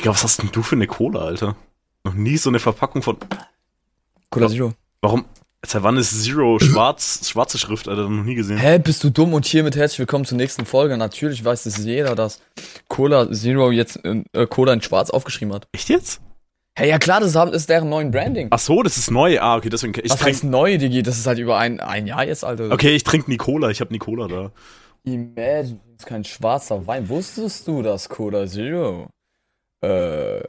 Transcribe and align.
Digga, 0.00 0.12
was 0.12 0.24
hast 0.24 0.40
denn 0.40 0.48
du 0.50 0.62
für 0.62 0.76
eine 0.76 0.86
Cola, 0.86 1.20
Alter? 1.20 1.56
Noch 2.04 2.14
nie 2.14 2.38
so 2.38 2.48
eine 2.48 2.58
Verpackung 2.58 3.02
von. 3.02 3.18
Cola 4.30 4.48
Zero. 4.48 4.72
Warum? 5.02 5.26
Seit 5.66 5.82
wann 5.82 5.98
ist 5.98 6.22
Zero 6.22 6.58
schwarz, 6.58 7.28
schwarze 7.28 7.58
Schrift, 7.58 7.86
Alter? 7.86 8.08
Noch 8.08 8.24
nie 8.24 8.34
gesehen. 8.34 8.56
Hä, 8.56 8.78
bist 8.78 9.04
du 9.04 9.10
dumm 9.10 9.34
und 9.34 9.44
hiermit 9.44 9.76
herzlich 9.76 9.98
willkommen 9.98 10.24
zur 10.24 10.38
nächsten 10.38 10.64
Folge. 10.64 10.96
Natürlich 10.96 11.44
weiß 11.44 11.64
das 11.64 11.84
jeder, 11.84 12.14
dass 12.14 12.40
Cola 12.88 13.30
Zero 13.30 13.70
jetzt 13.70 14.00
äh, 14.02 14.46
Cola 14.46 14.72
in 14.72 14.80
schwarz 14.80 15.10
aufgeschrieben 15.10 15.52
hat. 15.52 15.68
Echt 15.72 15.90
jetzt? 15.90 16.22
Hä, 16.78 16.88
ja 16.88 16.98
klar, 16.98 17.20
das 17.20 17.34
ist 17.52 17.68
deren 17.68 17.90
neuen 17.90 18.10
Branding. 18.10 18.48
Ach 18.52 18.58
so, 18.58 18.82
das 18.82 18.96
ist 18.96 19.10
neu. 19.10 19.38
Ah, 19.38 19.56
okay, 19.58 19.68
deswegen. 19.68 19.92
Ich 20.02 20.10
Was 20.10 20.24
heißt 20.24 20.40
trink, 20.40 20.50
neu, 20.50 20.78
Digi? 20.78 21.02
Das 21.02 21.18
ist 21.18 21.26
halt 21.26 21.38
über 21.38 21.58
ein, 21.58 21.78
ein 21.78 22.06
Jahr 22.06 22.24
jetzt, 22.24 22.42
Alter. 22.42 22.70
okay, 22.70 22.96
ich 22.96 23.04
trinke 23.04 23.30
nie 23.30 23.36
Cola. 23.36 23.68
Ich 23.68 23.82
habe 23.82 23.92
nie 23.92 23.98
Cola 23.98 24.28
da. 24.28 24.50
Imagine, 25.04 25.78
das 25.92 25.98
ist 25.98 26.06
kein 26.06 26.24
schwarzer 26.24 26.86
Wein. 26.86 27.06
Wusstest 27.10 27.68
du, 27.68 27.82
dass 27.82 28.08
Cola 28.08 28.46
Zero, 28.46 29.08
äh, 29.80 30.42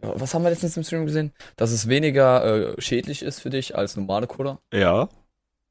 was 0.00 0.34
haben 0.34 0.42
wir 0.42 0.50
letztens 0.50 0.76
im 0.76 0.82
Stream 0.84 1.06
gesehen? 1.06 1.32
Dass 1.56 1.70
es 1.70 1.88
weniger 1.88 2.74
äh, 2.76 2.80
schädlich 2.80 3.22
ist 3.22 3.40
für 3.40 3.50
dich 3.50 3.76
als 3.76 3.96
normale 3.96 4.26
Cola? 4.26 4.58
Ja, 4.72 5.08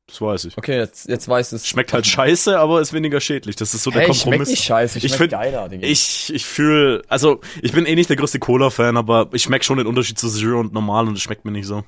das 0.07 0.19
weiß 0.19 0.45
ich. 0.45 0.57
Okay, 0.57 0.77
jetzt, 0.77 1.07
jetzt 1.07 1.29
weißt 1.29 1.51
du 1.51 1.55
es. 1.55 1.67
Schmeckt 1.67 1.93
halt 1.93 2.05
scheiße, 2.05 2.59
aber 2.59 2.81
ist 2.81 2.93
weniger 2.93 3.21
schädlich. 3.21 3.55
Das 3.55 3.73
ist 3.73 3.83
so 3.83 3.91
der 3.91 4.01
Hey, 4.01 4.07
schmeckt 4.07 4.23
Kompromiss. 4.23 4.49
nicht 4.49 4.63
scheiße, 4.63 4.99
Ich 4.99 5.13
schmeckt 5.13 5.31
geiler, 5.31 5.69
Digga. 5.69 5.87
Ich, 5.87 6.33
ich 6.33 6.45
fühle, 6.45 7.03
also 7.07 7.39
ich 7.61 7.71
bin 7.71 7.85
eh 7.85 7.95
nicht 7.95 8.09
der 8.09 8.17
größte 8.17 8.39
Cola-Fan, 8.39 8.97
aber 8.97 9.29
ich 9.31 9.43
schmeck 9.43 9.63
schon 9.63 9.77
den 9.77 9.87
Unterschied 9.87 10.19
zu 10.19 10.29
Zero 10.29 10.59
und 10.59 10.73
normal 10.73 11.07
und 11.07 11.15
es 11.15 11.21
schmeckt 11.21 11.45
mir 11.45 11.51
nicht 11.51 11.67
so. 11.67 11.83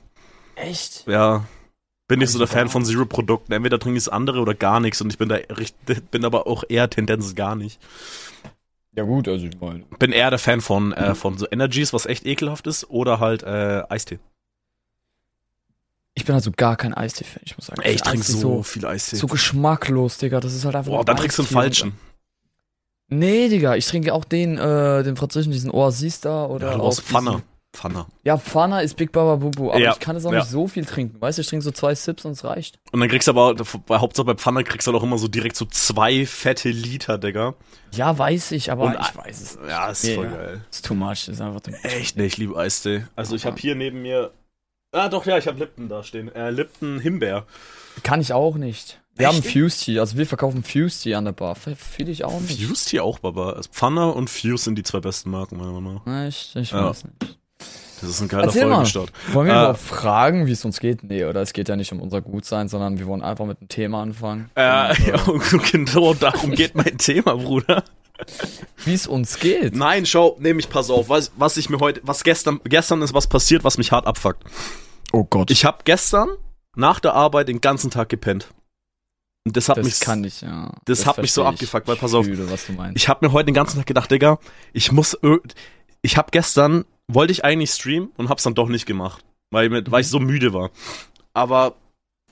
Echt? 0.55 1.05
Ja. 1.07 1.45
Bin 2.07 2.19
nicht 2.19 2.29
so 2.29 2.37
der 2.37 2.47
Fan 2.47 2.69
von 2.69 2.85
Zero-Produkten. 2.85 3.51
Entweder 3.51 3.79
trinke 3.79 3.97
ich 3.97 4.05
das 4.05 4.13
andere 4.13 4.39
oder 4.39 4.53
gar 4.53 4.79
nichts 4.79 5.01
und 5.01 5.11
ich 5.11 5.17
bin 5.17 5.27
da 5.27 5.39
bin 6.11 6.23
aber 6.23 6.47
auch 6.47 6.63
eher 6.69 6.89
Tendenz 6.89 7.35
gar 7.35 7.55
nicht. 7.55 7.79
Ja 8.95 9.03
gut, 9.03 9.27
also 9.27 9.45
ich 9.45 9.59
meine. 9.59 9.83
Bin 9.99 10.11
eher 10.11 10.29
der 10.29 10.39
Fan 10.39 10.61
von, 10.61 10.93
äh, 10.93 11.15
von 11.15 11.37
so 11.37 11.45
Energies, 11.51 11.91
was 11.93 12.05
echt 12.05 12.25
ekelhaft 12.25 12.65
ist, 12.67 12.89
oder 12.89 13.19
halt 13.19 13.43
äh, 13.43 13.83
Eistee. 13.89 14.19
Ich 16.13 16.23
bin 16.23 16.33
also 16.33 16.51
gar 16.55 16.77
kein 16.77 16.93
Eistee-Fan, 16.93 17.41
ich 17.45 17.57
muss 17.57 17.65
sagen. 17.67 17.81
Ey, 17.81 17.95
ich 17.95 18.01
trinke 18.01 18.25
so, 18.25 18.37
so, 18.37 18.63
viel 18.63 18.85
Eistee. 18.85 19.17
so 19.17 19.27
geschmacklos, 19.27 20.17
Digga. 20.17 20.39
Das 20.39 20.53
ist 20.53 20.63
halt 20.63 20.75
einfach. 20.75 20.91
Boah, 20.91 21.03
dann 21.03 21.17
trinkst 21.17 21.37
du 21.37 21.41
einen 21.43 21.49
falschen. 21.51 21.99
Nee, 23.09 23.49
Digga, 23.49 23.75
ich 23.75 23.85
trinke 23.85 24.13
auch 24.13 24.23
den, 24.23 24.57
äh, 24.57 25.03
den 25.03 25.17
französischen, 25.17 25.51
diesen 25.51 25.71
Oasis 25.71 26.21
da 26.21 26.45
oder. 26.45 26.67
Ja, 26.67 26.73
du 26.75 26.79
auch 26.79 26.83
brauchst 26.85 27.01
Pfanne. 27.01 27.31
diesen- 27.31 27.54
Pfanne. 27.75 28.05
Ja, 28.23 28.37
Pfanne 28.37 28.81
ist 28.81 28.95
Big 28.95 29.11
Baba 29.11 29.35
Bubu, 29.35 29.69
aber 29.69 29.79
Ja, 29.79 29.91
ich 29.91 29.99
kann 29.99 30.15
es 30.15 30.25
auch 30.25 30.31
ja. 30.31 30.39
nicht 30.39 30.49
so 30.49 30.67
viel 30.67 30.85
trinken. 30.85 31.19
Weißt 31.21 31.37
du, 31.37 31.41
ich 31.41 31.47
trinke 31.47 31.63
so 31.63 31.71
zwei 31.71 31.93
Sips 31.93 32.25
und 32.25 32.31
es 32.31 32.43
reicht. 32.43 32.79
Und 32.91 32.99
dann 32.99 33.09
kriegst 33.09 33.27
du 33.27 33.31
aber, 33.31 33.53
bei 33.85 33.97
Hauptsache 33.99 34.25
bei 34.25 34.35
Pfanne 34.35 34.63
kriegst 34.63 34.87
du 34.87 34.91
halt 34.91 34.99
auch 34.99 35.03
immer 35.03 35.17
so 35.17 35.27
direkt 35.27 35.55
so 35.55 35.65
zwei 35.65 36.25
fette 36.25 36.69
Liter, 36.69 37.17
Digga. 37.17 37.53
Ja, 37.93 38.17
weiß 38.17 38.51
ich, 38.53 38.71
aber 38.71 38.85
Und 38.85 38.97
ich 38.99 39.15
weiß 39.15 39.41
es. 39.41 39.57
Ja, 39.67 39.89
ist 39.89 40.03
Nee, 40.03 40.15
voll 40.15 40.25
ja. 40.25 40.31
geil. 40.31 40.61
Ist 40.71 40.85
too 40.85 40.95
much, 40.95 41.27
ist 41.27 41.41
einfach 41.41 41.61
too 41.61 41.71
much. 41.71 41.83
Echt, 41.83 42.17
ne, 42.17 42.25
ich 42.25 42.37
liebe 42.37 42.57
Eistee. 42.57 43.05
Also 43.15 43.35
ich 43.35 43.45
habe 43.45 43.57
hier 43.57 43.75
neben 43.75 44.01
mir. 44.01 44.31
Ah, 44.91 45.09
doch, 45.09 45.25
ja, 45.25 45.37
ich 45.37 45.47
habe 45.47 45.59
Lipton 45.59 45.89
da 45.89 46.03
stehen. 46.03 46.33
Äh, 46.33 46.51
Lipton 46.51 46.99
Himbeer. 46.99 47.45
Kann 48.03 48.21
ich 48.21 48.31
auch 48.33 48.55
nicht. 48.55 49.01
Wir 49.17 49.27
Echt? 49.29 49.35
haben 49.37 49.43
Fused 49.43 49.85
Tea, 49.85 49.99
also 49.99 50.17
wir 50.17 50.25
verkaufen 50.25 50.61
Fused 50.63 51.03
Tea 51.03 51.15
an 51.15 51.23
der 51.23 51.31
Bar. 51.31 51.55
Fühle 51.55 52.11
ich 52.11 52.25
auch 52.25 52.41
nicht. 52.41 52.61
Fuse 52.61 52.89
hier 52.89 53.03
auch, 53.05 53.19
Baba. 53.19 53.51
Also 53.51 53.69
Pfanne 53.71 54.11
und 54.13 54.29
Fuse 54.29 54.65
sind 54.65 54.75
die 54.75 54.83
zwei 54.83 54.99
besten 54.99 55.31
Marken, 55.31 55.55
meiner 55.57 55.71
Meinung 55.71 56.01
nach. 56.05 56.25
Echt? 56.27 56.55
Ich 56.57 56.71
Ja. 56.71 56.89
weiß 56.89 57.05
nicht. 57.05 57.37
Das 58.01 58.09
ist 58.09 58.21
ein 58.21 58.27
geiler 58.27 58.45
Erzähl 58.45 58.65
mal. 58.65 58.75
Folgenstart. 58.75 59.11
Wollen 59.31 59.47
wir 59.47 59.53
Äh, 59.53 59.57
überhaupt 59.59 59.79
fragen, 59.79 60.45
wie 60.47 60.51
es 60.51 60.65
uns 60.65 60.79
geht? 60.79 61.03
Nee, 61.03 61.23
oder? 61.25 61.41
Es 61.41 61.53
geht 61.53 61.69
ja 61.69 61.75
nicht 61.75 61.91
um 61.91 62.01
unser 62.01 62.21
Gutsein, 62.21 62.67
sondern 62.67 62.99
wir 62.99 63.07
wollen 63.07 63.21
einfach 63.23 63.45
mit 63.45 63.59
einem 63.59 63.69
Thema 63.69 64.01
anfangen. 64.01 64.49
Äh, 64.55 64.89
Und, 64.89 65.07
ja, 65.07 65.21
und 65.23 65.63
genau 65.71 66.13
darum 66.13 66.51
geht 66.51 66.75
mein 66.75 66.97
Thema, 66.97 67.35
Bruder. 67.35 67.83
Wie 68.85 68.93
es 68.93 69.07
uns 69.07 69.39
geht. 69.39 69.75
Nein, 69.75 70.05
schau, 70.05 70.37
nehme 70.39 70.59
ich, 70.59 70.69
pass 70.69 70.89
auf, 70.89 71.09
was, 71.09 71.31
was 71.37 71.57
ich 71.57 71.69
mir 71.69 71.79
heute, 71.79 72.01
was 72.03 72.23
gestern, 72.23 72.59
gestern 72.63 73.01
ist 73.01 73.13
was 73.13 73.27
passiert, 73.27 73.63
was 73.63 73.77
mich 73.77 73.91
hart 73.91 74.07
abfuckt. 74.07 74.43
Oh 75.11 75.23
Gott. 75.25 75.51
Ich 75.51 75.65
habe 75.65 75.79
gestern 75.83 76.29
nach 76.75 76.99
der 76.99 77.13
Arbeit 77.13 77.47
den 77.49 77.61
ganzen 77.61 77.91
Tag 77.91 78.09
gepennt. 78.09 78.49
Und 79.47 79.55
das 79.57 79.69
hat 79.69 79.77
das 79.77 79.85
mich, 79.85 79.99
kann 79.99 80.23
ich, 80.23 80.41
ja. 80.41 80.71
das 80.85 81.05
hat 81.05 81.19
mich 81.19 81.31
so 81.31 81.45
abgefuckt, 81.45 81.87
weil 81.87 81.97
pass 81.97 82.13
auf, 82.15 82.25
Ich 82.27 82.35
fühle, 82.35 82.49
was 82.49 82.65
du 82.65 82.73
meinst. 82.73 82.97
ich 82.97 83.07
habe 83.09 83.25
mir 83.27 83.31
heute 83.31 83.45
den 83.45 83.53
ganzen 83.53 83.77
Tag 83.77 83.85
gedacht, 83.85 84.09
Digga, 84.09 84.39
ich 84.73 84.91
muss, 84.91 85.15
ich 86.05 86.17
habe 86.17 86.29
gestern, 86.31 86.85
wollte 87.07 87.31
ich 87.31 87.43
eigentlich 87.43 87.71
streamen 87.71 88.11
und 88.15 88.29
hab's 88.29 88.43
dann 88.43 88.53
doch 88.53 88.69
nicht 88.69 88.85
gemacht, 88.85 89.25
weil, 89.49 89.71
weil 89.91 90.01
ich 90.01 90.07
so 90.07 90.19
müde 90.19 90.53
war. 90.53 90.69
Aber 91.33 91.75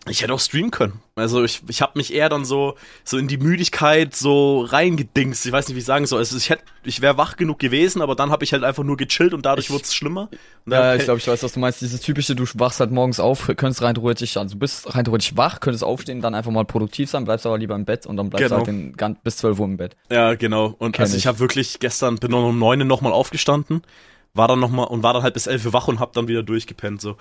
ich 0.10 0.22
hätte 0.22 0.34
auch 0.34 0.40
streamen 0.42 0.70
können. 0.72 1.00
Also 1.16 1.44
ich, 1.46 1.62
ich 1.70 1.82
habe 1.82 1.94
mich 1.96 2.14
eher 2.14 2.28
dann 2.28 2.44
so, 2.44 2.76
so 3.06 3.18
in 3.18 3.30
die 3.30 3.38
Müdigkeit 3.38 4.14
so 4.14 4.62
reingedingst. 4.62 5.46
Ich 5.46 5.52
weiß 5.54 5.68
nicht, 5.68 5.76
wie 5.76 5.80
ich 5.80 5.86
sagen 5.86 6.06
soll. 6.06 6.20
Also 6.20 6.36
ich 6.36 6.50
hätte, 6.50 6.64
ich 6.84 7.00
wäre 7.00 7.18
wach 7.18 7.38
genug 7.38 7.60
gewesen, 7.60 8.02
aber 8.02 8.14
dann 8.16 8.30
habe 8.30 8.44
ich 8.44 8.52
halt 8.52 8.66
einfach 8.66 8.84
nur 8.84 8.98
gechillt 8.98 9.34
und 9.34 9.46
dadurch 9.46 9.70
wurde 9.70 9.84
es 9.84 9.94
schlimmer. 9.96 10.30
Und 10.66 10.74
ja, 10.74 10.96
ich 10.96 11.04
glaube, 11.06 11.20
ich 11.20 11.28
weiß, 11.28 11.42
was 11.42 11.54
du 11.54 11.60
meinst. 11.60 11.80
Dieses 11.80 12.02
typische, 12.02 12.36
du 12.36 12.44
wachst 12.56 12.82
halt 12.82 12.92
morgens 12.92 13.22
auf, 13.22 13.48
könntest 13.56 13.82
rein 13.82 13.96
theoretisch, 13.96 14.36
also 14.36 14.56
du 14.56 14.60
bist 14.60 14.94
rein 14.94 15.06
theoretisch 15.06 15.38
wach, 15.38 15.62
könntest 15.62 15.86
aufstehen, 15.86 16.20
dann 16.20 16.36
einfach 16.36 16.52
mal 16.52 16.66
produktiv 16.66 17.10
sein, 17.10 17.24
bleibst 17.24 17.46
aber 17.46 17.58
lieber 17.58 17.76
im 17.76 17.86
Bett 17.86 18.06
und 18.06 18.18
dann 18.18 18.30
bleibst 18.30 18.50
Genau. 18.50 18.62
du 18.62 18.66
halt 18.66 18.68
den, 18.68 18.98
gan- 18.98 19.18
bis 19.24 19.38
12 19.38 19.58
Uhr 19.60 19.66
im 19.68 19.78
Bett. 19.78 19.96
Ja, 20.12 20.34
genau. 20.36 20.76
Und 20.80 20.92
Kenn 20.92 21.04
also 21.04 21.16
ich 21.16 21.24
ich. 21.24 21.28
habe 21.28 21.40
wirklich 21.40 21.80
gestern, 21.80 22.16
bin 22.18 22.34
um 22.34 22.60
neun 22.60 22.86
nochmal 22.86 23.14
aufgestanden, 23.14 23.84
war 24.34 24.50
dann 24.50 24.60
nochmal 24.60 24.88
und 24.88 25.02
war 25.04 25.14
dann 25.14 25.24
halt 25.24 25.34
bis 25.36 25.48
elf 25.48 25.66
Uhr 25.66 25.72
wach 25.72 25.88
und 25.88 26.00
hab 26.02 26.12
dann 26.12 26.28
wieder 26.28 26.44
durchgepennt, 26.44 27.00
so. 27.00 27.16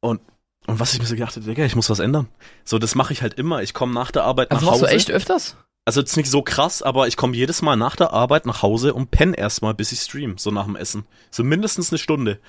Und, 0.00 0.20
und 0.66 0.80
was 0.80 0.94
ich 0.94 1.00
mir 1.00 1.06
so 1.06 1.14
gedacht 1.14 1.36
habe, 1.36 1.44
Digga, 1.46 1.64
ich 1.64 1.76
muss 1.76 1.90
was 1.90 1.98
ändern. 1.98 2.28
So, 2.64 2.78
das 2.78 2.94
mache 2.94 3.12
ich 3.12 3.22
halt 3.22 3.34
immer. 3.34 3.62
Ich 3.62 3.74
komme 3.74 3.92
nach 3.92 4.10
der 4.10 4.24
Arbeit 4.24 4.50
Also 4.50 4.64
nach 4.64 4.72
machst 4.72 4.82
Hause. 4.82 4.90
du 4.90 4.96
echt 4.96 5.10
öfters? 5.10 5.56
Also 5.84 6.00
jetzt 6.00 6.16
nicht 6.16 6.30
so 6.30 6.40
krass, 6.40 6.82
aber 6.82 7.06
ich 7.08 7.16
komme 7.18 7.36
jedes 7.36 7.60
Mal 7.60 7.76
nach 7.76 7.96
der 7.96 8.12
Arbeit 8.14 8.46
nach 8.46 8.62
Hause 8.62 8.94
und 8.94 9.10
penne 9.10 9.36
erstmal, 9.36 9.74
bis 9.74 9.92
ich 9.92 10.00
stream, 10.00 10.38
so 10.38 10.50
nach 10.50 10.64
dem 10.64 10.76
Essen. 10.76 11.04
So 11.30 11.44
mindestens 11.44 11.92
eine 11.92 11.98
Stunde. 11.98 12.40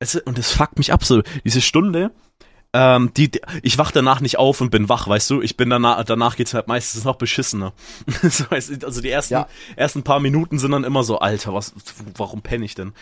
Es, 0.00 0.16
und 0.16 0.38
das 0.38 0.50
fuckt 0.50 0.78
mich 0.78 0.92
ab, 0.92 1.04
so. 1.04 1.22
Diese 1.44 1.60
Stunde, 1.60 2.10
ähm, 2.72 3.12
die, 3.16 3.30
die, 3.30 3.40
ich 3.62 3.78
wach 3.78 3.92
danach 3.92 4.20
nicht 4.20 4.38
auf 4.40 4.60
und 4.60 4.70
bin 4.70 4.88
wach, 4.88 5.06
weißt 5.06 5.30
du? 5.30 5.40
Ich 5.40 5.56
bin 5.56 5.70
danach, 5.70 6.02
danach 6.04 6.34
geht's 6.34 6.52
halt 6.54 6.66
meistens 6.66 7.04
noch 7.04 7.14
beschissener. 7.14 7.72
so, 8.22 8.46
also 8.50 9.00
die 9.00 9.10
ersten, 9.10 9.34
Ja. 9.34 9.46
ersten 9.76 10.02
paar 10.02 10.18
Minuten 10.18 10.58
sind 10.58 10.72
dann 10.72 10.82
immer 10.82 11.04
so, 11.04 11.20
Alter, 11.20 11.54
was, 11.54 11.72
warum 12.16 12.42
penne 12.42 12.64
ich 12.64 12.74
denn? 12.74 12.92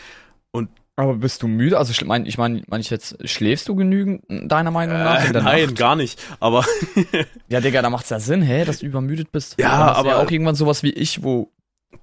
Aber 1.02 1.14
bist 1.16 1.42
du 1.42 1.48
müde? 1.48 1.78
Also 1.78 1.90
ich 1.90 2.04
meine, 2.04 2.28
ich 2.28 2.38
meine, 2.38 2.62
mein 2.68 2.80
ich 2.80 2.88
jetzt, 2.90 3.16
schläfst 3.28 3.68
du 3.68 3.74
genügend, 3.74 4.22
deiner 4.28 4.70
Meinung 4.70 4.96
nach? 4.98 5.24
Äh, 5.24 5.32
nein, 5.32 5.64
Nacht? 5.66 5.76
gar 5.76 5.96
nicht. 5.96 6.20
Aber 6.38 6.64
Ja, 7.48 7.60
Digga, 7.60 7.82
da 7.82 7.90
macht's 7.90 8.10
ja 8.10 8.20
Sinn, 8.20 8.40
hä, 8.42 8.64
dass 8.64 8.78
du 8.78 8.86
übermüdet 8.86 9.32
bist. 9.32 9.56
Ja, 9.58 9.70
aber- 9.92 10.08
Ja 10.10 10.18
auch 10.22 10.30
irgendwann 10.30 10.54
sowas 10.54 10.84
wie 10.84 10.90
ich, 10.90 11.24
wo 11.24 11.50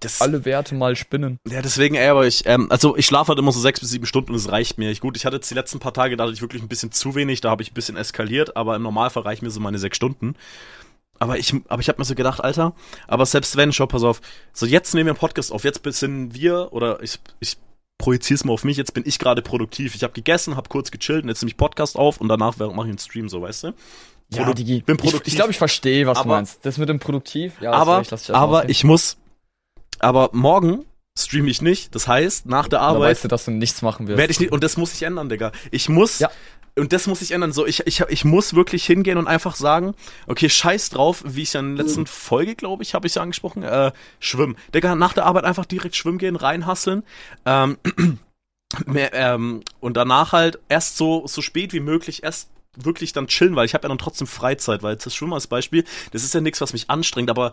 das, 0.02 0.20
alle 0.22 0.44
Werte 0.44 0.76
mal 0.76 0.96
spinnen. 0.98 1.40
Ja, 1.50 1.62
deswegen, 1.62 1.96
ey, 1.96 2.10
aber 2.10 2.28
ich, 2.28 2.46
ähm, 2.46 2.68
also 2.70 2.98
ich 2.98 3.06
schlafe 3.06 3.30
halt 3.30 3.40
immer 3.40 3.52
so 3.54 3.60
sechs 3.62 3.80
bis 3.80 3.90
sieben 3.90 4.06
Stunden 4.06 4.32
und 4.32 4.38
es 4.38 4.52
reicht 4.52 4.78
mir. 4.78 4.92
Ich, 4.92 5.00
gut, 5.00 5.16
ich 5.16 5.26
hatte 5.26 5.38
jetzt 5.38 5.50
die 5.50 5.56
letzten 5.56 5.80
paar 5.80 5.94
Tage, 5.94 6.18
da 6.18 6.26
hatte 6.26 6.34
ich 6.34 6.42
wirklich 6.42 6.62
ein 6.62 6.68
bisschen 6.68 6.92
zu 6.92 7.16
wenig, 7.16 7.40
da 7.42 7.50
habe 7.50 7.64
ich 7.64 7.72
ein 7.72 7.74
bisschen 7.74 7.96
eskaliert, 7.98 8.58
aber 8.58 8.76
im 8.76 8.82
Normalfall 8.84 9.24
reichen 9.24 9.46
mir 9.46 9.52
so 9.52 9.60
meine 9.62 9.80
sechs 9.80 9.96
Stunden. 9.96 10.36
Aber 11.20 11.38
ich, 11.38 11.54
aber 11.70 11.82
ich 11.82 11.88
habe 11.90 12.00
mir 12.00 12.06
so 12.06 12.16
gedacht, 12.16 12.42
Alter, 12.44 12.74
aber 13.08 13.26
selbst 13.26 13.56
wenn, 13.58 13.72
schau, 13.74 13.88
pass 13.88 14.04
auf, 14.04 14.22
so 14.54 14.66
jetzt 14.66 14.94
nehmen 14.94 15.08
wir 15.08 15.12
einen 15.14 15.20
Podcast 15.20 15.52
auf, 15.52 15.64
jetzt 15.64 15.82
sind 16.00 16.34
wir, 16.34 16.72
oder 16.74 17.02
ich, 17.04 17.20
ich 17.40 17.58
projizier's 18.00 18.44
mal 18.44 18.54
auf 18.54 18.64
mich, 18.64 18.78
jetzt 18.78 18.96
bin 18.96 19.04
ich 19.06 19.20
gerade 19.20 19.44
produktiv. 19.44 19.94
Ich 19.94 20.02
habe 20.04 20.14
gegessen, 20.14 20.56
habe 20.56 20.70
kurz 20.70 20.90
gechillt 20.90 21.22
und 21.24 21.30
jetzt 21.30 21.42
nehme 21.44 21.52
ich 21.52 21.58
Podcast 21.58 21.96
auf 21.98 22.20
und 22.20 22.28
danach 22.30 22.58
mache 22.58 22.72
ich 22.72 22.78
einen 22.90 22.98
Stream, 22.98 23.30
so, 23.30 23.44
weißt 23.44 23.66
du? 23.66 23.74
Produ- 24.34 24.54
Digi, 24.56 24.82
bin 24.82 24.96
ich, 24.96 25.02
produktiv. 25.02 25.28
ich 25.28 25.36
glaube, 25.36 25.52
ich 25.52 25.58
verstehe, 25.58 26.08
was 26.08 26.18
Aber- 26.20 26.24
du 26.30 26.36
meinst. 26.36 26.66
Das 26.66 26.78
mit 26.78 26.88
dem 26.90 27.00
Produktiv, 27.00 27.54
ja, 27.62 27.72
aber, 27.72 27.98
erst 28.10 28.30
mal 28.30 28.36
aber 28.36 28.70
ich 28.70 28.84
muss, 28.84 29.18
aber 30.00 30.30
morgen 30.34 30.86
streame 31.18 31.50
ich 31.50 31.62
nicht, 31.62 31.94
das 31.96 32.08
heißt, 32.08 32.46
nach 32.46 32.68
der 32.70 32.80
Arbeit 32.82 33.10
weißt 33.12 33.24
du, 33.26 33.28
dass 33.28 33.46
du 33.46 33.52
nichts 33.52 33.82
machen 33.82 34.08
wirst. 34.08 34.18
Werde 34.18 34.32
ich 34.32 34.40
nicht, 34.40 34.52
und 34.52 34.64
das 34.64 34.78
muss 34.78 34.94
ich 34.94 35.04
ändern, 35.04 35.28
Digga. 35.30 35.52
Ich 35.72 35.90
muss, 35.90 36.20
Ja. 36.20 36.30
Und 36.80 36.94
das 36.94 37.08
muss 37.08 37.22
ich 37.22 37.32
ändern. 37.32 37.52
So, 37.52 37.66
ich, 37.66 37.86
ich, 37.86 38.02
ich 38.02 38.26
muss 38.26 38.54
wirklich 38.54 38.86
hingehen 38.86 39.18
und 39.18 39.28
einfach 39.28 39.56
sagen, 39.56 39.94
okay, 40.28 40.50
scheiß 40.50 40.90
drauf, 40.90 41.24
wie 41.26 41.44
ich 41.44 41.54
ja 41.54 41.60
in 41.60 41.76
der 41.76 41.86
letzten 41.86 42.06
Folge, 42.06 42.56
glaube 42.56 42.84
ich, 42.84 42.94
habe 42.94 43.08
ich 43.08 43.16
ja 43.16 43.22
angesprochen, 43.22 43.64
äh, 43.64 43.92
schwimmen. 44.20 44.58
Digga, 44.74 44.96
nach 44.96 45.14
der 45.14 45.26
Arbeit 45.26 45.44
einfach 45.44 45.66
direkt 45.66 45.96
schwimmen 45.96 46.18
gehen, 46.18 46.36
reinhasseln. 46.36 47.04
Ähm, 47.46 47.78
mehr, 48.86 49.14
ähm, 49.14 49.62
und 49.80 49.98
danach 49.98 50.32
halt 50.32 50.60
erst 50.70 50.98
so, 50.98 51.26
so 51.28 51.42
spät 51.42 51.74
wie 51.74 51.80
möglich, 51.80 52.24
erst 52.24 52.50
wirklich 52.76 53.14
dann 53.14 53.28
chillen, 53.28 53.56
weil 53.56 53.66
ich 53.66 53.74
habe 53.74 53.84
ja 53.84 53.90
dann 53.90 53.98
trotzdem 53.98 54.28
Freizeit, 54.28 54.84
weil 54.84 54.96
das 54.96 55.14
Schwimmen 55.14 55.34
als 55.34 55.48
Beispiel, 55.48 55.84
das 56.12 56.24
ist 56.24 56.34
ja 56.34 56.42
nichts, 56.42 56.62
was 56.62 56.74
mich 56.74 56.90
anstrengt, 56.90 57.30
aber 57.30 57.52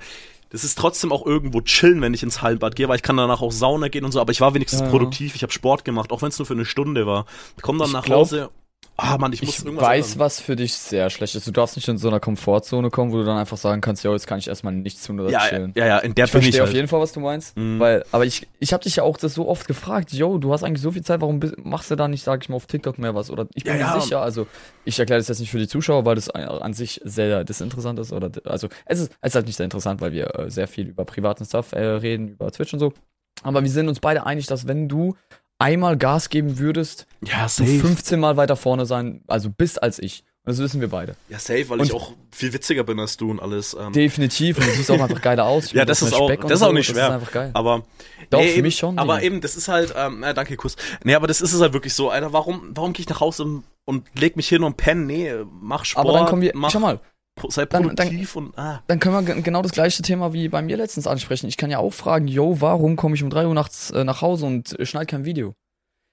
das 0.50 0.62
ist 0.62 0.78
trotzdem 0.78 1.10
auch 1.10 1.26
irgendwo 1.26 1.60
chillen, 1.60 2.00
wenn 2.00 2.14
ich 2.14 2.22
ins 2.22 2.42
Hallenbad 2.42 2.76
gehe, 2.76 2.88
weil 2.88 2.96
ich 2.96 3.02
kann 3.02 3.16
danach 3.16 3.42
auch 3.42 3.50
Sauna 3.50 3.88
gehen 3.88 4.04
und 4.04 4.12
so, 4.12 4.20
aber 4.20 4.30
ich 4.30 4.40
war 4.40 4.54
wenigstens 4.54 4.82
ja. 4.82 4.88
produktiv, 4.88 5.34
ich 5.34 5.42
habe 5.42 5.52
Sport 5.52 5.84
gemacht, 5.84 6.12
auch 6.12 6.22
wenn 6.22 6.28
es 6.28 6.38
nur 6.38 6.46
für 6.46 6.54
eine 6.54 6.64
Stunde 6.64 7.06
war. 7.06 7.26
Ich 7.56 7.62
komme 7.62 7.78
dann 7.78 7.88
Ich 7.88 7.92
nach 7.94 8.04
glaub, 8.04 8.20
Hause, 8.20 8.50
ah 8.96 9.18
Mann, 9.18 9.32
ich 9.32 9.42
muss 9.42 9.58
Ich 9.58 9.64
irgendwas 9.64 9.86
weiß, 9.86 10.06
ändern. 10.12 10.20
was 10.20 10.40
für 10.40 10.56
dich 10.56 10.72
sehr 10.74 11.10
schlecht 11.10 11.34
ist. 11.34 11.46
Du 11.46 11.50
darfst 11.50 11.76
nicht 11.76 11.86
in 11.88 11.98
so 11.98 12.08
einer 12.08 12.20
Komfortzone 12.20 12.90
kommen, 12.90 13.12
wo 13.12 13.16
du 13.18 13.24
dann 13.24 13.36
einfach 13.38 13.56
sagen 13.56 13.80
kannst, 13.80 14.04
ja, 14.04 14.12
jetzt 14.12 14.26
kann 14.26 14.38
ich 14.38 14.48
erstmal 14.48 14.72
nichts 14.74 15.04
tun 15.06 15.20
oder 15.20 15.30
ja, 15.30 15.40
ja, 15.44 15.48
chillen. 15.48 15.72
ja, 15.76 15.86
ja, 15.86 15.98
in 15.98 16.14
der 16.14 16.24
Ich 16.26 16.30
verstehe 16.30 16.50
ich 16.54 16.60
auf 16.60 16.66
halt. 16.68 16.76
jeden 16.76 16.88
Fall, 16.88 17.00
was 17.00 17.12
du 17.12 17.20
meinst. 17.20 17.56
Mhm. 17.56 17.78
Weil, 17.78 18.04
aber 18.12 18.24
ich, 18.24 18.46
ich 18.58 18.72
habe 18.72 18.82
dich 18.82 18.96
ja 18.96 19.02
auch 19.02 19.16
das 19.18 19.34
so 19.34 19.48
oft 19.48 19.66
gefragt, 19.66 20.12
yo, 20.12 20.38
du 20.38 20.52
hast 20.52 20.62
eigentlich 20.64 20.82
so 20.82 20.90
viel 20.90 21.02
Zeit, 21.02 21.20
warum 21.20 21.40
machst 21.62 21.90
du 21.90 21.96
da 21.96 22.08
nicht, 22.08 22.24
sag 22.24 22.42
ich 22.42 22.48
mal, 22.48 22.56
auf 22.56 22.66
TikTok 22.66 22.98
mehr 22.98 23.14
was? 23.14 23.30
Oder 23.30 23.46
ich 23.54 23.64
bin 23.64 23.74
Ja, 23.78 23.78
mir 23.88 23.94
ja. 23.94 24.00
sicher, 24.00 24.20
also 24.22 24.46
ich 24.84 24.98
erkläre 24.98 25.20
das 25.20 25.28
jetzt 25.28 25.40
nicht 25.40 25.50
für 25.50 25.58
die 25.58 25.68
Zuschauer, 25.68 26.04
weil 26.04 26.14
das 26.14 26.30
an 26.30 26.42
an 26.46 26.72
sich 26.72 27.00
sehr 27.04 27.44
desinteressant 27.44 27.98
ist. 27.98 28.12
Oder 28.12 28.30
also 28.44 28.68
es 28.86 29.00
ist, 29.00 29.12
es 29.20 29.28
ist 29.30 29.34
halt 29.34 29.46
nicht 29.46 29.56
sehr 29.56 29.64
interessant, 29.64 30.00
weil 30.00 30.12
wir 30.12 30.34
äh, 30.38 30.50
sehr 30.50 30.68
viel 30.68 30.86
über 30.88 31.04
privaten 31.04 31.44
Stuff 31.44 31.72
äh, 31.72 31.80
reden, 31.84 32.28
über 32.28 32.50
Twitch 32.50 32.72
und 32.72 32.78
so. 32.80 32.92
Aber 33.42 33.62
wir 33.62 33.70
sind 33.70 33.88
uns 33.88 34.00
beide 34.00 34.24
einig, 34.24 34.46
dass 34.46 34.66
wenn 34.66 34.88
du 34.88 35.14
einmal 35.58 35.96
Gas 35.96 36.28
geben 36.30 36.58
würdest, 36.58 37.06
Ja, 37.24 37.42
du 37.44 37.48
safe. 37.48 37.78
15 37.80 38.20
Mal 38.20 38.36
weiter 38.36 38.56
vorne 38.56 38.86
sein, 38.86 39.22
also 39.26 39.50
bist 39.50 39.82
als 39.82 39.98
ich. 39.98 40.24
Und 40.44 40.52
das 40.52 40.58
wissen 40.60 40.80
wir 40.80 40.88
beide. 40.88 41.16
Ja, 41.28 41.40
safe, 41.40 41.68
weil 41.70 41.80
Und- 41.80 41.86
ich 41.86 41.92
auch 41.92 42.12
viel 42.30 42.52
witziger 42.52 42.84
bin 42.84 43.00
als 43.00 43.16
du 43.16 43.30
und 43.32 43.40
alles. 43.40 43.76
Ähm, 43.78 43.92
Definitiv. 43.92 44.58
Und 44.58 44.66
du 44.68 44.70
siehst 44.74 44.88
auch 44.92 45.00
einfach 45.00 45.20
geiler 45.20 45.44
aus. 45.44 45.72
Ja, 45.72 45.84
das 45.84 46.02
mit 46.02 46.12
ist 46.12 46.14
auch- 46.16 46.30
das 46.36 46.50
ist 46.52 46.62
auch 46.62 46.72
nicht 46.72 46.88
Das 46.88 46.94
schwer. 46.94 47.06
ist 47.08 47.14
einfach 47.14 47.32
geil. 47.32 47.50
aber 47.52 47.82
Doch, 48.30 48.38
nee, 48.38 48.46
für 48.46 48.52
eben, 48.54 48.62
mich 48.62 48.76
schon, 48.76 48.96
Aber 48.96 49.14
Digga. 49.16 49.26
eben, 49.26 49.40
das 49.40 49.56
ist 49.56 49.66
halt, 49.66 49.92
ähm, 49.96 50.18
na, 50.20 50.32
danke, 50.34 50.54
Kuss. 50.56 50.76
Nee, 51.02 51.16
aber 51.16 51.26
das 51.26 51.40
ist 51.40 51.52
es 51.52 51.60
halt 51.60 51.72
wirklich 51.72 51.94
so, 51.94 52.10
Alter, 52.10 52.32
warum, 52.32 52.70
warum 52.74 52.92
gehe 52.92 53.00
ich 53.02 53.08
nach 53.08 53.18
Hause 53.18 53.42
und, 53.42 53.64
und 53.86 54.06
leg 54.16 54.36
mich 54.36 54.48
hin 54.48 54.62
und 54.62 54.76
penne? 54.76 55.04
Nee, 55.04 55.32
mach 55.60 55.84
Sport, 55.84 56.06
Aber 56.06 56.16
dann 56.16 56.26
kommen 56.28 56.42
wir, 56.42 56.52
mach, 56.54 56.70
schau 56.70 56.78
mal, 56.78 57.00
sei 57.48 57.66
dann- 57.66 57.82
dann- 57.94 57.94
produktiv 57.96 58.36
und, 58.36 58.58
ah. 58.58 58.82
dann 58.86 58.98
können 58.98 59.14
wir 59.14 59.34
ge- 59.34 59.42
genau 59.42 59.62
das 59.62 59.72
gleiche 59.72 60.02
Thema 60.02 60.32
wie 60.32 60.48
bei 60.48 60.62
mir 60.62 60.76
letztens 60.76 61.06
ansprechen. 61.06 61.46
Ich 61.48 61.56
kann 61.56 61.70
ja 61.70 61.78
auch 61.78 61.92
fragen, 61.92 62.28
yo, 62.28 62.60
warum 62.60 62.96
komme 62.96 63.14
ich 63.14 63.22
um 63.22 63.30
3 63.30 63.46
Uhr 63.46 63.54
nachts 63.54 63.90
äh, 63.90 64.04
nach 64.04 64.22
Hause 64.22 64.46
und 64.46 64.78
äh, 64.78 64.86
schneide 64.86 65.06
kein 65.06 65.24
Video? 65.24 65.54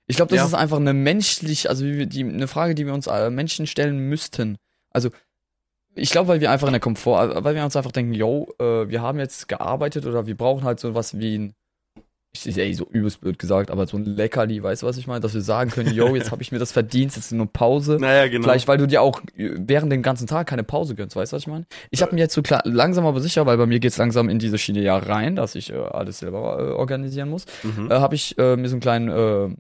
Ich 0.08 0.18
glaube, 0.18 0.30
das 0.31 0.40
Ja. 0.40 0.46
ist 0.48 0.54
einfach 0.54 0.78
eine 0.78 0.94
menschlich, 0.94 1.70
also 1.70 1.86
wir 1.86 2.06
die, 2.06 2.24
eine 2.25 2.48
Frage, 2.50 2.75
die 2.75 2.86
wir 2.86 2.94
uns 2.94 3.08
äh, 3.08 3.30
Menschen 3.30 3.68
stellen 3.68 4.10
müssten. 4.10 4.58
Also, 4.92 5.10
ich 5.96 6.10
glaube, 6.12 6.28
weil 6.28 6.42
wir 6.42 6.52
einfach 6.52 6.68
in 6.68 6.74
der 6.74 6.81
Komfort, 6.81 7.31
äh, 7.38 7.44
weil 7.44 7.56
wir 7.56 7.64
uns 7.64 7.76
einfach 7.78 7.92
denken, 7.94 8.14
yo, 8.14 8.54
äh, 8.60 8.90
wir 8.90 9.02
haben 9.02 9.19
jetzt 9.19 9.48
gearbeitet 9.48 10.06
oder 10.06 10.26
wir 10.26 10.36
brauchen 10.36 10.64
halt 10.66 10.80
so 10.81 10.94
was 10.94 11.18
wie 11.19 11.38
ein, 11.38 11.54
ich 12.35 12.47
ist 12.47 12.57
ey, 12.57 12.74
so 12.74 12.88
übelst 12.89 13.21
blöd 13.21 13.38
gesagt, 13.38 13.69
aber 13.69 13.85
so 13.85 13.95
ein 13.95 14.06
Leckerli, 14.06 14.62
weißt 14.63 14.81
du, 14.81 14.88
was 14.88 14.97
ich 14.97 15.06
meine? 15.06 15.19
Dass 15.19 15.35
wir 15.35 15.41
sagen 15.41 15.69
können, 15.69 15.94
yo, 15.94 16.15
jetzt 16.15 16.31
habe 16.31 16.41
ich 16.41 16.51
mir 16.51 16.57
das 16.57 16.71
verdient, 16.71 17.15
jetzt 17.15 17.25
ist 17.25 17.31
nur 17.31 17.45
Pause. 17.51 17.97
Naja, 18.01 18.27
genau. 18.27 18.44
Vielleicht, 18.44 18.68
weil 18.68 18.80
du 18.80 18.88
dir 18.88 19.01
auch 19.03 19.21
äh, 19.38 19.51
während 19.56 19.91
dem 19.91 20.01
ganzen 20.01 20.25
Tag 20.25 20.47
keine 20.47 20.63
Pause 20.63 20.95
gönnst, 20.95 21.15
weißt 21.15 21.31
du, 21.31 21.35
was 21.35 21.44
ich 21.44 21.47
meine? 21.47 21.65
Ich 21.91 22.01
habe 22.01 22.15
mir 22.15 22.21
jetzt 22.21 22.33
so 22.33 22.41
klar, 22.41 22.62
langsam 22.65 23.06
aber 23.06 23.21
sicher, 23.21 23.45
weil 23.45 23.57
bei 23.57 23.68
mir 23.68 23.80
geht's 23.80 23.97
langsam 23.97 24.30
in 24.30 24.39
diese 24.39 24.57
Schiene 24.57 24.81
ja 24.81 24.97
rein, 24.97 25.35
dass 25.35 25.53
ich 25.53 25.71
äh, 25.71 25.75
alles 25.75 26.19
selber 26.19 26.57
äh, 26.59 26.71
organisieren 26.71 27.30
muss, 27.30 27.45
Mhm. 27.62 27.91
äh, 27.91 27.95
habe 27.95 28.15
ich 28.15 28.35
äh, 28.39 28.56
mir 28.57 28.68
so 28.68 28.75
einen 28.75 28.81
kleinen 28.81 29.57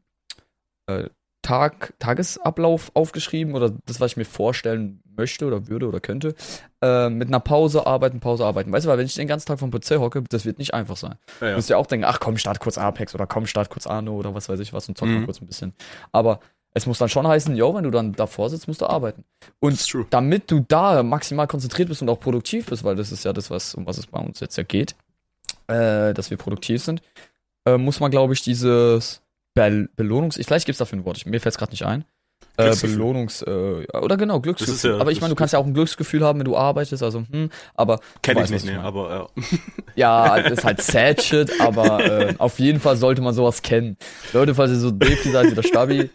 äh, 0.87 0.93
äh, 0.93 1.09
Tag, 1.43 1.93
Tagesablauf 1.99 2.89
aufgeschrieben 2.93 3.53
oder 3.53 3.71
das, 3.85 3.99
was 3.99 4.11
ich 4.11 4.17
mir 4.17 4.25
vorstellen 4.25 5.02
möchte 5.15 5.45
oder 5.45 5.67
würde 5.67 5.87
oder 5.87 5.99
könnte, 5.99 6.35
äh, 6.81 7.09
mit 7.09 7.27
einer 7.27 7.39
Pause 7.39 7.85
arbeiten, 7.87 8.19
Pause 8.19 8.45
arbeiten. 8.45 8.71
Weißt 8.71 8.85
du, 8.85 8.89
weil 8.89 8.97
wenn 8.97 9.05
ich 9.05 9.15
den 9.15 9.27
ganzen 9.27 9.47
Tag 9.47 9.59
vom 9.59 9.71
PC 9.71 9.97
hocke, 9.99 10.23
das 10.29 10.45
wird 10.45 10.59
nicht 10.59 10.73
einfach 10.73 10.97
sein. 10.97 11.15
ja, 11.15 11.39
Du 11.39 11.45
ja. 11.47 11.55
musst 11.55 11.69
ja 11.69 11.77
auch 11.77 11.85
denken, 11.87 12.05
ach 12.05 12.19
komm, 12.19 12.37
start 12.37 12.59
kurz 12.59 12.77
Apex 12.77 13.13
oder 13.15 13.27
komm, 13.27 13.45
start 13.47 13.69
kurz 13.69 13.87
Arno 13.87 14.13
oder 14.15 14.33
was 14.35 14.49
weiß 14.49 14.59
ich 14.59 14.73
was 14.73 14.87
und 14.89 14.97
zock 14.97 15.07
mal 15.07 15.19
Mhm. 15.19 15.25
kurz 15.25 15.41
ein 15.41 15.47
bisschen. 15.47 15.73
Aber 16.11 16.39
es 16.75 16.85
muss 16.87 16.97
dann 16.97 17.09
schon 17.09 17.27
heißen, 17.27 17.55
yo, 17.55 17.75
wenn 17.75 17.83
du 17.83 17.91
dann 17.91 18.13
davor 18.13 18.49
sitzt, 18.49 18.67
musst 18.67 18.81
du 18.81 18.87
arbeiten. 18.87 19.23
Und 19.59 19.93
damit 20.09 20.49
du 20.49 20.65
da 20.67 21.03
maximal 21.03 21.45
konzentriert 21.47 21.87
bist 21.89 22.01
und 22.01 22.09
auch 22.09 22.19
produktiv 22.19 22.65
bist, 22.65 22.83
weil 22.83 22.95
das 22.95 23.11
ist 23.11 23.23
ja 23.25 23.31
das, 23.33 23.51
was, 23.51 23.75
um 23.75 23.85
was 23.85 23.99
es 23.99 24.07
bei 24.07 24.19
uns 24.19 24.39
jetzt 24.39 24.57
ja 24.57 24.63
geht, 24.63 24.95
äh, 25.67 26.13
dass 26.13 26.31
wir 26.31 26.37
produktiv 26.37 26.81
sind, 26.83 27.01
äh, 27.65 27.77
muss 27.77 27.99
man, 27.99 28.09
glaube 28.11 28.33
ich, 28.33 28.41
dieses 28.41 29.21
Be 29.53 29.87
Belohnungs... 29.95 30.37
Ich, 30.37 30.47
vielleicht 30.47 30.65
gibt 30.65 30.73
es 30.73 30.79
dafür 30.79 30.97
ein 30.97 31.05
Wort, 31.05 31.23
mir 31.27 31.39
fällt 31.39 31.53
es 31.53 31.59
gerade 31.59 31.71
nicht 31.71 31.85
ein. 31.85 32.05
Äh. 32.57 32.75
Belohnungs... 32.75 33.41
Äh, 33.41 33.85
oder 33.99 34.17
genau, 34.17 34.39
Glücksgefühl. 34.39 34.91
ja- 34.91 34.99
aber 34.99 35.11
ich 35.11 35.21
meine, 35.21 35.31
du 35.31 35.35
kannst 35.35 35.53
ja 35.53 35.59
auch 35.59 35.65
ein 35.65 35.73
Glücksgefühl 35.73 36.23
haben, 36.23 36.39
wenn 36.39 36.45
du 36.45 36.55
arbeitest, 36.57 37.01
also 37.03 37.23
hm, 37.31 37.49
aber... 37.75 37.99
Kenn 38.21 38.37
ich 38.37 38.49
nicht, 38.49 38.65
nee, 38.65 38.75
aber 38.75 39.29
ja. 39.35 39.43
Ja, 39.95 40.41
das 40.41 40.59
ist 40.59 40.63
halt 40.65 40.81
sad 40.81 41.21
shit, 41.23 41.59
aber 41.61 42.03
äh, 42.05 42.35
auf 42.37 42.59
jeden 42.59 42.79
Fall 42.79 42.97
sollte 42.97 43.21
man 43.21 43.33
sowas 43.33 43.61
kennen. 43.61 43.97
Leute, 44.33 44.55
falls 44.55 44.71
ihr 44.71 44.77
so 44.77 44.91
Dave 44.91 45.17
seid 45.31 45.51
wie 45.51 45.55
der 45.55 45.63
Stabi, 45.63 46.09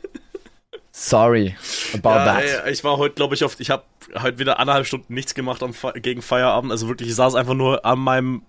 sorry 0.92 1.56
about 1.94 2.08
ja, 2.10 2.24
that. 2.24 2.64
ey, 2.64 2.72
ich 2.72 2.82
war 2.84 2.96
heute, 2.98 3.14
glaube 3.14 3.34
ich, 3.34 3.44
oft, 3.44 3.60
ich 3.60 3.70
habe 3.70 3.82
heute 4.20 4.38
wieder 4.38 4.58
anderthalb 4.58 4.86
Stunden 4.86 5.14
nichts 5.14 5.34
gemacht 5.34 5.62
am 5.62 5.72
gegen 5.96 6.22
Feierabend. 6.22 6.72
Also 6.72 6.88
wirklich, 6.88 7.08
ich 7.08 7.14
saß 7.14 7.34
einfach 7.34 7.54
nur 7.54 7.84
an 7.84 7.98
meinem 7.98 8.42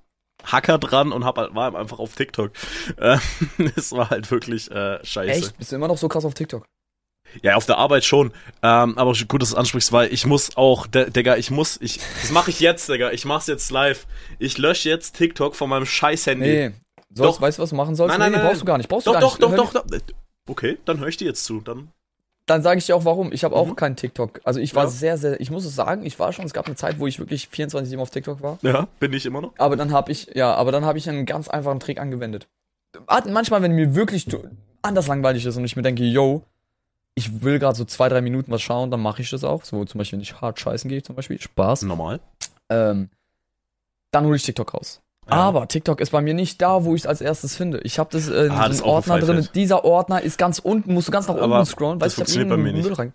Hacker 0.44 0.78
dran 0.78 1.12
und 1.12 1.26
hab, 1.26 1.38
war 1.38 1.76
einfach 1.76 2.00
auf 2.00 2.16
TikTok. 2.16 2.52
Äh, 2.98 3.18
Es 3.76 3.92
war 3.92 4.10
halt 4.10 4.30
wirklich 4.32 4.72
äh, 4.72 5.04
scheiße. 5.04 5.32
Echt? 5.32 5.58
Bist 5.58 5.72
du 5.72 5.76
immer 5.76 5.88
noch 5.88 5.98
so 5.98 6.08
krass 6.08 6.26
auf 6.26 6.34
TikTok? 6.34 6.66
Ja, 7.42 7.56
auf 7.56 7.66
der 7.66 7.78
Arbeit 7.78 8.04
schon. 8.06 8.32
Ähm, 8.64 8.98
aber 8.98 9.14
gut, 9.28 9.42
dass 9.42 9.50
du 9.50 9.56
es 9.56 9.56
ansprichst, 9.56 9.92
weil 9.92 10.12
ich 10.14 10.26
muss 10.26 10.56
auch, 10.58 10.88
D 10.88 11.10
Digga, 11.10 11.36
ich 11.38 11.52
muss, 11.52 11.78
ich, 11.82 12.00
das 12.22 12.32
mache 12.32 12.50
ich 12.50 12.60
jetzt, 12.60 12.90
Digga. 12.90 13.12
Ich 13.12 13.26
mach's 13.26 13.48
jetzt 13.48 13.72
live. 13.72 14.06
Ich 14.40 14.58
lösche 14.58 14.90
jetzt 14.90 15.16
TikTok 15.16 15.56
von 15.56 15.70
meinem 15.70 15.86
scheiß 15.86 16.28
Handy. 16.28 16.48
Nee. 16.48 16.72
Sollst, 17.14 17.38
Doch. 17.38 17.42
weißt 17.42 17.58
du, 17.58 17.64
was 17.64 17.70
du 17.72 17.76
machen 17.76 17.96
sollst? 17.96 18.12
Nein, 18.12 18.20
nein, 18.20 18.32
nee, 18.32 18.38
nein, 18.38 18.48
brauchst 18.48 18.62
du 18.62 18.66
gar 18.66 18.78
nicht. 18.78 18.88
Brauchst 18.90 19.08
Doch, 19.08 19.14
du 19.14 19.20
gar 19.20 19.30
doch, 19.30 19.40
nicht. 19.40 19.58
doch, 19.58 19.74
doch, 19.74 19.86
mir- 19.90 20.00
doch. 20.00 20.16
Okay, 20.48 20.78
dann 20.86 21.00
höre 21.00 21.08
ich 21.08 21.18
dir 21.18 21.26
jetzt 21.26 21.44
zu. 21.46 21.60
Dann. 21.62 21.90
Dann 22.46 22.64
sage 22.64 22.80
ich 22.80 22.86
dir 22.88 22.96
auch 22.96 23.06
warum. 23.06 23.32
Ich 23.32 23.44
habe 23.44 23.56
auch 23.56 23.68
Mhm. 23.68 23.76
keinen 23.76 23.96
TikTok. 23.96 24.42
Also 24.44 24.60
ich 24.60 24.74
war 24.76 24.86
Ja. 24.86 24.90
sehr, 24.90 25.18
sehr, 25.18 25.40
ich 25.40 25.52
muss 25.52 25.66
es 25.66 25.76
sagen, 25.76 26.06
ich 26.06 26.18
war 26.20 26.34
schon, 26.34 26.46
es 26.46 26.54
gab 26.54 26.66
eine 26.66 26.76
Zeit, 26.76 27.00
wo 27.00 27.06
ich 27.08 27.20
wirklich 27.20 27.48
24-7 27.52 28.00
auf 28.00 28.10
TikTok 28.10 28.42
war. 28.42 28.58
Ja, 28.64 28.88
bin 29.00 29.14
ich 29.14 29.26
immer 29.28 29.42
noch. 29.42 29.54
Aber 29.58 29.76
dann 29.76 29.92
habe 29.92 30.12
ich, 30.12 30.32
ja, 30.36 30.54
aber 30.56 30.72
dann 30.72 30.86
habe 30.86 30.98
ich 30.98 31.08
einen 31.10 31.26
ganz 31.28 31.48
einfachen 31.48 31.80
Trick 31.80 32.00
angewendet. 32.00 32.48
Manchmal, 33.28 33.62
wenn 33.62 33.74
mir 33.74 33.94
wirklich 33.96 34.26
anders 34.82 35.08
langweilig 35.08 35.46
ist 35.46 35.58
und 35.58 35.66
ich 35.66 35.76
mir 35.76 35.82
denke, 35.84 36.04
yo, 36.04 36.44
ich 37.16 37.42
will 37.42 37.60
gerade 37.60 37.78
so 37.78 37.86
zwei, 37.86 38.08
drei 38.10 38.22
Minuten 38.22 38.52
was 38.52 38.62
schauen, 38.62 38.92
dann 38.92 39.02
mache 39.02 39.22
ich 39.22 39.30
das 39.30 39.44
auch. 39.44 39.64
So 39.66 39.84
zum 39.86 39.98
Beispiel, 39.98 40.18
wenn 40.18 40.24
ich 40.24 40.40
hart 40.42 40.60
scheißen 40.60 40.90
gehe, 40.90 41.04
zum 41.04 41.16
Beispiel, 41.16 41.40
Spaß. 41.40 41.84
Normal. 41.84 42.20
Ähm, 42.70 43.10
dann 44.12 44.26
hole 44.26 44.36
ich 44.36 44.44
TikTok 44.44 44.74
raus. 44.74 45.02
Ja. 45.28 45.36
Aber 45.36 45.68
TikTok 45.68 46.02
ist 46.02 46.12
bei 46.12 46.22
mir 46.22 46.34
nicht 46.34 46.62
da, 46.62 46.84
wo 46.86 46.96
ich 46.96 47.02
es 47.02 47.08
als 47.08 47.22
erstes 47.22 47.56
finde. 47.56 47.80
Ich 47.84 48.00
habe 48.00 48.10
das 48.12 48.28
in 48.30 48.52
Ah, 48.52 48.68
das 48.68 48.80
so 48.80 48.86
einem 48.86 48.94
Ordner 48.94 49.20
drin. 49.20 49.48
Dieser 49.54 49.86
Ordner 49.86 50.22
ist 50.22 50.38
ganz 50.38 50.58
unten, 50.60 50.94
musst 50.94 51.08
du 51.08 51.12
ganz 51.12 51.28
nach 51.28 51.36
Aber 51.36 51.60
unten 51.60 51.66
scrollen. 51.68 52.00
das 52.00 52.18
Weißt 52.18 52.18
du, 52.18 52.22
ich 52.22 52.28
funktioniert 52.28 52.50
bei 52.50 52.58
mir 52.58 52.74
nicht. 52.74 52.98
Rein. 52.98 53.14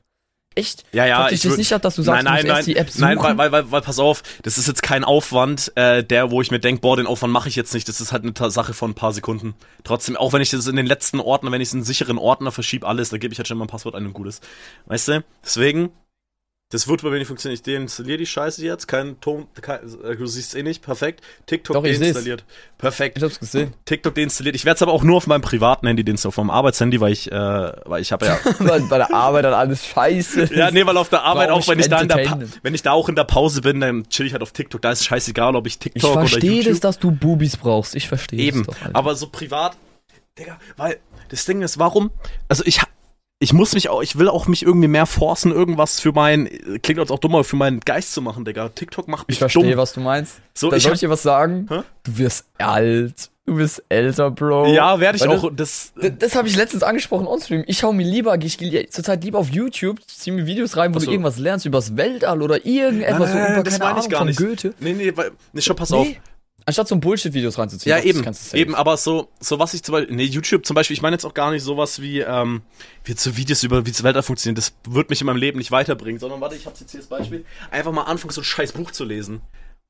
Echt? 0.57 0.85
Ja, 0.93 1.05
ja, 1.05 1.31
ich 1.31 1.43
würd- 1.43 1.57
nicht 1.57 1.73
ab, 1.73 1.83
dass 1.83 1.97
du 1.97 2.03
sagst, 2.03 2.25
nein, 2.25 2.43
du 2.43 2.47
nein, 2.47 2.57
nein, 2.57 2.65
die 2.65 2.77
App 2.77 2.89
suchen? 2.89 3.01
nein, 3.01 3.19
weil, 3.19 3.37
weil, 3.37 3.51
weil, 3.51 3.71
weil, 3.73 3.81
pass 3.81 3.99
auf, 3.99 4.23
das 4.43 4.57
ist 4.57 4.69
jetzt 4.69 4.83
kein 4.85 5.03
Aufwand, 5.03 5.73
äh, 5.75 6.05
der, 6.05 6.31
wo 6.31 6.41
ich 6.43 6.51
mir 6.53 6.61
denke, 6.61 6.81
boah, 6.81 6.97
den 6.97 7.07
Aufwand 7.09 7.33
mache 7.33 7.49
ich 7.49 7.57
jetzt 7.57 7.75
nicht. 7.75 7.89
Das 7.89 8.01
ist 8.01 8.13
halt 8.13 8.25
eine 8.25 8.51
Sache 8.51 8.73
von 8.73 8.93
ein 8.93 8.95
paar 8.95 9.13
Sekunden. 9.13 9.55
Trotzdem, 9.83 10.17
auch 10.17 10.33
wenn 10.33 10.43
ich 10.43 10.51
das 10.51 10.67
in 10.69 10.77
den 10.77 10.87
letzten 10.87 11.19
Ordner, 11.19 11.51
wenn 11.51 11.61
ich 11.61 11.69
es 11.69 11.75
in 11.75 11.79
einen 11.79 11.85
sicheren 11.85 12.19
Ordner 12.19 12.53
verschiebe, 12.53 12.87
alles, 12.87 13.09
da 13.09 13.19
gebe 13.19 13.33
ich 13.33 13.39
halt 13.39 13.49
schon 13.49 13.59
mal 13.59 13.65
ein 13.65 13.69
Passwort 13.69 13.97
ein 13.97 14.07
und 14.07 14.13
gutes. 14.13 14.41
Weißt 14.87 15.09
du? 15.09 15.25
Deswegen, 15.45 15.91
das 16.75 16.89
wird 16.89 17.03
bei 17.03 17.11
mir 17.11 17.19
nicht 17.19 17.29
funktionieren. 17.29 17.55
Ich 17.55 17.63
deinstalliere 17.63 18.19
die 18.19 18.27
Scheiße 18.27 18.65
jetzt, 18.65 18.89
kein 18.89 19.21
Ton, 19.21 19.47
kein, 19.63 19.79
äh, 20.03 20.17
du 20.17 20.27
siehst 20.27 20.49
es 20.49 20.55
eh 20.57 20.65
nicht, 20.65 20.83
perfekt. 20.83 21.23
TikTok 21.47 21.75
Doch, 21.75 21.85
ich 21.85 22.01
deinstalliert. 22.01 22.45
Perfekt. 22.79 23.17
Ich 23.17 23.23
hab's 23.23 23.39
gesehen. 23.39 23.75
TikTok 23.85 24.13
deinstalliert. 24.13 24.57
Ich 24.57 24.65
werde 24.65 24.75
es 24.75 24.83
aber 24.83 24.93
auch 24.93 25.05
nur 25.05 25.19
auf 25.19 25.29
meinem 25.29 25.41
privaten 25.41 25.87
Handy 25.87 26.03
deinstallieren, 26.05 26.33
auf 26.33 26.45
meinem 26.45 26.51
Arbeitshandy, 26.51 27.01
weil 27.01 27.13
ich, 27.13 27.31
äh, 27.31 27.73
weil 27.85 28.03
ich 28.03 28.11
habe 28.11 28.27
ja 28.27 28.39
weil 28.59 28.81
bei 28.83 28.99
der 28.99 29.15
Arbeit 29.15 29.45
dann 29.45 29.55
alles 29.55 29.87
scheiße. 29.87 30.51
Ja, 30.55 30.71
nee, 30.71 30.85
weil 30.85 30.97
auf 30.97 31.09
der 31.09 31.23
Arbeit 31.23 31.51
auch, 31.51 31.67
wenn 31.69 31.79
ich 31.79 31.89
da 31.89 32.01
in 32.01 32.09
der 32.09 32.17
pa 32.17 32.39
wenn 32.63 32.75
ich 32.75 32.83
da 32.83 32.93
auch 32.93 33.09
in 33.09 33.15
der 33.15 33.25
Pause 33.25 33.61
bin, 33.61 33.81
dann 33.81 34.09
chill 34.09 34.27
ich 34.27 34.33
halt 34.33 34.43
auf 34.43 34.53
TikTok. 34.53 34.83
Da 34.83 34.91
ist 34.91 35.05
scheißegal, 35.05 35.55
ob 35.55 35.67
ich 35.67 35.75
Ich 35.75 35.79
TikTok 35.79 36.11
oder 36.11 36.27
verstehe 36.27 36.51
YouTube. 36.51 36.73
das, 36.73 36.81
dass 36.81 36.99
du 36.99 37.13
Bubis 37.13 37.57
brauchst. 37.57 37.95
Ich 37.95 38.09
verstehe 38.09 38.41
Eben. 38.41 38.65
das 38.65 38.75
doch. 38.75 38.83
Alter. 38.83 38.97
aber 38.99 39.15
so 39.15 39.29
privat, 39.29 39.77
Digga, 40.39 40.59
weil 40.77 40.99
das 41.29 41.45
Ding 41.45 41.63
ist, 41.63 41.79
warum? 41.79 42.11
Also 42.49 42.65
ich 42.67 42.81
ich 43.41 43.53
muss 43.53 43.75
mich 43.75 43.89
auch, 43.89 44.03
ich 44.03 44.19
will 44.19 44.29
auch 44.29 44.47
mich 44.47 44.63
irgendwie 44.63 44.89
mehr 44.89 45.07
forcen, 45.07 45.53
irgendwas 45.53 46.01
für 46.01 46.13
mein, 46.13 46.49
klingt 46.83 47.01
als 47.01 47.11
auch 47.11 47.19
dummer, 47.19 47.45
für 47.45 47.57
meinen 47.57 47.81
Geist 47.81 48.13
zu 48.13 48.23
machen, 48.23 48.45
Digga. 48.45 48.69
TikTok 48.71 49.09
macht 49.09 49.29
mich 49.29 49.35
ich 49.37 49.39
verstehe, 49.39 49.63
dumm. 49.71 49.77
was 49.77 49.93
du 49.93 50.01
meinst. 50.01 50.41
So, 50.55 50.71
da 50.71 50.77
ich 50.77 50.83
soll 50.85 50.91
hab- 50.91 50.95
ich 50.95 51.01
dir 51.01 51.11
was 51.11 51.23
sagen? 51.23 51.67
Hä? 51.69 51.81
Du 52.05 52.19
wirst 52.19 52.47
alt. 52.59 53.31
Du 53.47 53.57
bist 53.57 53.85
älter, 53.91 54.31
Bro. 54.31 54.69
Ja, 54.73 54.99
werde 55.01 55.17
ich 55.17 55.23
Weil 55.27 55.37
auch. 55.37 55.51
Das, 55.55 55.93
Das, 56.01 56.13
das 56.19 56.35
habe 56.35 56.49
ich 56.49 56.57
letztens 56.57 56.83
angesprochen 56.83 57.27
on-stream. 57.27 57.63
Ich 57.67 57.83
hau 57.83 57.93
mir 57.93 58.07
lieber, 58.07 58.41
ich 58.41 58.57
gehe 58.57 58.89
zurzeit 58.89 59.23
lieber 59.23 59.39
auf 59.39 59.51
YouTube, 59.51 59.99
zieh 60.07 60.31
mir 60.31 60.47
Videos 60.47 60.79
rein, 60.79 60.95
wo 60.95 60.99
so. 60.99 61.05
du 61.07 61.13
irgendwas 61.13 61.39
lernst 61.39 61.67
übers 61.67 61.95
Weltall 61.95 62.41
oder 62.41 62.65
irgendetwas 62.65 63.19
Nein, 63.35 63.43
nein, 63.43 63.53
über, 63.53 63.63
das 63.65 63.79
meine 63.79 63.91
ich 63.91 63.97
Ahnung, 63.99 64.09
gar 64.09 64.19
von 64.21 64.29
nicht. 64.29 64.39
Goethe. 64.39 64.73
nee, 64.81 64.95
nee, 64.95 65.13
nee, 65.53 65.61
schon 65.61 65.77
pass 65.77 65.93
auf. 65.93 66.07
Anstatt 66.67 66.89
so 66.89 66.97
Bullshit-Videos 66.97 67.59
reinzuziehen. 67.59 67.95
Ja, 67.95 68.03
eben, 68.03 68.25
eben, 68.55 68.75
aber 68.75 68.97
so, 68.97 69.29
so 69.39 69.59
was 69.59 69.75
ich 69.75 69.83
zum 69.83 69.93
Beispiel, 69.93 70.17
nee, 70.17 70.25
YouTube 70.25 70.65
zum 70.65 70.75
Beispiel, 70.75 70.95
ich 70.95 71.03
meine 71.03 71.15
jetzt 71.15 71.27
auch 71.27 71.35
gar 71.35 71.51
nicht 71.51 71.63
sowas 71.63 72.01
wie, 72.01 72.21
ähm, 72.21 72.63
wie 73.05 73.13
so 73.13 73.37
Videos 73.37 73.63
über, 73.63 73.85
wie 73.85 73.91
das 73.91 74.03
Weltall 74.03 74.23
funktioniert, 74.23 74.57
das 74.57 74.73
wird 74.89 75.11
mich 75.11 75.21
in 75.21 75.27
meinem 75.27 75.37
Leben 75.37 75.59
nicht 75.59 75.71
weiterbringen, 75.71 76.19
sondern 76.19 76.41
warte, 76.41 76.57
ich 76.57 76.65
hab's 76.65 76.81
jetzt 76.81 76.93
hier 76.93 77.01
als 77.01 77.09
Beispiel, 77.09 77.45
einfach 77.71 77.93
mal 77.93 78.05
anfangen, 78.05 78.33
so 78.33 78.41
ein 78.41 78.45
scheiß 78.45 78.73
Buch 78.73 78.93
zu 78.93 79.05
lesen. 79.05 79.43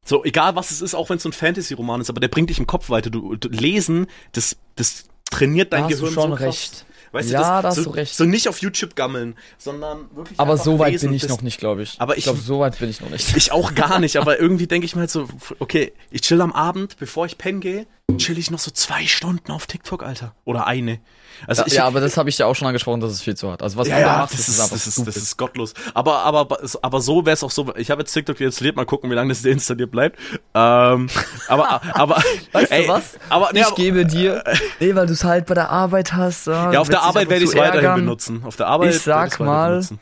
So, 0.04 0.24
egal 0.24 0.56
was 0.56 0.72
es 0.72 0.82
ist, 0.82 0.94
auch 0.94 1.08
wenn 1.10 1.16
es 1.16 1.22
so 1.22 1.28
ein 1.28 1.32
Fantasy-Roman 1.32 2.00
ist, 2.00 2.10
aber 2.10 2.20
der 2.20 2.28
bringt 2.28 2.50
dich 2.50 2.58
im 2.58 2.66
Kopf 2.66 2.90
weiter. 2.90 3.08
Du, 3.08 3.36
du 3.36 3.48
lesen, 3.48 4.08
das, 4.32 4.56
das 4.74 5.04
trainiert 5.30 5.72
dein 5.72 5.82
da 5.82 5.84
hast 5.86 5.94
Gehirn 5.94 6.14
du 6.14 6.20
schon 6.20 6.30
so 6.30 6.36
recht. 6.36 6.86
Weißt 7.14 7.30
Ja, 7.30 7.38
du, 7.38 7.44
das, 7.44 7.62
da 7.62 7.68
hast 7.68 7.76
so, 7.76 7.84
du 7.84 7.90
recht. 7.90 8.14
So 8.16 8.24
nicht 8.24 8.48
auf 8.48 8.58
YouTube 8.58 8.96
gammeln, 8.96 9.36
sondern 9.56 10.06
wirklich 10.14 10.38
Aber 10.38 10.56
so 10.56 10.78
weit 10.78 11.00
bin 11.00 11.12
ich 11.14 11.26
noch 11.28 11.42
nicht, 11.42 11.58
glaube 11.58 11.82
ich. 11.84 11.94
Aber 12.00 12.14
ich 12.14 12.18
ich- 12.18 12.24
glaube, 12.24 12.40
so 12.40 12.58
weit 12.58 12.78
bin 12.78 12.90
ich 12.90 13.00
noch 13.00 13.08
nicht. 13.10 13.36
ich 13.36 13.52
auch 13.52 13.74
gar 13.74 14.00
nicht, 14.00 14.16
aber 14.16 14.40
irgendwie 14.40 14.66
denke 14.66 14.84
ich 14.84 14.94
mir 14.96 15.02
halt 15.02 15.10
so, 15.10 15.28
okay, 15.60 15.92
ich 16.10 16.22
chill 16.22 16.40
am 16.40 16.52
Abend, 16.52 16.96
bevor 16.98 17.24
ich 17.26 17.38
pennen 17.38 17.60
gehe, 17.60 17.86
chill 18.18 18.38
ich 18.38 18.50
noch 18.50 18.58
so 18.58 18.70
zwei 18.70 19.06
Stunden 19.06 19.50
auf 19.50 19.66
TikTok, 19.66 20.02
Alter. 20.02 20.34
Oder 20.44 20.66
eine. 20.66 21.00
Also 21.46 21.62
ja, 21.62 21.66
ich, 21.66 21.72
ja, 21.74 21.84
aber 21.86 22.00
das 22.00 22.16
habe 22.16 22.28
ich 22.28 22.38
ja 22.38 22.46
auch 22.46 22.54
schon 22.54 22.68
angesprochen, 22.68 23.00
das 23.00 23.12
ist 23.12 23.22
viel 23.22 23.36
zu 23.36 23.50
hart. 23.50 23.62
Also 23.62 23.76
was 23.76 23.88
ja, 23.88 23.96
du 23.96 24.02
da 24.02 24.06
ja, 24.12 24.18
machst, 24.18 24.34
das, 24.34 24.46
das, 24.46 24.48
ist, 24.54 24.60
einfach 24.60 24.74
das, 24.76 24.86
ist, 24.86 25.06
das 25.06 25.16
ist 25.16 25.36
gottlos. 25.36 25.74
Aber, 25.94 26.18
aber, 26.18 26.58
aber 26.82 27.00
so 27.00 27.24
wäre 27.26 27.34
es 27.34 27.42
auch 27.42 27.50
so, 27.50 27.74
ich 27.76 27.90
habe 27.90 28.02
jetzt 28.02 28.12
TikTok 28.12 28.40
installiert, 28.40 28.76
mal 28.76 28.84
gucken, 28.86 29.10
wie 29.10 29.14
lange 29.14 29.30
das 29.30 29.42
deinstalliert 29.42 29.90
bleibt. 29.90 30.18
Ähm, 30.54 31.08
aber, 31.48 31.82
aber, 31.94 32.22
Weißt 32.52 32.70
ey, 32.72 32.82
du 32.82 32.88
was? 32.88 33.18
Aber, 33.30 33.50
nee, 33.52 33.60
ich 33.60 33.66
aber, 33.66 33.74
gebe 33.76 34.06
dir, 34.06 34.44
nee, 34.80 34.94
weil 34.94 35.06
du 35.06 35.12
es 35.12 35.24
halt 35.24 35.46
bei 35.46 35.54
der 35.54 35.70
Arbeit 35.70 36.12
hast. 36.12 36.46
ja, 36.46 36.78
auf 36.78 36.88
der 36.88 37.02
Arbeit 37.02 37.28
werde 37.30 37.44
ich 37.44 37.50
es 37.50 37.56
weiterhin 37.56 37.94
benutzen. 37.94 38.42
Auf 38.44 38.56
der 38.56 38.66
Arbeit 38.68 38.94
Ich 38.94 39.00
sag 39.02 39.40
mal- 39.40 39.70
benutzen. 39.70 39.98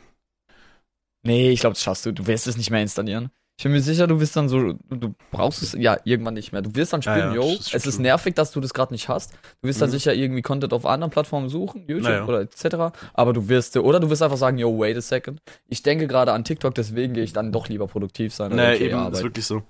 Nee, 1.25 1.51
ich 1.51 1.61
glaube, 1.61 1.73
das 1.73 1.81
schaffst 1.83 2.05
du. 2.05 2.11
Du 2.11 2.27
wirst 2.27 2.47
es 2.47 2.57
nicht 2.57 2.69
mehr 2.69 2.81
installieren. 2.81 3.31
Ich 3.55 3.63
bin 3.63 3.71
mir 3.71 3.81
sicher, 3.81 4.07
du 4.07 4.19
wirst 4.19 4.35
dann 4.35 4.49
so, 4.49 4.73
du, 4.89 5.13
brauchst 5.31 5.61
es 5.61 5.73
ja 5.73 5.97
irgendwann 6.05 6.33
nicht 6.33 6.51
mehr. 6.51 6.63
Du 6.63 6.73
wirst 6.75 6.91
dann 6.91 7.01
Ja, 7.01 7.13
spüren, 7.13 7.29
ja, 7.29 7.35
yo, 7.35 7.53
ist 7.53 7.73
es 7.73 7.85
ist 7.85 7.99
nervig, 7.99 8.33
dass 8.33 8.51
du 8.51 8.59
das 8.59 8.73
gerade 8.73 8.91
nicht 8.91 9.09
hast. 9.09 9.31
Du 9.61 9.67
wirst 9.67 9.79
dann 9.79 9.89
Mhm. 9.89 9.93
sicher 9.93 10.13
irgendwie 10.15 10.41
Content 10.41 10.73
auf 10.73 10.87
anderen 10.87 11.11
Plattformen 11.11 11.49
suchen, 11.49 11.85
YouTube 11.87 12.03
Naja. 12.09 12.25
oder 12.25 12.41
etc. 12.41 12.95
Aber 13.13 13.31
du 13.31 13.47
wirst, 13.49 13.77
oder 13.77 13.99
du 13.99 14.09
wirst 14.09 14.23
einfach 14.23 14.37
sagen, 14.37 14.57
yo, 14.57 14.79
wait 14.79 14.97
a 14.97 15.01
second. 15.01 15.39
Ich 15.67 15.83
denke 15.83 16.07
gerade 16.07 16.33
an 16.33 16.43
TikTok, 16.43 16.73
deswegen 16.73 17.13
gehe 17.13 17.23
ich 17.23 17.33
dann 17.33 17.51
doch 17.51 17.69
lieber 17.69 17.85
produktiv 17.87 18.33
sein. 18.33 18.51
Nee, 18.55 18.73
okay 18.73 18.85
eben, 18.85 18.95
ist 18.95 18.99
arbeiten. 19.05 19.23
wirklich 19.23 19.45
so. 19.45 19.61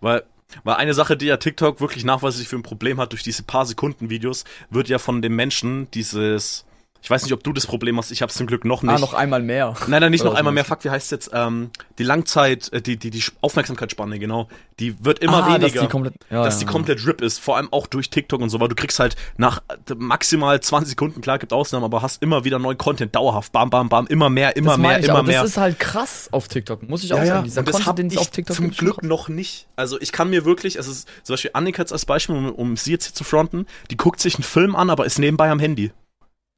Weil, 0.00 0.22
weil 0.64 0.76
eine 0.76 0.94
Sache, 0.94 1.16
die 1.18 1.26
ja 1.26 1.36
TikTok 1.36 1.80
wirklich 1.82 2.04
nachweislich 2.06 2.48
für 2.48 2.56
ein 2.56 2.62
Problem 2.62 2.98
hat 2.98 3.12
durch 3.12 3.22
diese 3.22 3.42
paar 3.42 3.66
Sekunden 3.66 4.08
Videos, 4.08 4.44
wird 4.70 4.88
ja 4.88 4.98
von 4.98 5.20
den 5.20 5.34
Menschen 5.36 5.90
dieses, 5.90 6.64
ich 7.06 7.10
weiß 7.10 7.22
nicht, 7.22 7.32
ob 7.32 7.44
du 7.44 7.52
das 7.52 7.68
Problem 7.68 7.98
hast, 7.98 8.10
ich 8.10 8.20
habe 8.20 8.30
es 8.30 8.36
zum 8.36 8.48
Glück 8.48 8.64
noch 8.64 8.82
nicht. 8.82 8.92
Ah, 8.92 8.98
noch 8.98 9.14
einmal 9.14 9.40
mehr. 9.40 9.74
Nein, 9.86 10.00
nein, 10.00 10.10
nicht 10.10 10.22
Oder 10.22 10.30
noch 10.30 10.38
einmal 10.38 10.52
mehr. 10.52 10.64
Fuck, 10.64 10.82
wie 10.82 10.90
heißt 10.90 11.12
jetzt? 11.12 11.30
Ähm, 11.32 11.70
die 12.00 12.02
Langzeit, 12.02 12.72
äh, 12.72 12.82
die, 12.82 12.96
die, 12.96 13.10
die 13.10 13.22
Aufmerksamkeitsspanne, 13.42 14.18
genau. 14.18 14.48
Die 14.80 15.04
wird 15.04 15.20
immer 15.20 15.44
ah, 15.44 15.54
weniger. 15.54 15.68
Dass 15.68 15.82
die 15.82 15.86
komplett, 15.86 16.14
ja, 16.30 16.42
dass 16.42 16.54
ja, 16.54 16.58
die 16.58 16.64
ja. 16.64 16.72
komplett 16.72 17.06
RIP 17.06 17.20
ist, 17.20 17.38
vor 17.38 17.58
allem 17.58 17.72
auch 17.72 17.86
durch 17.86 18.10
TikTok 18.10 18.40
und 18.40 18.50
so, 18.50 18.58
weil 18.58 18.66
du 18.66 18.74
kriegst 18.74 18.98
halt 18.98 19.14
nach 19.36 19.62
äh, 19.68 19.94
maximal 19.94 20.60
20 20.60 20.90
Sekunden, 20.90 21.20
klar, 21.20 21.38
gibt 21.38 21.52
Ausnahmen, 21.52 21.84
aber 21.84 22.02
hast 22.02 22.20
immer 22.24 22.42
wieder 22.42 22.58
neuen 22.58 22.76
Content, 22.76 23.14
dauerhaft, 23.14 23.52
bam, 23.52 23.70
bam, 23.70 23.88
bam, 23.88 24.08
immer 24.08 24.28
mehr, 24.28 24.56
immer 24.56 24.76
mehr, 24.76 24.98
immer 24.98 25.18
aber 25.18 25.22
mehr. 25.22 25.42
Das 25.42 25.50
ist 25.50 25.58
halt 25.58 25.78
krass 25.78 26.28
auf 26.32 26.48
TikTok, 26.48 26.88
muss 26.88 27.04
ich 27.04 27.12
auch 27.12 27.18
ja, 27.18 27.24
ja, 27.24 27.34
sagen. 27.34 27.44
Dieser 27.44 27.60
und 27.60 27.68
das 27.68 27.76
Content, 27.76 27.98
den 27.98 28.10
ich 28.10 28.18
auf 28.18 28.30
TikTok 28.30 28.56
zum 28.56 28.70
Glück 28.72 29.04
noch 29.04 29.28
nicht. 29.28 29.68
Also 29.76 30.00
ich 30.00 30.10
kann 30.10 30.28
mir 30.28 30.44
wirklich, 30.44 30.74
es 30.74 30.88
ist 30.88 31.06
zum 31.22 31.34
Beispiel 31.34 31.52
Annika 31.54 31.82
jetzt 31.82 31.92
als 31.92 32.04
Beispiel, 32.04 32.34
um, 32.34 32.50
um 32.50 32.76
sie 32.76 32.90
jetzt 32.90 33.04
hier 33.04 33.14
zu 33.14 33.22
fronten, 33.22 33.66
die 33.92 33.96
guckt 33.96 34.18
sich 34.18 34.34
einen 34.34 34.42
Film 34.42 34.74
an, 34.74 34.90
aber 34.90 35.06
ist 35.06 35.20
nebenbei 35.20 35.48
am 35.52 35.60
Handy. 35.60 35.92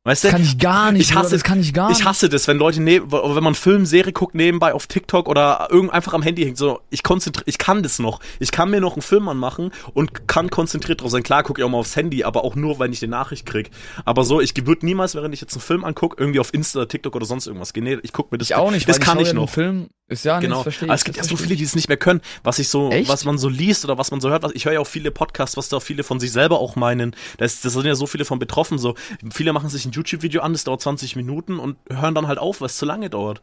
Weißt 0.09 0.25
du? 0.25 0.29
Das 0.29 0.33
kann 0.37 0.43
ich 0.43 0.59
gar 0.59 0.91
nicht. 0.91 1.11
Ich 1.11 1.15
hasse- 1.15 1.35
das 1.35 1.45
kann 1.45 1.61
ich 1.61 1.75
gar 1.75 1.91
Ich 1.91 1.99
nicht. 1.99 2.07
hasse 2.09 2.31
das, 2.31 2.49
wenn 2.49 2.57
Leute 2.57 2.81
neben, 2.81 3.13
wenn 3.13 3.45
man 3.45 3.55
Film, 3.55 3.85
Serie 3.85 4.13
guckt 4.15 4.35
nebenbei 4.35 4.73
auf 4.73 4.87
TikTok 4.87 5.29
oder 5.29 5.69
irgend 5.71 5.93
einfach 5.93 6.15
am 6.15 6.23
Handy 6.23 6.45
hängt. 6.45 6.57
So, 6.57 6.81
ich 6.89 7.03
konzentriere, 7.03 7.45
ich 7.47 7.59
kann 7.59 7.83
das 7.83 7.99
noch. 7.99 8.21
Ich 8.41 8.51
kann 8.51 8.71
mir 8.71 8.81
noch 8.81 8.95
einen 8.95 9.03
Film 9.03 9.29
anmachen 9.29 9.71
und 9.93 10.27
kann 10.27 10.49
konzentriert 10.49 11.03
drauf 11.03 11.11
sein. 11.11 11.23
Klar, 11.23 11.43
gucke 11.43 11.61
ich 11.61 11.65
auch 11.67 11.69
mal 11.69 11.77
aufs 11.79 11.95
Handy, 11.95 12.25
aber 12.25 12.43
auch 12.45 12.55
nur, 12.57 12.79
wenn 12.79 12.91
ich 12.91 13.01
die 13.01 13.07
Nachricht 13.07 13.45
krieg. 13.45 13.71
Aber 14.07 14.25
so, 14.25 14.41
ich 14.41 14.55
würde 14.67 14.87
niemals, 14.87 15.15
während 15.15 15.35
ich 15.35 15.43
jetzt 15.43 15.53
einen 15.55 15.61
Film 15.61 15.85
angucke, 15.85 16.17
irgendwie 16.19 16.41
auf 16.41 16.55
Insta, 16.55 16.87
TikTok 16.87 17.15
oder 17.15 17.27
sonst 17.27 17.47
irgendwas 17.47 17.75
gehen. 17.75 17.85
Nee, 17.85 17.99
ich 18.03 18.15
gucke 18.15 18.29
mir 18.33 18.39
das. 18.39 18.49
Ich 18.49 18.55
auch 18.55 18.71
nicht, 18.71 18.89
Das 18.89 18.97
weil 18.99 19.05
kann 19.05 19.21
ich 19.21 19.29
ich 19.29 19.35
noch. 19.35 19.51
Film 19.51 19.89
ist 20.09 20.25
ja 20.25 20.41
Genau. 20.41 20.57
nicht 20.57 20.63
verstehe 20.65 20.89
Aber 20.89 20.95
ich, 20.95 21.01
es 21.01 21.05
gibt 21.05 21.17
ja 21.19 21.25
so 21.25 21.37
viele, 21.37 21.55
die 21.57 21.65
es 21.65 21.75
nicht 21.75 21.89
mehr 21.89 21.97
können. 21.99 22.21
Was 22.43 22.59
ich 22.59 22.69
so, 22.69 22.91
Echt? 22.91 23.09
was 23.09 23.25
man 23.25 23.39
so 23.39 23.49
liest 23.49 23.85
oder 23.85 23.99
was 23.99 24.11
man 24.11 24.21
so 24.21 24.31
hört. 24.31 24.43
Was, 24.43 24.53
ich 24.55 24.65
höre 24.65 24.73
ja 24.73 24.81
auch 24.81 24.87
viele 24.87 25.11
Podcasts, 25.11 25.57
was 25.57 25.69
da 25.69 25.81
viele 25.81 26.03
von 26.03 26.19
sich 26.19 26.33
selber 26.33 26.59
auch 26.61 26.77
meinen. 26.77 27.15
Das, 27.37 27.61
das 27.61 27.73
sind 27.75 27.85
ja 27.87 27.95
so 27.95 28.07
viele 28.07 28.25
von 28.25 28.39
betroffen. 28.39 28.79
So, 28.79 28.95
viele 29.33 29.53
machen 29.53 29.69
sich 29.69 29.85
ein 29.85 29.93
YouTube-Video 29.93 30.41
an, 30.43 30.53
das 30.53 30.65
dauert 30.65 30.81
20 30.81 31.17
Minuten 31.17 31.59
und 31.59 31.77
hören 31.91 32.15
dann 32.15 32.27
halt 32.27 32.39
auf, 32.39 32.61
weil 32.61 32.67
es 32.67 32.77
zu 32.79 32.87
lange 32.87 33.11
dauert. 33.11 33.43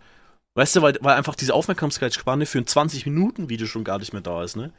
Weißt 0.58 0.74
du, 0.78 0.82
weil, 0.82 0.98
weil 1.02 1.16
einfach 1.18 1.36
diese 1.36 1.54
Aufmerksamkeitsspanne 1.54 2.46
für 2.46 2.60
ein 2.60 2.64
20-Minuten-Video 2.66 3.68
schon 3.68 3.84
gar 3.84 4.00
nicht 4.00 4.14
mehr 4.14 4.22
da 4.22 4.42
ist, 4.42 4.56
ne? 4.56 4.72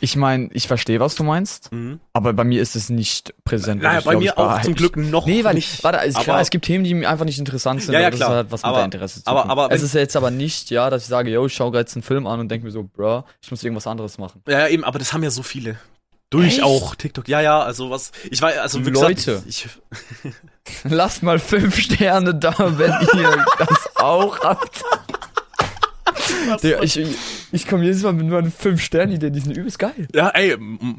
Ich 0.00 0.16
meine, 0.16 0.48
ich 0.52 0.66
verstehe, 0.66 0.98
was 0.98 1.14
du 1.14 1.22
meinst, 1.22 1.70
Mhm. 1.70 2.00
aber 2.12 2.32
bei 2.32 2.42
mir 2.42 2.60
ist 2.60 2.74
es 2.74 2.88
nicht 2.90 3.32
präsent. 3.44 3.82
Naja, 3.82 4.00
bei 4.00 4.16
mir 4.16 4.36
auch 4.36 4.60
zum 4.62 4.74
Glück 4.74 4.96
noch 4.96 5.24
Nee, 5.26 5.44
weil, 5.44 5.54
nicht. 5.54 5.82
warte, 5.84 6.04
ist 6.06 6.18
klar, 6.18 6.34
aber- 6.36 6.42
es 6.42 6.50
gibt 6.50 6.64
Themen, 6.64 6.82
die 6.82 6.92
mir 6.94 7.08
einfach 7.08 7.24
nicht 7.24 7.38
interessant 7.38 7.82
sind. 7.82 7.94
Ja, 7.94 8.00
ja, 8.00 8.06
aber 8.08 8.16
klar. 8.16 8.28
Das 8.30 8.38
hat 8.38 8.50
was 8.52 8.60
mit 8.62 8.68
Aber- 8.68 8.76
der 8.78 8.84
Interesse 8.86 9.22
zu 9.22 9.30
aber- 9.30 9.42
tun. 9.42 9.50
aber 9.52 9.64
es 9.70 9.80
wenn- 9.80 9.86
ist 9.86 9.94
jetzt 9.94 10.16
aber 10.16 10.30
nicht, 10.32 10.70
ja, 10.70 10.90
dass 10.90 11.02
ich 11.02 11.08
sage, 11.08 11.30
yo, 11.30 11.46
ich 11.46 11.54
schaue 11.54 11.76
jetzt 11.78 11.94
einen 11.94 12.02
Film 12.02 12.26
an 12.26 12.40
und 12.40 12.48
denke 12.48 12.66
mir 12.66 12.72
so, 12.72 12.82
bruh, 12.82 13.22
ich 13.40 13.50
muss 13.50 13.62
irgendwas 13.62 13.86
anderes 13.86 14.18
machen. 14.18 14.42
Ja, 14.48 14.60
ja, 14.60 14.68
eben, 14.68 14.82
aber 14.82 14.98
das 14.98 15.12
haben 15.12 15.22
ja 15.22 15.30
so 15.30 15.44
viele. 15.44 15.78
Durch 16.30 16.46
Echt? 16.54 16.62
auch 16.62 16.94
TikTok. 16.94 17.28
Ja, 17.28 17.40
ja, 17.42 17.60
also 17.62 17.90
was. 17.90 18.10
Ich 18.30 18.40
war, 18.40 18.50
also 18.60 18.78
Leute. 18.78 19.14
gesagt, 19.14 19.44
ich, 19.46 19.68
Lasst 20.84 21.22
mal 21.22 21.38
fünf 21.38 21.76
Sterne 21.78 22.34
da, 22.34 22.54
wenn 22.78 22.92
ihr 23.18 23.44
das 23.58 23.96
auch 23.96 24.40
habt. 24.40 24.82
Digga, 26.62 26.82
ich, 26.82 26.96
ich, 26.98 27.08
ich 27.52 27.66
komme 27.66 27.84
jedes 27.84 28.02
Mal 28.02 28.12
mit 28.12 28.80
Sterne 28.80 29.14
Idee, 29.14 29.30
die 29.30 29.40
sind 29.40 29.56
übelst 29.56 29.78
geil. 29.78 30.08
Ja, 30.14 30.28
ey, 30.30 30.56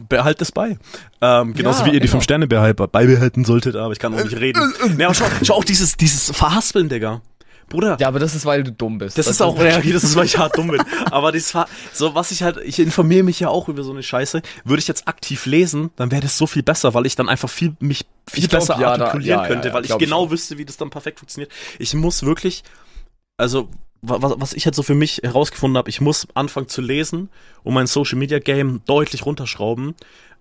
behalt 0.09 0.41
es 0.41 0.51
bei. 0.51 0.77
Ähm, 1.21 1.53
genauso 1.53 1.81
Ja, 1.81 1.85
wie 1.87 1.93
ihr 1.95 1.99
die 1.99 2.05
immer. 2.05 2.11
fünf 2.13 2.23
Sterne 2.23 2.47
behalt, 2.47 2.77
beibehalten 2.91 3.45
solltet, 3.45 3.75
aber 3.75 3.93
ich 3.93 3.99
kann 3.99 4.13
auch 4.13 4.23
nicht 4.23 4.37
reden. 4.39 4.73
Nee, 4.97 5.03
aber 5.05 5.13
schau, 5.13 5.25
schau 5.43 5.53
auch 5.55 5.63
dieses, 5.63 5.97
dieses 5.97 6.31
Verhaspeln, 6.31 6.89
Digga. 6.89 7.21
Bruder, 7.69 7.95
Ja, 7.99 8.09
aber 8.09 8.19
das 8.19 8.35
ist, 8.35 8.45
weil 8.45 8.61
du 8.63 8.73
dumm 8.73 8.97
bist. 8.97 9.17
das 9.17 9.25
ist 9.25 9.41
auch, 9.41 9.57
ja, 9.57 9.79
das 9.79 10.03
ist, 10.03 10.15
weil 10.17 10.25
ich 10.25 10.37
hart 10.37 10.57
dumm 10.57 10.67
bin. 10.67 10.83
Aber 11.09 11.31
das 11.31 11.49
Ver 11.51 11.65
so, 11.93 12.13
was 12.13 12.31
ich 12.31 12.43
halt, 12.43 12.57
ich 12.63 12.77
informiere 12.77 13.23
mich 13.23 13.39
ja 13.39 13.47
auch 13.47 13.69
über 13.69 13.83
so 13.83 13.91
eine 13.91 14.03
Scheiße. 14.03 14.41
Würde 14.65 14.79
ich 14.81 14.87
jetzt 14.87 15.07
aktiv 15.07 15.45
lesen, 15.45 15.89
dann 15.95 16.11
wäre 16.11 16.21
das 16.21 16.37
so 16.37 16.45
viel 16.45 16.61
besser, 16.61 16.93
weil 16.93 17.05
ich 17.05 17.15
dann 17.15 17.29
einfach 17.29 17.49
viel, 17.49 17.73
mich 17.79 18.05
viel 18.29 18.43
Ich 18.43 18.49
glaub, 18.49 18.67
besser 18.67 18.79
ja, 18.79 18.97
da- 18.97 19.05
artikulieren 19.05 19.37
ja, 19.39 19.43
ja, 19.43 19.47
könnte, 19.47 19.67
ja, 19.69 19.73
weil 19.73 19.85
ich 19.85 19.91
ich 19.91 19.97
genau 19.97 20.25
auch. 20.25 20.29
wüsste, 20.29 20.57
wie 20.57 20.65
das 20.65 20.75
dann 20.75 20.89
perfekt 20.89 21.19
funktioniert. 21.19 21.51
Ich 21.79 21.93
muss 21.93 22.23
wirklich, 22.23 22.63
also, 23.37 23.69
was, 24.03 24.33
was 24.37 24.53
ich 24.53 24.65
jetzt 24.65 24.75
so 24.75 24.83
für 24.83 24.95
mich 24.95 25.21
herausgefunden 25.23 25.77
habe, 25.77 25.89
ich 25.89 26.01
muss 26.01 26.27
anfangen 26.33 26.67
zu 26.67 26.81
lesen 26.81 27.29
und 27.63 27.73
mein 27.73 27.87
Social 27.87 28.19
Media 28.19 28.39
Game 28.39 28.81
deutlich 28.85 29.25
runterschrauben. 29.25 29.95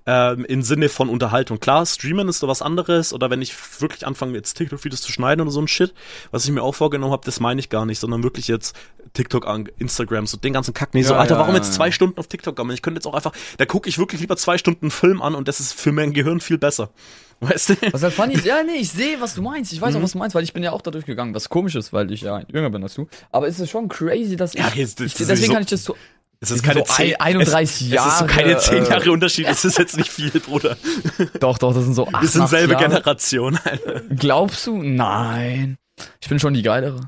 Ähm, 0.05 0.45
Im 0.47 0.63
Sinne 0.63 0.89
von 0.89 1.09
Unterhaltung. 1.09 1.61
Klar, 1.61 1.87
streamen 1.87 2.27
ist 2.29 2.41
so 2.41 2.49
was 2.49 2.61
anderes 2.61 3.13
oder 3.13 3.31
wenn 3.31 3.41
ich 3.41 3.55
wirklich 3.81 4.05
anfange, 4.05 4.35
jetzt 4.35 4.55
TikTok-Videos 4.55 5.01
zu 5.01 5.13
schneiden 5.13 5.41
oder 5.43 5.53
so 5.53 5.61
ein 5.61 5.69
Shit, 5.69 5.95
was 6.33 6.45
ich 6.45 6.51
mir 6.51 6.63
auch 6.63 6.75
vorgenommen 6.75 7.13
habe, 7.13 7.25
das 7.25 7.39
meine 7.39 7.61
ich 7.61 7.69
gar 7.69 7.87
nicht, 7.87 8.01
sondern 8.01 8.25
wirklich 8.25 8.49
jetzt 8.49 8.75
TikTok 9.13 9.47
an, 9.47 9.69
Instagram, 9.79 10.27
so 10.27 10.37
den 10.39 10.53
ganzen 10.55 10.75
Kack. 10.75 10.95
Nee, 10.95 11.03
so, 11.05 11.15
Ja, 11.15 11.21
Alter, 11.21 11.35
ja, 11.35 11.41
warum 11.41 11.55
ja, 11.55 11.61
jetzt 11.61 11.75
zwei 11.75 11.93
Stunden 11.93 12.19
auf 12.19 12.27
TikTok 12.27 12.57
gammeln? 12.57 12.75
Ich 12.75 12.83
könnte 12.83 12.99
jetzt 12.99 13.07
auch 13.07 13.15
einfach, 13.15 13.33
da 13.59 13.65
gucke 13.65 13.89
ich 13.89 13.99
wirklich 13.99 14.21
lieber 14.21 14.37
zwei 14.37 14.59
Stunden 14.59 14.87
einen 14.87 14.91
Film 14.91 15.23
an 15.23 15.37
und 15.37 15.47
das 15.47 15.61
ist 15.61 15.73
für 15.73 15.93
mein 15.93 16.13
Gehirn 16.13 16.41
viel 16.41 16.59
besser. 16.59 16.91
Weißt 17.41 17.69
du? 17.71 17.75
Was 17.93 18.03
halt 18.03 18.15
funny 18.15 18.35
ist, 18.35 18.45
ja, 18.45 18.63
nee, 18.65 18.77
ich 18.81 18.91
sehe, 18.91 19.21
was 19.21 19.35
du 19.35 19.43
meinst. 19.53 19.73
Ich 19.73 19.81
weiß 19.81 19.93
Mhm. 19.95 19.99
auch, 20.01 20.03
was 20.05 20.13
du 20.13 20.19
meinst, 20.19 20.35
weil 20.35 20.43
ich 20.45 20.53
bin 20.53 20.63
ja 20.65 20.73
auch 20.73 20.83
da 20.83 20.91
durchgegangen. 20.91 21.33
Was 21.35 21.49
komisch 21.49 21.75
ist, 21.77 21.93
weil 21.93 22.11
ich 22.11 22.23
ja 22.23 22.43
jünger 22.53 22.71
bin 22.71 22.83
als 22.83 22.95
du. 22.95 23.07
Aber 23.31 23.47
es 23.47 23.61
ist 23.61 23.71
schon 23.71 23.89
crazy, 23.89 24.35
dass 24.37 24.55
ich. 24.55 24.61
Ja, 24.61 24.71
jetzt- 24.75 25.01
ich 25.01 25.15
deswegen 25.15 25.37
sowieso- 25.37 25.53
kann 25.53 25.63
ich 25.63 25.69
das 25.69 25.85
so. 25.85 25.97
Es 26.43 26.51
Wir 26.51 26.57
ist 26.57 26.63
keine 26.65 26.81
so 26.81 26.87
zehn, 26.87 27.15
ein- 27.17 27.37
31 27.37 27.63
es, 27.63 27.71
Es 27.71 27.83
ist 27.83 27.89
so 27.89 27.95
Jahre, 27.95 28.27
keine 28.27 28.59
zehn 28.59 28.85
äh, 28.85 28.89
Jahre 28.91 29.13
Unterschied, 29.13 29.47
es 29.47 29.65
ist 29.65 29.79
jetzt 29.79 29.97
nicht 29.97 30.11
viel, 30.11 30.29
Bruder. 30.33 30.77
Doch, 31.41 31.57
doch, 31.57 31.73
das 31.73 31.85
sind 31.85 31.95
so. 31.95 32.07
Wir 32.09 32.15
8, 32.19 32.27
sind 32.27 32.49
selbe 32.49 32.73
Jahre. 32.73 32.85
Generation, 32.89 33.59
Alter. 33.63 34.01
Glaubst 34.11 34.67
du? 34.67 34.83
Nein. 34.83 35.79
Ich 36.21 36.29
bin 36.29 36.41
schon 36.41 36.53
die 36.55 36.63
geilere. 36.63 36.99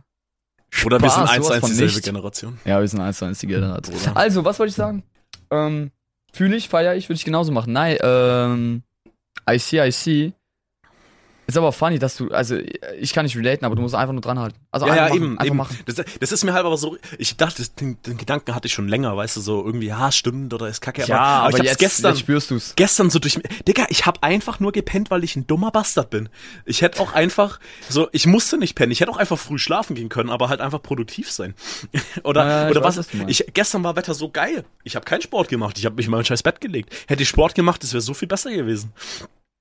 Oder 0.85 1.01
wir 1.03 1.11
sind 1.11 1.27
Spaß, 1.29 1.31
eins 1.31 1.37
sowas 1.37 1.47
zu 1.49 1.53
eins 1.55 1.61
von 1.63 1.71
dieselbe 1.71 1.93
nicht. 1.95 2.05
Generation. 2.05 2.59
Ja, 2.65 2.81
wir 2.81 2.87
sind 2.89 3.01
eins 3.01 3.19
zu 3.19 3.25
eins 3.25 3.39
die 3.41 3.47
Generation. 3.49 3.97
Bruder. 3.97 4.17
Also, 4.17 4.45
was 4.45 4.59
wollte 4.61 4.71
ich 4.71 4.77
sagen? 4.77 5.03
Ähm, 5.51 5.91
fühle 6.33 6.55
ich, 6.57 6.69
feiere 6.69 6.95
ich, 6.95 7.09
würde 7.09 7.17
ich 7.17 7.25
genauso 7.25 7.51
machen. 7.51 7.73
Nein, 7.73 7.97
ähm, 8.03 8.83
I 9.51 9.59
see, 9.59 9.85
I 9.85 9.91
see. 9.91 10.33
Ist 11.47 11.59
aber 11.59 11.73
funny, 11.73 11.99
dass 11.99 12.17
du, 12.17 12.31
also 12.31 12.57
ich 12.99 13.13
kann 13.13 13.25
nicht 13.27 13.37
relaten, 13.37 13.65
aber 13.67 13.77
du 13.77 13.83
musst 13.83 13.95
einfach 13.95 14.13
nur 14.13 14.23
dranhalten. 14.23 14.59
Also 14.71 14.87
Ja, 14.87 14.93
einfach 14.93 15.05
ja, 15.07 15.11
machen, 15.11 15.23
eben, 15.25 15.33
einfach 15.39 15.47
eben. 15.47 15.57
machen. 15.57 15.79
Das, 15.87 15.97
das 16.21 16.33
ist 16.33 16.45
mir 16.45 16.53
halt 16.55 16.65
aber 16.65 16.77
so, 16.79 16.97
ich 17.19 17.37
dachte, 17.37 17.59
das- 17.59 17.75
den, 17.75 18.01
den 18.03 18.17
Gedanken 18.17 18.55
hatte 18.55 18.67
ich 18.67 18.73
schon 18.73 18.89
länger, 18.89 19.17
weißt 19.17 19.37
du, 19.37 19.41
so 19.41 19.65
irgendwie, 19.65 19.89
ja, 19.89 20.11
stimmt 20.11 20.55
oder 20.55 20.69
ist 20.69 20.81
kacke. 20.81 21.05
Ja, 21.05 21.19
aber, 21.19 21.51
ich 21.51 21.55
hab's 21.61 21.69
jetzt, 21.71 21.79
gestern, 21.79 22.13
jetzt 22.13 22.21
spürst 22.21 22.51
du's. 22.51 22.73
gestern 22.77 23.11
so 23.11 23.19
durch, 23.19 23.39
Digga, 23.69 23.85
ich 23.89 24.07
hab 24.07 24.23
einfach 24.25 24.59
nur 24.61 24.73
gepennt, 24.73 25.11
weil 25.11 25.23
ich 25.25 25.37
ein 25.37 25.47
dummer 25.47 25.71
Bastard 25.71 26.11
bin. 26.11 26.29
Ich 26.65 26.81
hätte 26.83 27.01
auch 27.01 27.13
einfach, 27.13 27.61
so, 27.89 28.09
ich 28.13 28.27
musste 28.27 28.57
nicht 28.57 28.75
pennen, 28.75 28.93
ich 28.93 29.01
hätte 29.01 29.11
auch 29.11 29.19
einfach 29.19 29.39
früh 29.39 29.59
schlafen 29.59 29.95
gehen 29.95 30.09
können, 30.09 30.31
aber 30.31 30.49
halt 30.49 30.61
einfach 30.61 30.83
produktiv 30.83 31.31
sein. 31.31 31.55
oder, 32.25 32.47
Ja, 32.47 32.65
ich 32.65 32.71
oder 32.77 32.85
weiß, 32.87 32.97
was, 32.97 33.09
was 33.13 33.29
ich, 33.29 33.45
gestern 33.53 33.85
war 33.85 33.97
Wetter 33.97 34.15
so 34.15 34.31
geil. 34.31 34.65
Ich 34.83 34.97
habe 34.97 35.05
keinen 35.05 35.23
Sport 35.23 35.49
gemacht, 35.49 35.79
ich 35.79 35.85
habe 35.85 35.97
mich 35.97 36.07
in 36.07 36.13
mein 36.13 36.25
scheiß 36.25 36.43
Bett 36.43 36.61
gelegt. 36.61 36.95
Hätte 37.07 37.23
ich 37.23 37.29
Sport 37.29 37.55
gemacht, 37.55 37.83
das 37.83 37.93
wäre 37.93 38.01
so 38.01 38.15
viel 38.15 38.29
besser 38.29 38.51
gewesen. 38.51 38.93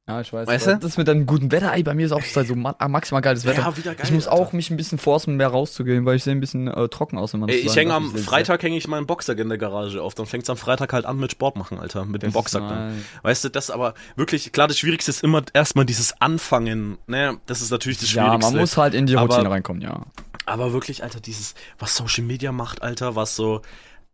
Ja, 0.05 0.19
ich 0.19 0.33
weiß. 0.33 0.47
Weißt 0.49 0.67
aber 0.67 0.77
du? 0.79 0.85
Das 0.85 0.97
mit 0.97 1.07
deinem 1.07 1.25
guten 1.25 1.49
Wetter, 1.53 1.71
ey, 1.73 1.81
bei 1.81 1.93
mir 1.93 2.05
ist 2.05 2.11
auch 2.11 2.21
zurzeit 2.21 2.47
so 2.47 2.55
ma 2.55 2.75
maximal 2.89 3.21
geiles 3.21 3.45
Wetter. 3.45 3.61
Ja, 3.61 3.77
wieder 3.77 3.95
geil, 3.95 4.05
ich 4.05 4.11
muss 4.11 4.27
Alter. 4.27 4.41
auch 4.43 4.51
mich 4.51 4.69
ein 4.69 4.75
bisschen 4.75 4.97
forcen, 4.97 5.37
mehr 5.37 5.47
rauszugehen, 5.47 6.05
weil 6.05 6.17
ich 6.17 6.25
sehe 6.25 6.33
ein 6.35 6.41
bisschen 6.41 6.67
äh, 6.67 6.89
trocken 6.89 7.17
aus, 7.17 7.31
wenn 7.31 7.39
man 7.39 7.47
Ey, 7.47 7.55
ich 7.59 7.73
hänge 7.73 7.93
am 7.93 8.13
Freitag 8.13 8.61
hänge 8.63 8.75
ich 8.75 8.85
meinen 8.89 9.05
Boxsack 9.07 9.39
in 9.39 9.47
der 9.47 9.57
Garage 9.57 10.01
auf. 10.01 10.13
Dann 10.13 10.25
fängt's 10.25 10.49
am 10.49 10.57
Freitag 10.57 10.91
halt 10.91 11.05
an 11.05 11.17
mit 11.19 11.31
Sport 11.31 11.55
machen, 11.55 11.79
Alter. 11.79 12.03
Mit 12.03 12.21
dem 12.21 12.33
Boxsack 12.33 12.67
dann. 12.67 13.05
Weißt 13.21 13.45
du, 13.45 13.49
das 13.49 13.69
aber 13.69 13.93
wirklich, 14.17 14.51
klar, 14.51 14.67
das 14.67 14.77
Schwierigste 14.77 15.09
ist 15.09 15.23
immer 15.23 15.41
erstmal 15.53 15.85
dieses 15.85 16.19
Anfangen. 16.19 16.97
Ne, 17.07 17.37
das 17.45 17.61
ist 17.61 17.71
natürlich 17.71 17.99
das 17.99 18.11
Ja, 18.13 18.25
Schwierigste. 18.25 18.51
man 18.51 18.59
muss 18.59 18.75
halt 18.75 18.93
in 18.95 19.05
die 19.05 19.15
Aber- 19.15 19.33
Routine 19.33 19.49
reinkommen, 19.51 19.81
ja. 19.81 20.01
aber 20.45 20.73
wirklich, 20.73 21.01
Alter, 21.03 21.21
dieses, 21.21 21.55
was 21.79 21.95
Social 21.95 22.25
Media 22.25 22.51
macht, 22.51 22.81
Alter, 22.81 23.15
was 23.15 23.37
so, 23.37 23.61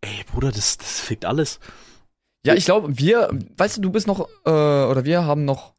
ey, 0.02 0.24
Bruder, 0.32 0.52
das, 0.52 0.78
das 0.78 1.00
fickt 1.00 1.24
alles. 1.24 1.58
Ja, 2.46 2.54
ich 2.54 2.64
glaube, 2.64 2.96
wir, 2.96 3.28
weißt 3.56 3.78
du, 3.78 3.80
du 3.82 3.90
bist 3.90 4.06
noch, 4.06 4.28
äh, 4.46 4.50
oder 4.50 5.04
wir 5.04 5.24
haben 5.24 5.44
noch 5.44 5.74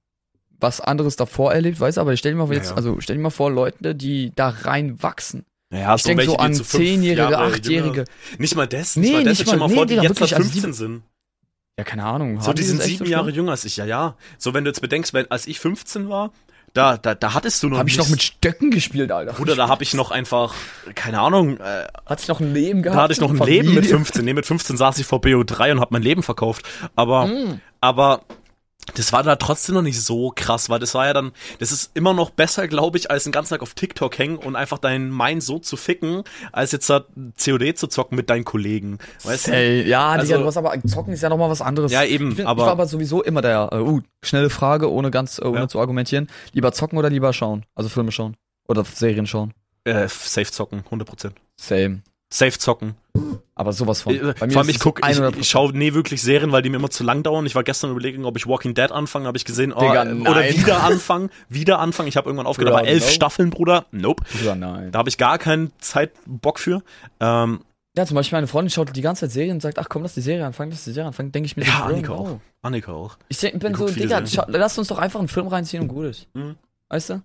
was 0.61 0.79
anderes 0.81 1.15
davor 1.15 1.53
erlebt, 1.53 1.79
weißt 1.79 1.97
du, 1.97 2.01
aber 2.01 2.15
stell 2.17 2.31
dir 2.33 2.37
mal 2.37 2.45
vor, 2.45 2.53
Ja, 2.55 2.59
jetzt, 2.61 2.69
ja. 2.71 2.75
also 2.77 2.97
stell 2.99 3.17
dir 3.17 3.21
mal 3.21 3.29
vor, 3.29 3.51
Leute, 3.51 3.95
die 3.95 4.31
da 4.35 4.49
reinwachsen. 4.49 5.45
Ja, 5.73 5.95
Ich 5.95 6.03
denke 6.03 6.25
so 6.25 6.35
an 6.37 6.53
Zehnjährige, 6.53 7.37
Achtjährige. 7.37 8.05
Nicht 8.37 8.55
mal 8.55 8.67
das, 8.67 8.95
Nee, 8.97 9.01
nicht 9.07 9.13
mal 9.13 9.23
das. 9.23 9.39
nicht 9.39 9.47
mal- 9.47 9.57
mal 9.57 9.69
vor, 9.69 9.75
nee, 9.77 9.81
die 9.81 9.87
Digga, 9.95 10.01
jetzt 10.03 10.09
wirklich, 10.19 10.33
halt 10.33 10.41
also 10.43 10.51
15 10.51 10.71
die- 10.71 10.77
sind. 10.77 11.03
Ja, 11.77 11.83
keine 11.85 12.03
Ahnung. 12.05 12.41
So, 12.41 12.51
die 12.53 12.63
sind 12.63 12.81
sieben 12.81 13.05
so 13.05 13.11
Jahre 13.11 13.25
schlimm? 13.25 13.35
jünger 13.37 13.51
als 13.51 13.63
ich, 13.65 13.77
ja, 13.77 13.85
ja. 13.85 14.15
So, 14.37 14.53
wenn 14.53 14.65
du 14.65 14.69
jetzt 14.69 14.81
bedenkst, 14.81 15.13
wenn, 15.13 15.31
als 15.31 15.47
ich 15.47 15.59
15 15.59 16.09
war, 16.09 16.31
da, 16.73 16.97
da, 16.97 17.15
da 17.15 17.33
hattest 17.33 17.63
du 17.63 17.69
noch 17.69 17.79
Hab 17.79 17.87
ich 17.87 17.97
noch 17.97 18.07
mit 18.09 18.21
Stöcken 18.21 18.69
gespielt, 18.71 19.11
Alter. 19.11 19.33
Bruder, 19.33 19.55
da 19.55 19.67
habe 19.69 19.83
ich 19.83 19.93
noch 19.93 20.11
einfach, 20.11 20.53
keine 20.95 21.19
Ahnung, 21.21 21.57
äh, 21.57 21.87
Hatte 22.05 22.21
ich 22.21 22.27
noch 22.27 22.39
ein 22.41 22.53
Leben 22.53 22.81
gehabt? 22.81 22.97
da 22.97 23.03
hatte 23.03 23.13
ich 23.13 23.19
noch 23.21 23.29
ein 23.31 23.37
Familie? 23.37 23.61
Leben 23.63 23.75
mit 23.75 23.85
15. 23.87 24.23
Nee, 24.25 24.33
mit 24.33 24.45
15 24.45 24.77
saß 24.77 24.97
ich 24.99 25.05
vor 25.05 25.19
BO3 25.21 25.71
und 25.71 25.79
habe 25.79 25.89
mein 25.93 26.01
Leben 26.03 26.21
verkauft. 26.23 26.65
Aber, 26.95 27.27
Mm. 27.27 27.61
aber 27.81 28.21
das 28.95 29.13
war 29.13 29.23
da 29.23 29.35
trotzdem 29.35 29.75
noch 29.75 29.81
nicht 29.83 30.01
so 30.01 30.31
krass, 30.35 30.69
weil 30.69 30.79
das 30.79 30.93
war 30.95 31.05
ja 31.05 31.13
dann, 31.13 31.31
das 31.59 31.71
ist 31.71 31.91
immer 31.93 32.13
noch 32.13 32.29
besser, 32.31 32.67
glaube 32.67 32.97
ich, 32.97 33.09
als 33.11 33.23
den 33.23 33.31
ganzen 33.31 33.51
Tag 33.51 33.61
auf 33.61 33.73
TikTok 33.73 34.17
hängen 34.17 34.37
und 34.37 34.55
einfach 34.55 34.79
deinen 34.79 35.15
Mind 35.15 35.43
so 35.43 35.59
zu 35.59 35.77
ficken, 35.77 36.23
als 36.51 36.71
jetzt 36.71 36.89
da 36.89 37.05
COD 37.43 37.77
zu 37.77 37.87
zocken 37.87 38.15
mit 38.15 38.29
deinen 38.29 38.43
Kollegen. 38.43 38.97
Weißt 39.23 39.47
du? 39.47 39.51
Ey, 39.53 39.87
ja, 39.87 40.09
Also- 40.09 40.25
Digga, 40.27 40.39
du 40.39 40.45
hast 40.45 40.57
aber, 40.57 40.73
zocken 40.87 41.13
ist 41.13 41.21
ja 41.21 41.29
nochmal 41.29 41.49
was 41.49 41.61
anderes. 41.61 41.91
Ja, 41.91 42.03
eben, 42.03 42.31
ich, 42.31 42.37
bin, 42.37 42.47
aber- 42.47 42.63
ich 42.63 42.65
war 42.65 42.71
aber 42.73 42.87
sowieso 42.87 43.21
immer 43.23 43.41
der, 43.41 43.69
äh, 43.71 43.77
uh, 43.79 44.01
schnelle 44.23 44.49
Frage, 44.49 44.91
ohne 44.91 45.11
ganz, 45.11 45.37
äh, 45.39 45.43
ohne 45.45 45.59
Ja. 45.61 45.67
zu 45.67 45.79
argumentieren. 45.79 46.27
Lieber 46.53 46.71
zocken 46.73 46.97
oder 46.97 47.09
lieber 47.09 47.33
schauen? 47.33 47.65
Also 47.75 47.89
Filme 47.89 48.11
schauen. 48.11 48.35
Oder 48.67 48.83
Serien 48.83 49.27
schauen. 49.27 49.53
Äh, 49.83 50.07
safe 50.09 50.51
zocken, 50.51 50.83
100%. 50.89 51.33
Same. 51.55 52.01
Safe 52.33 52.57
zocken. 52.57 52.95
Aber 53.55 53.73
sowas 53.73 54.01
von. 54.01 54.15
Äh, 54.15 54.33
Bei 54.39 54.47
mir 54.47 54.53
Vor 54.53 54.61
allem, 54.61 54.69
ich 54.69 54.77
es 54.77 54.81
guck, 54.81 54.99
ich, 54.99 55.17
100%. 55.17 55.37
ich 55.37 55.49
schaue 55.49 55.77
nie 55.77 55.93
wirklich 55.93 56.21
Serien, 56.21 56.51
weil 56.53 56.61
die 56.61 56.69
mir 56.69 56.77
immer 56.77 56.89
zu 56.89 57.03
lang 57.03 57.23
dauern. 57.23 57.45
Ich 57.45 57.55
war 57.55 57.63
gestern 57.63 57.91
überlegen, 57.91 58.23
ob 58.25 58.37
ich 58.37 58.47
Walking 58.47 58.73
Dead 58.73 58.89
anfange, 58.91 59.27
habe 59.27 59.37
ich 59.37 59.43
gesehen, 59.45 59.73
oh, 59.73 59.79
Digga, 59.81 60.05
nein. 60.05 60.21
oder 60.27 60.43
wieder 60.49 60.83
anfangen, 60.83 61.29
wieder 61.49 61.79
anfangen. 61.79 62.07
Ich 62.07 62.15
habe 62.17 62.29
irgendwann 62.29 62.47
aufgehört, 62.47 62.73
Bruder, 62.73 62.83
aber 62.83 62.87
elf 62.89 63.05
no. 63.05 63.11
Staffeln, 63.11 63.49
Bruder. 63.49 63.85
Nope. 63.91 64.23
Ja, 64.43 64.55
nein. 64.55 64.91
Da 64.91 64.99
habe 64.99 65.09
ich 65.09 65.17
gar 65.17 65.37
keinen 65.37 65.71
Zeitbock 65.79 66.57
für. 66.59 66.81
Ähm, 67.19 67.59
Ja, 67.97 68.05
zum 68.05 68.15
Beispiel 68.15 68.37
meine 68.37 68.47
Freundin 68.47 68.69
schaut 68.69 68.95
die 68.95 69.01
ganze 69.01 69.21
Zeit 69.25 69.31
Serien 69.31 69.55
und 69.55 69.61
sagt, 69.61 69.77
ach 69.77 69.89
komm, 69.89 70.03
lass 70.03 70.13
die 70.13 70.21
Serie 70.21 70.45
anfangen, 70.45 70.71
lass 70.71 70.85
die 70.85 70.91
Serie 70.91 71.07
anfangen. 71.07 71.33
Denke 71.33 71.47
ich 71.47 71.57
mir 71.57 71.65
Ja, 71.65 71.73
so, 71.73 71.79
Bro, 71.79 71.89
Annika 71.93 72.13
auch. 72.13 72.39
Annika 72.61 72.91
auch. 72.93 73.17
Ich 73.27 73.39
bin 73.41 73.59
Die 73.59 73.75
so, 73.75 73.87
Digga, 73.87 74.23
lass 74.47 74.77
uns 74.77 74.87
doch 74.87 74.99
einfach 74.99 75.19
einen 75.19 75.27
Film 75.27 75.47
reinziehen 75.47 75.83
und 75.83 75.89
gut 75.89 76.05
ist. 76.05 76.27
Mhm. 76.33 76.55
Weißt 76.87 77.09
du? 77.09 77.21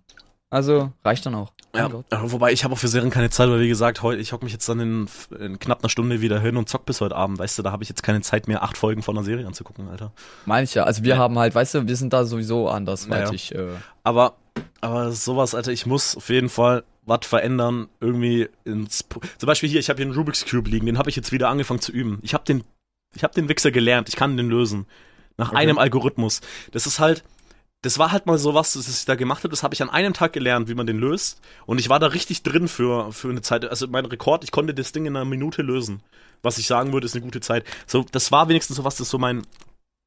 Also, 0.51 0.93
reicht 1.05 1.27
dann 1.27 1.35
auch. 1.35 1.53
Ja, 1.75 1.87
äh, 1.89 2.17
wobei 2.23 2.53
ich 2.53 2.65
habe 2.65 2.73
auch 2.75 2.79
für 2.79 2.89
Serien 2.89 3.11
keine 3.11 3.29
Zeit, 3.31 3.51
weil 3.51 3.61
wie 3.61 3.69
gesagt, 3.69 4.01
heute 4.03 4.21
ich 4.23 4.33
hocke 4.33 4.45
mich 4.45 4.53
jetzt 4.53 4.69
dann 4.69 4.81
in, 4.81 5.09
in 5.39 5.59
knapp 5.59 5.81
einer 5.83 5.91
Stunde 5.91 6.21
wieder 6.21 6.41
hin 6.41 6.57
und 6.57 6.69
zock 6.69 6.87
bis 6.87 7.01
heute 7.01 7.15
Abend, 7.17 7.39
weißt 7.39 7.59
du, 7.59 7.63
da 7.63 7.73
habe 7.73 7.83
ich 7.83 7.89
jetzt 7.89 8.03
keine 8.03 8.21
Zeit 8.23 8.49
mehr, 8.49 8.63
acht 8.63 8.79
Folgen 8.79 9.03
von 9.03 9.17
einer 9.17 9.25
Serie 9.25 9.47
anzugucken, 9.47 9.89
Alter. 9.89 10.13
Meine 10.47 10.65
ich 10.65 10.75
ja. 10.75 10.85
Also 10.85 11.03
wir 11.05 11.15
Ja. 11.17 11.19
haben 11.19 11.39
halt, 11.39 11.55
weißt 11.55 11.75
du, 11.75 11.87
wir 11.89 11.97
sind 11.97 12.13
da 12.13 12.25
sowieso 12.25 12.69
andersweitig. 12.69 13.55
Äh, 13.55 13.67
Aber, 14.05 14.37
aber 14.81 15.13
sowas, 15.13 15.55
Alter, 15.55 15.73
ich 15.73 15.85
muss 15.85 16.17
auf 16.17 16.29
jeden 16.31 16.49
Fall 16.49 16.85
was 17.05 17.27
verändern, 17.27 17.89
irgendwie 18.01 18.49
ins, 18.65 19.05
zum 19.39 19.47
Beispiel 19.47 19.69
hier, 19.69 19.81
ich 19.81 19.91
habe 19.91 19.99
hier 19.99 20.07
einen 20.07 20.15
Rubik's 20.17 20.47
Cube 20.49 20.71
liegen, 20.71 20.87
den 20.87 20.97
habe 20.99 21.11
ich 21.11 21.17
jetzt 21.17 21.31
wieder 21.33 21.49
angefangen 21.51 21.81
zu 21.81 21.93
üben. 21.93 22.21
Ich 22.23 22.33
habe 22.35 22.45
den, 22.45 22.65
ich 23.15 23.23
habe 23.23 23.35
den 23.35 23.49
Wichser 23.49 23.71
gelernt, 23.71 24.09
ich 24.09 24.17
kann 24.17 24.37
den 24.37 24.49
lösen. 24.49 24.87
Nach 25.39 25.49
Okay. 25.51 25.59
einem 25.59 25.77
Algorithmus. 25.79 26.41
Das 26.73 26.87
ist 26.87 26.99
halt, 26.99 27.23
das 27.87 28.01
war 28.01 28.11
halt 28.11 28.27
mal 28.27 28.37
so 28.37 28.53
was, 28.53 28.73
das 28.73 28.89
ich 28.89 29.05
da 29.05 29.15
gemacht 29.15 29.45
habe, 29.45 29.51
das 29.51 29.63
habe 29.63 29.73
ich 29.73 29.81
an 29.81 29.91
einem 29.91 30.13
Tag 30.13 30.33
gelernt, 30.33 30.69
wie 30.69 30.75
man 30.75 30.89
den 30.89 30.99
löst. 30.99 31.41
Und 31.67 31.79
ich 31.79 31.89
war 31.89 32.01
da 32.01 32.09
richtig 32.09 32.43
drin 32.43 32.67
für, 32.67 33.13
für 33.13 33.29
eine 33.29 33.43
Zeit. 33.43 33.65
Also 33.65 33.87
mein 33.87 34.07
Rekord, 34.07 34.43
ich 34.43 34.51
konnte 34.51 34.75
das 34.75 34.91
Ding 34.91 35.07
in 35.07 35.15
einer 35.15 35.25
Minute 35.25 35.63
lösen. 35.63 36.03
Was 36.43 36.59
ich 36.59 36.67
sagen 36.67 36.93
würde, 36.93 37.07
ist 37.07 37.15
eine 37.15 37.23
gute 37.23 37.41
Zeit. 37.41 37.65
So, 37.87 38.05
das 38.11 38.33
war 38.33 38.49
wenigstens 38.49 38.79
so 38.79 38.83
was, 38.83 38.97
das 38.97 39.09
so 39.09 39.19
mein, 39.19 39.47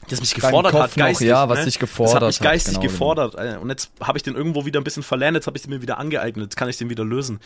das 0.08 0.22
mich 0.22 0.34
gefordert 0.34 0.72
Kopf 0.72 0.82
hat, 0.82 0.90
noch, 0.92 1.06
geistig. 1.06 1.28
ja, 1.28 1.48
was 1.50 1.60
ne? 1.60 1.66
dich 1.66 1.74
Das 1.76 1.80
gefordert 1.82 2.22
hat 2.22 2.28
mich 2.28 2.40
geistig 2.40 2.74
genau, 2.76 2.82
genau. 2.82 2.92
gefordert. 2.92 3.36
äh, 3.36 3.58
Und 3.62 3.70
jetzt 3.70 3.92
habe 4.02 4.18
ich 4.18 4.24
den 4.24 4.36
irgendwo 4.36 4.66
wieder 4.66 4.80
ein 4.80 4.84
bisschen 4.84 5.04
verlernt, 5.04 5.36
jetzt 5.36 5.46
habe 5.46 5.58
ich 5.58 5.64
den 5.64 5.72
mir 5.72 5.82
wieder 5.82 5.98
angeeignet, 6.00 6.46
jetzt 6.46 6.56
kann 6.56 6.70
ich 6.70 6.78
den 6.78 6.90
wieder 6.90 7.04
lösen. 7.04 7.40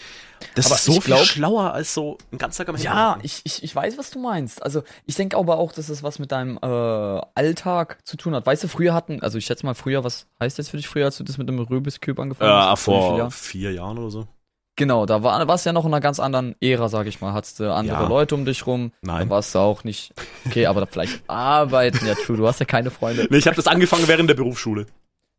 Das 0.55 0.67
Aber 0.67 0.75
ist 0.75 0.85
so 0.85 0.93
viel 0.93 1.01
glaub- 1.15 1.25
schlauer 1.25 1.73
als 1.73 1.93
so 1.93 2.17
ein 2.31 2.37
ganzer 2.37 2.65
Tag 2.65 2.73
am 2.75 2.81
Ja, 2.81 3.17
ich, 3.23 3.41
ich, 3.43 3.63
ich 3.63 3.75
weiß, 3.75 3.97
was 3.97 4.11
du 4.11 4.19
meinst. 4.19 4.61
Also 4.63 4.83
ich 5.05 5.15
denke 5.15 5.35
aber 5.37 5.57
auch, 5.57 5.71
dass 5.73 5.89
es 5.89 6.03
was 6.03 6.19
mit 6.19 6.31
deinem 6.31 6.57
äh, 6.61 7.21
Alltag 7.35 7.97
zu 8.05 8.17
tun 8.17 8.35
hat. 8.35 8.45
Weißt 8.45 8.63
du, 8.63 8.67
früher 8.67 8.93
hatten, 8.93 9.21
also 9.21 9.37
ich 9.37 9.45
schätze 9.45 9.65
mal 9.65 9.73
früher, 9.73 10.03
was 10.03 10.27
heißt 10.39 10.59
das 10.59 10.69
für 10.69 10.77
dich 10.77 10.87
früher, 10.87 11.05
als 11.05 11.17
du 11.17 11.23
das 11.23 11.37
mit 11.37 11.49
dem 11.49 11.59
Rubik's 11.59 11.99
Cube 11.99 12.21
angefangen 12.21 12.49
Ja, 12.49 12.71
hast? 12.71 12.83
Vor 12.83 13.31
vier 13.31 13.71
Jahren 13.73 13.97
oder 13.97 14.11
so. 14.11 14.27
Genau, 14.75 15.05
da 15.05 15.21
war 15.21 15.47
warst 15.47 15.65
du 15.65 15.69
ja 15.69 15.73
noch 15.73 15.85
in 15.85 15.93
einer 15.93 16.01
ganz 16.01 16.19
anderen 16.19 16.55
Ära, 16.59 16.89
sag 16.89 17.05
ich 17.05 17.21
mal. 17.21 17.33
Hattest 17.33 17.59
du 17.59 17.71
andere 17.71 18.03
Ja. 18.03 18.07
Leute 18.07 18.33
um 18.33 18.43
dich 18.45 18.65
rum. 18.65 18.91
Nein. 19.01 19.19
Dann 19.19 19.29
warst 19.29 19.53
du 19.53 19.59
auch 19.59 19.83
nicht. 19.83 20.13
Okay, 20.47 20.65
aber 20.65 20.79
da 20.81 20.87
vielleicht 20.87 21.21
arbeiten. 21.29 22.05
Ja, 22.07 22.15
true, 22.15 22.37
du 22.37 22.47
hast 22.47 22.59
ja 22.59 22.65
keine 22.65 22.89
Freunde. 22.89 23.27
Nee, 23.29 23.37
ich 23.37 23.45
habe 23.45 23.55
das 23.55 23.67
angefangen 23.67 24.07
während 24.07 24.29
der 24.29 24.35
Berufsschule. 24.35 24.87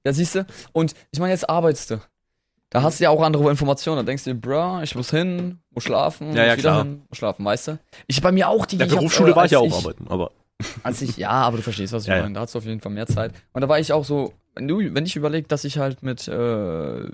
Ja, 0.06 0.12
siehst 0.12 0.36
du? 0.36 0.46
Und 0.72 0.94
ich 1.10 1.18
meine, 1.18 1.32
jetzt 1.32 1.48
arbeitest 1.48 1.90
du. 1.90 2.00
Da 2.70 2.82
hast 2.82 3.00
du 3.00 3.04
ja 3.04 3.10
auch 3.10 3.22
andere 3.22 3.48
Informationen. 3.50 3.98
Da 3.98 4.02
denkst 4.04 4.24
du 4.24 4.34
dir, 4.34 4.40
bruh, 4.40 4.80
ich 4.82 4.94
muss 4.94 5.10
hin, 5.10 5.58
muss 5.70 5.84
schlafen, 5.84 6.34
Ja, 6.34 6.44
ja, 6.44 6.50
muss 6.50 6.58
wieder 6.58 6.70
klar. 6.70 6.82
hin, 6.84 7.02
muss 7.08 7.18
schlafen, 7.18 7.44
weißt 7.44 7.68
du? 7.68 7.78
Ich 8.06 8.20
bei 8.20 8.30
mir 8.32 8.48
auch 8.48 8.66
die 8.66 8.74
In 8.76 8.78
der 8.80 8.86
ich 8.86 8.92
hab, 8.92 8.98
Berufsschule 9.00 9.32
äh, 9.32 9.36
war 9.36 9.44
ich 9.46 9.52
ja 9.52 9.58
auch 9.58 9.78
arbeiten, 9.78 10.06
aber 10.08 10.30
Als 10.84 11.02
ich, 11.02 11.16
ja, 11.16 11.30
aber 11.30 11.56
du 11.56 11.62
verstehst, 11.64 11.92
was 11.92 12.02
ich 12.04 12.08
ja. 12.08 12.20
meine. 12.20 12.34
Da 12.34 12.40
hast 12.40 12.54
du 12.54 12.58
auf 12.58 12.64
jeden 12.64 12.80
Fall 12.80 12.92
mehr 12.92 13.06
Zeit. 13.06 13.32
Und 13.52 13.60
da 13.62 13.68
war 13.68 13.78
ich 13.80 13.92
auch 13.92 14.04
so, 14.04 14.32
wenn 14.54 14.68
du, 14.68 14.78
wenn 14.94 15.04
ich 15.04 15.16
überlege, 15.16 15.48
dass 15.48 15.64
ich 15.64 15.78
halt 15.78 16.02
mit 16.04 16.28
äh, 16.28 17.10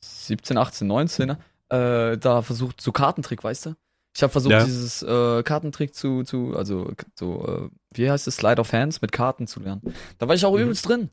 17, 0.00 0.56
18, 0.56 0.86
19 0.86 1.36
äh, 1.70 2.16
da 2.18 2.42
versucht, 2.42 2.80
so 2.80 2.92
Kartentrick, 2.92 3.42
weißt 3.42 3.66
du? 3.66 3.74
Ich 4.16 4.22
habe 4.22 4.32
versucht, 4.32 4.52
Ja. 4.52 4.64
dieses 4.64 5.02
äh, 5.02 5.42
Kartentrick 5.44 5.94
zu, 5.94 6.24
zu, 6.24 6.54
also 6.56 6.92
so, 7.18 7.46
äh, 7.46 7.76
wie 7.96 8.10
heißt 8.10 8.26
es, 8.26 8.36
Slide 8.36 8.60
of 8.60 8.72
Hands 8.72 9.00
mit 9.00 9.12
Karten 9.12 9.46
zu 9.46 9.60
lernen. 9.60 9.82
Da 10.18 10.26
war 10.28 10.34
ich 10.34 10.44
auch 10.44 10.52
Mhm. 10.56 10.62
übelst 10.62 10.88
drin. 10.88 11.10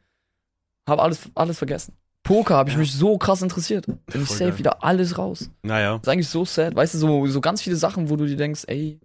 Habe 0.89 1.03
alles, 1.03 1.21
alles 1.35 1.57
vergessen. 1.59 1.93
Poker 2.23 2.55
habe 2.55 2.69
ich 2.69 2.75
Ja. 2.75 2.79
mich 2.79 2.91
so 2.93 3.17
krass 3.17 3.41
interessiert. 3.41 3.85
Bin 3.85 4.23
ich 4.23 4.29
safe 4.29 4.45
geil. 4.49 4.57
wieder 4.59 4.83
alles 4.83 5.17
raus. 5.17 5.49
naja. 5.61 5.97
ist 5.97 6.07
eigentlich 6.09 6.27
so 6.29 6.43
sad. 6.43 6.75
Weißt 6.75 6.95
du, 6.95 6.97
so, 6.97 7.27
so 7.27 7.39
ganz 7.39 7.61
viele 7.61 7.75
Sachen, 7.75 8.09
wo 8.09 8.15
du 8.15 8.25
dir 8.25 8.35
denkst, 8.35 8.63
ey, 8.67 8.99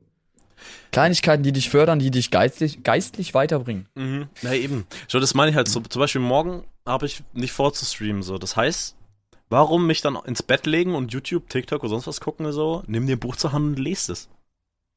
Kleinigkeiten, 0.91 1.43
die 1.43 1.53
dich 1.53 1.71
fördern, 1.71 1.99
die 1.99 2.11
dich 2.11 2.31
geistlich, 2.31 2.83
geistlich 2.83 3.35
weiterbringen. 3.35 3.89
Mhm. 3.95 4.29
Na 4.43 4.55
eben. 4.55 4.87
Schau, 5.09 5.19
das 5.21 5.35
meine 5.35 5.51
ich 5.51 5.57
halt 5.57 5.69
so. 5.69 5.81
Zum 5.81 6.01
Beispiel 6.01 6.21
morgen 6.21 6.65
habe 6.87 7.07
ich 7.07 7.23
nicht 7.33 7.53
vor 7.53 7.73
zu 7.73 7.85
streamen. 7.85 8.23
So. 8.23 8.39
Das 8.39 8.57
heißt, 8.57 8.95
warum 9.53 9.87
mich 9.87 10.01
dann 10.01 10.17
ins 10.27 10.43
Bett 10.43 10.67
legen 10.67 10.95
und 10.97 11.13
YouTube, 11.13 11.49
TikTok 11.49 11.81
oder 11.83 11.91
sonst 11.91 12.07
was 12.09 12.21
gucken 12.21 12.51
so? 12.53 12.83
Nimm 12.87 13.07
dir 13.07 13.17
ein 13.17 13.21
Buch 13.21 13.37
zur 13.37 13.53
Hand 13.53 13.79
und 13.79 13.79
lest 13.79 14.11
es. 14.11 14.29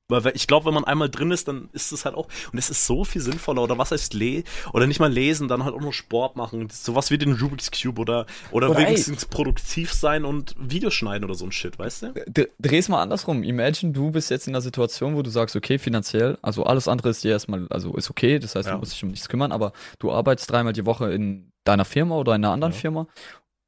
Weil 0.08 0.34
ich 0.36 0.46
glaube, 0.46 0.68
wenn 0.68 0.76
man 0.76 0.84
einmal 0.84 1.10
drin 1.10 1.32
ist, 1.32 1.48
dann 1.48 1.68
ist 1.74 1.92
es 1.92 2.06
halt 2.06 2.14
auch. 2.14 2.28
Und 2.52 2.60
es 2.60 2.70
ist 2.70 2.86
so 2.86 3.04
viel 3.06 3.22
sinnvoller. 3.24 3.64
Oder 3.64 3.80
was 3.80 3.90
heißt 3.90 4.14
le 4.14 4.44
oder 4.72 4.86
nicht 4.86 5.00
mal 5.00 5.12
lesen, 5.12 5.48
dann 5.48 5.64
halt 5.64 5.74
auch 5.74 5.82
noch 5.82 5.94
Sport 5.94 6.36
machen. 6.36 6.68
Sowas 6.72 7.10
wie 7.10 7.18
den 7.18 7.34
Rubik's 7.34 7.72
Cube 7.72 8.00
oder, 8.00 8.28
oder, 8.52 8.70
Oder 8.70 8.80
ey. 8.82 8.86
wenigstens 8.86 9.26
produktiv 9.26 9.94
sein 9.94 10.24
und 10.24 10.56
Videos 10.60 10.94
schneiden 10.94 11.24
oder 11.26 11.34
so 11.34 11.46
ein 11.46 11.52
Shit, 11.52 11.80
weißt 11.80 12.04
du? 12.04 12.48
Dreh's 12.60 12.88
mal 12.88 13.02
andersrum. 13.02 13.42
Imagine, 13.42 13.94
du 13.94 14.12
bist 14.12 14.30
jetzt 14.30 14.48
in 14.48 14.54
einer 14.54 14.62
Situation, 14.62 15.16
wo 15.16 15.24
du 15.24 15.32
sagst, 15.32 15.56
okay, 15.56 15.80
finanziell, 15.80 16.38
also 16.44 16.66
alles 16.66 16.88
andere 16.88 17.10
ist 17.10 17.24
dir 17.24 17.32
erstmal, 17.32 17.66
also 17.72 17.96
ist 17.96 18.12
okay, 18.12 18.38
das 18.38 18.54
heißt, 18.54 18.68
Ja. 18.68 18.74
du 18.74 18.80
musst 18.82 18.94
dich 18.94 19.04
um 19.04 19.10
nichts 19.10 19.28
kümmern, 19.28 19.52
aber 19.52 19.74
du 19.98 20.12
arbeitest 20.12 20.52
dreimal 20.52 20.74
die 20.74 20.86
Woche 20.86 21.12
in 21.12 21.52
deiner 21.64 21.84
Firma 21.86 22.16
oder 22.18 22.36
in 22.36 22.46
einer 22.46 22.54
anderen 22.54 22.74
Ja. 22.74 22.80
Firma 22.80 23.08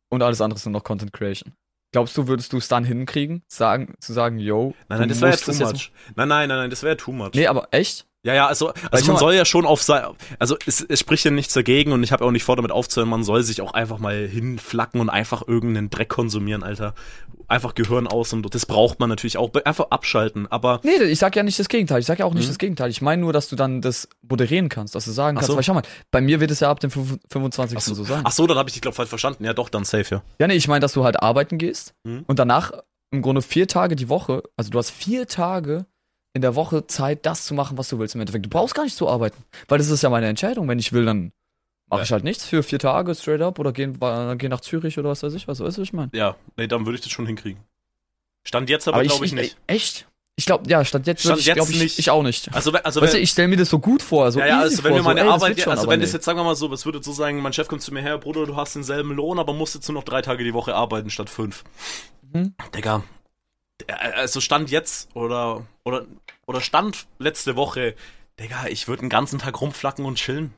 und 0.10 0.22
alles 0.24 0.42
andere 0.42 0.58
ist 0.58 0.66
nur 0.66 0.74
noch 0.74 0.84
Content 0.84 1.14
Creation. 1.14 1.54
Glaubst 1.94 2.18
du, 2.18 2.28
würdest 2.28 2.52
du 2.52 2.58
es 2.58 2.68
dann 2.68 2.84
hinkriegen, 2.84 3.44
sagen, 3.48 3.94
zu 4.00 4.12
sagen, 4.14 4.40
yo, 4.40 4.74
Nein, 4.90 5.00
nein, 5.00 5.10
das 5.10 5.22
wäre 5.22 5.32
ja 5.32 5.38
too 5.38 5.52
jetzt- 5.52 5.60
much. 5.74 5.92
Nein, 6.16 6.28
nein, 6.28 6.50
nein, 6.50 6.58
nein, 6.58 6.70
das 6.70 6.84
wäre 6.84 6.98
too 6.98 7.12
much. 7.14 7.32
Nee, 7.34 7.48
aber 7.48 7.70
echt? 7.72 8.06
Ja, 8.24 8.34
ja, 8.34 8.48
also, 8.48 8.70
also 8.92 9.02
ich 9.04 9.08
man 9.08 9.18
soll 9.18 9.36
ja 9.36 9.46
schon 9.46 9.66
auf 9.66 9.82
sein, 9.84 10.04
also 10.40 10.58
es, 10.66 10.82
es 10.82 11.00
spricht 11.00 11.24
ja 11.24 11.32
nichts 11.32 11.54
dagegen 11.54 11.92
und 11.94 12.04
ich 12.04 12.12
habe 12.12 12.26
auch 12.26 12.32
nicht 12.32 12.44
vor, 12.44 12.56
damit 12.58 12.72
aufzuhören, 12.72 13.10
man 13.10 13.24
soll 13.24 13.44
sich 13.44 13.62
auch 13.62 13.74
einfach 13.74 14.00
mal 14.00 14.28
hinflacken 14.28 15.00
und 15.00 15.10
einfach 15.10 15.48
irgendeinen 15.48 15.90
Dreck 15.90 16.10
konsumieren, 16.10 16.64
Alter. 16.64 16.94
Einfach 17.48 17.76
Gehirn 17.76 18.08
aus 18.08 18.34
und 18.34 18.54
das 18.54 18.66
braucht 18.66 19.00
man 19.00 19.08
natürlich 19.08 19.38
auch, 19.38 19.54
einfach 19.64 19.92
abschalten, 19.92 20.48
aber 20.52 20.82
Nee, 20.84 21.02
ich 21.06 21.20
sag 21.20 21.36
ja 21.38 21.44
nicht 21.44 21.58
das 21.60 21.70
Gegenteil. 21.70 22.00
Ich 22.02 22.06
sag 22.06 22.20
ja 22.20 22.26
auch 22.26 22.34
nicht 22.34 22.44
Mhm. 22.46 22.50
das 22.50 22.58
Gegenteil. 22.58 22.90
Ich 22.90 23.02
meine 23.02 23.22
nur, 23.22 23.32
dass 23.32 23.48
du 23.48 23.56
dann 23.56 23.80
das 23.82 24.10
moderieren 24.28 24.68
kannst, 24.68 24.96
dass 24.96 25.06
du 25.06 25.12
sagen 25.12 25.38
kannst, 25.38 25.50
so. 25.50 25.56
weil 25.56 25.64
schau 25.64 25.76
mal, 25.76 25.84
bei 26.12 26.20
mir 26.20 26.42
wird 26.42 26.52
es 26.52 26.60
ja 26.60 26.70
ab 26.70 26.82
dem 26.82 26.90
25. 26.92 27.78
ach 27.78 27.82
so, 27.82 27.94
so 27.94 28.04
sein. 28.04 28.22
ach 28.26 28.32
so, 28.34 28.46
dann 28.48 28.58
habe 28.58 28.68
ich 28.68 28.74
dich 28.74 28.82
glaube 28.82 28.96
falsch 28.96 29.10
verstanden. 29.10 29.46
Ja, 29.46 29.54
doch, 29.54 29.70
dann 29.70 29.86
safe, 29.86 30.16
ja. 30.16 30.22
Ja, 30.42 30.48
nee, 30.48 30.56
ich 30.56 30.68
meine, 30.68 30.82
dass 30.82 30.92
du 30.94 31.06
halt 31.06 31.22
arbeiten 31.22 31.58
gehst 31.58 31.94
Mhm. 32.04 32.26
und 32.28 32.40
danach 32.40 32.72
im 33.12 33.22
Grunde 33.22 33.42
vier 33.42 33.68
Tage 33.70 33.96
die 33.96 34.10
Woche, 34.10 34.44
also 34.58 34.70
du 34.70 34.78
hast 34.80 34.90
vier 34.90 35.28
Tage 35.28 35.86
in 36.38 36.42
der 36.42 36.56
Woche 36.56 36.88
Zeit, 36.88 37.26
das 37.26 37.46
zu 37.46 37.54
machen, 37.54 37.78
was 37.78 37.90
du 37.90 38.00
willst 38.00 38.16
im 38.16 38.22
Endeffekt. 38.22 38.46
Du 38.46 38.50
brauchst 38.50 38.74
gar 38.76 38.84
nicht 38.84 38.96
zu 38.96 39.10
arbeiten, 39.10 39.44
weil 39.68 39.78
das 39.78 39.90
ist 39.90 40.02
ja 40.02 40.10
meine 40.10 40.28
Entscheidung. 40.28 40.68
Wenn 40.70 40.80
ich 40.80 40.94
will, 40.94 41.06
dann 41.06 41.34
mache 41.90 42.00
Ja. 42.02 42.04
ich 42.06 42.12
halt 42.14 42.24
nichts 42.24 42.46
für 42.46 42.64
vier 42.64 42.80
Tage 42.80 43.14
straight 43.16 43.42
up 43.42 43.60
oder 43.60 43.74
geh, 43.74 43.84
äh, 43.84 44.36
geh 44.38 44.48
nach 44.50 44.62
Zürich 44.62 44.98
oder 44.98 45.10
was 45.10 45.24
weiß 45.24 45.34
ich, 45.34 45.48
was 45.48 45.60
weißt 45.60 45.78
du, 45.78 45.82
was 45.82 45.88
ich 45.90 45.94
meine. 45.94 46.12
Ja, 46.14 46.36
nee, 46.56 46.68
dann 46.68 46.86
würde 46.86 46.96
ich 46.96 47.02
das 47.02 47.12
schon 47.12 47.26
hinkriegen. 47.26 47.62
Stand 48.46 48.70
jetzt 48.70 48.88
aber, 48.88 49.04
glaube 49.04 49.26
ich, 49.26 49.34
nicht. 49.34 49.58
ey, 49.68 49.76
Echt? 49.76 50.08
Ich 50.40 50.46
glaube, 50.46 50.70
ja, 50.70 50.86
stand 50.86 51.08
jetzt, 51.08 51.24
Stand 51.24 51.40
ich, 51.40 51.48
jetzt 51.48 51.68
ich, 51.68 51.80
nicht. 51.82 51.98
ich 51.98 52.12
auch 52.12 52.22
nicht. 52.22 52.54
Also, 52.54 52.72
also 52.72 53.02
weißt 53.02 53.14
du, 53.14 53.18
wenn, 53.18 53.24
ich 53.24 53.32
stelle 53.32 53.48
mir 53.48 53.58
das 53.58 53.70
so 53.70 53.80
gut 53.80 54.04
vor, 54.04 54.32
so 54.32 54.40
ja, 54.40 54.46
ja, 54.46 54.60
also 54.60 54.84
wenn 54.84 54.92
vor, 54.92 55.00
mir 55.00 55.04
meine 55.04 55.22
so, 55.22 55.26
ey, 55.26 55.32
Arbeit, 55.32 55.50
wird 55.50 55.62
schon, 55.62 55.72
also 55.72 55.84
aber 55.84 55.94
wenn 55.94 56.00
das 56.02 56.14
jetzt, 56.14 56.26
sagen 56.26 56.38
wir 56.38 56.44
mal 56.44 56.56
so, 56.56 56.72
es 56.72 56.86
würde 56.86 57.02
so 57.02 57.12
sagen, 57.12 57.42
mein 57.42 57.54
Chef 57.54 57.68
kommt 57.68 57.82
zu 57.82 57.92
mir 57.92 58.02
her, 58.04 58.20
Bruder, 58.20 58.46
du 58.46 58.56
hast 58.56 58.76
denselben 58.76 59.14
Lohn, 59.16 59.40
aber 59.40 59.54
musst 59.54 59.74
jetzt 59.74 59.88
nur 59.88 59.96
noch 59.96 60.04
drei 60.04 60.22
Tage 60.22 60.44
die 60.44 60.54
Woche 60.54 60.76
arbeiten 60.76 61.10
statt 61.10 61.32
fünf. 61.32 61.64
Mhm. 62.34 62.54
Digga, 62.76 63.04
also 63.88 64.42
Stand 64.42 64.70
jetzt 64.70 65.16
oder, 65.16 65.66
oder, 65.84 66.06
oder 66.46 66.62
Stand 66.62 67.08
letzte 67.20 67.56
Woche, 67.56 67.96
Digga, 68.40 68.68
ich 68.68 68.88
würde 68.88 69.02
den 69.02 69.10
ganzen 69.10 69.40
Tag 69.40 69.60
rumflacken 69.62 70.06
und 70.06 70.16
chillen. 70.16 70.54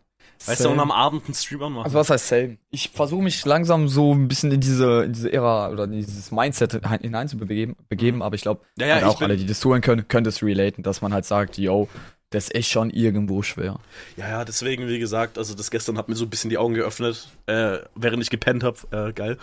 Weißt 0.45 0.61
du, 0.61 0.63
Same. 0.63 0.75
und 0.75 0.79
am 0.79 0.91
Abend 0.91 1.25
einen 1.25 1.33
Stream 1.33 1.61
anmachen. 1.63 1.85
Also 1.85 1.97
was 1.97 2.09
heißt 2.09 2.27
same? 2.29 2.57
Ich 2.69 2.91
versuche 2.93 3.21
mich 3.21 3.45
langsam 3.45 3.89
so 3.89 4.13
ein 4.13 4.29
bisschen 4.29 4.51
in 4.51 4.61
diese, 4.61 5.03
in 5.03 5.11
diese 5.11 5.33
Ära 5.33 5.69
oder 5.69 5.83
in 5.83 5.91
dieses 5.91 6.31
Mindset 6.31 6.79
hineinzubegeben, 7.01 7.75
begeben, 7.89 8.21
aber 8.21 8.35
ich 8.35 8.41
glaube, 8.41 8.61
ja, 8.77 8.87
ja, 8.87 8.95
halt 8.95 9.03
auch 9.03 9.19
bin, 9.19 9.25
alle, 9.25 9.37
die 9.37 9.45
das 9.45 9.59
zuhören 9.59 9.81
können, 9.81 10.07
können 10.07 10.23
das 10.23 10.41
relaten, 10.41 10.81
dass 10.81 11.01
man 11.01 11.13
halt 11.13 11.25
sagt, 11.25 11.57
yo, 11.57 11.89
das 12.31 12.45
ist 12.45 12.55
echt 12.55 12.69
schon 12.69 12.89
irgendwo 12.91 13.41
schwer. 13.41 13.79
ja, 14.17 14.29
ja, 14.29 14.45
deswegen, 14.45 14.87
wie 14.87 14.99
gesagt, 14.99 15.37
also 15.37 15.55
das 15.55 15.71
gestern 15.71 15.97
hat 15.97 16.09
mir 16.09 16.15
so 16.15 16.25
ein 16.25 16.29
bisschen 16.29 16.49
die 16.49 16.57
Augen 16.57 16.75
geöffnet, 16.75 17.27
äh, 17.47 17.79
während 17.95 18.21
ich 18.21 18.29
gepennt 18.29 18.63
habe, 18.63 18.77
äh, 18.91 19.13
geil. 19.13 19.37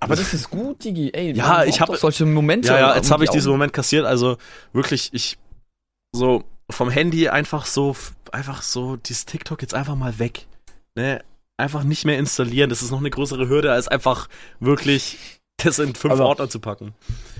Aber 0.00 0.16
das 0.16 0.34
ist 0.34 0.50
gut, 0.50 0.84
Digi, 0.84 1.10
ey. 1.14 1.32
Ja, 1.32 1.64
ich 1.64 1.70
braucht 1.70 1.80
hab- 1.80 1.88
doch 1.88 1.96
solche 1.96 2.26
Momente. 2.26 2.68
Ja, 2.68 2.78
ja, 2.78 2.96
jetzt 2.96 3.10
habe 3.10 3.24
ich 3.24 3.30
diesen 3.30 3.50
Moment 3.50 3.72
kassiert. 3.72 4.04
Also 4.04 4.36
wirklich, 4.72 5.08
ich 5.12 5.38
so 6.12 6.44
vom 6.70 6.90
Handy 6.90 7.28
einfach 7.28 7.64
so, 7.64 7.96
einfach 8.32 8.60
so 8.62 8.96
dieses 8.96 9.24
TikTok 9.24 9.62
jetzt 9.62 9.74
einfach 9.74 9.94
mal 9.94 10.18
weg. 10.18 10.46
Ne? 10.94 11.22
einfach 11.58 11.84
nicht 11.84 12.04
mehr 12.04 12.18
installieren. 12.18 12.68
Das 12.68 12.82
ist 12.82 12.90
noch 12.90 12.98
eine 12.98 13.08
größere 13.08 13.48
Hürde, 13.48 13.72
als 13.72 13.88
einfach 13.88 14.28
wirklich 14.60 15.16
das 15.56 15.78
in 15.78 15.94
fünf 15.94 16.12
Aber- 16.12 16.26
Ordner 16.26 16.50
zu 16.50 16.60
packen. 16.60 16.92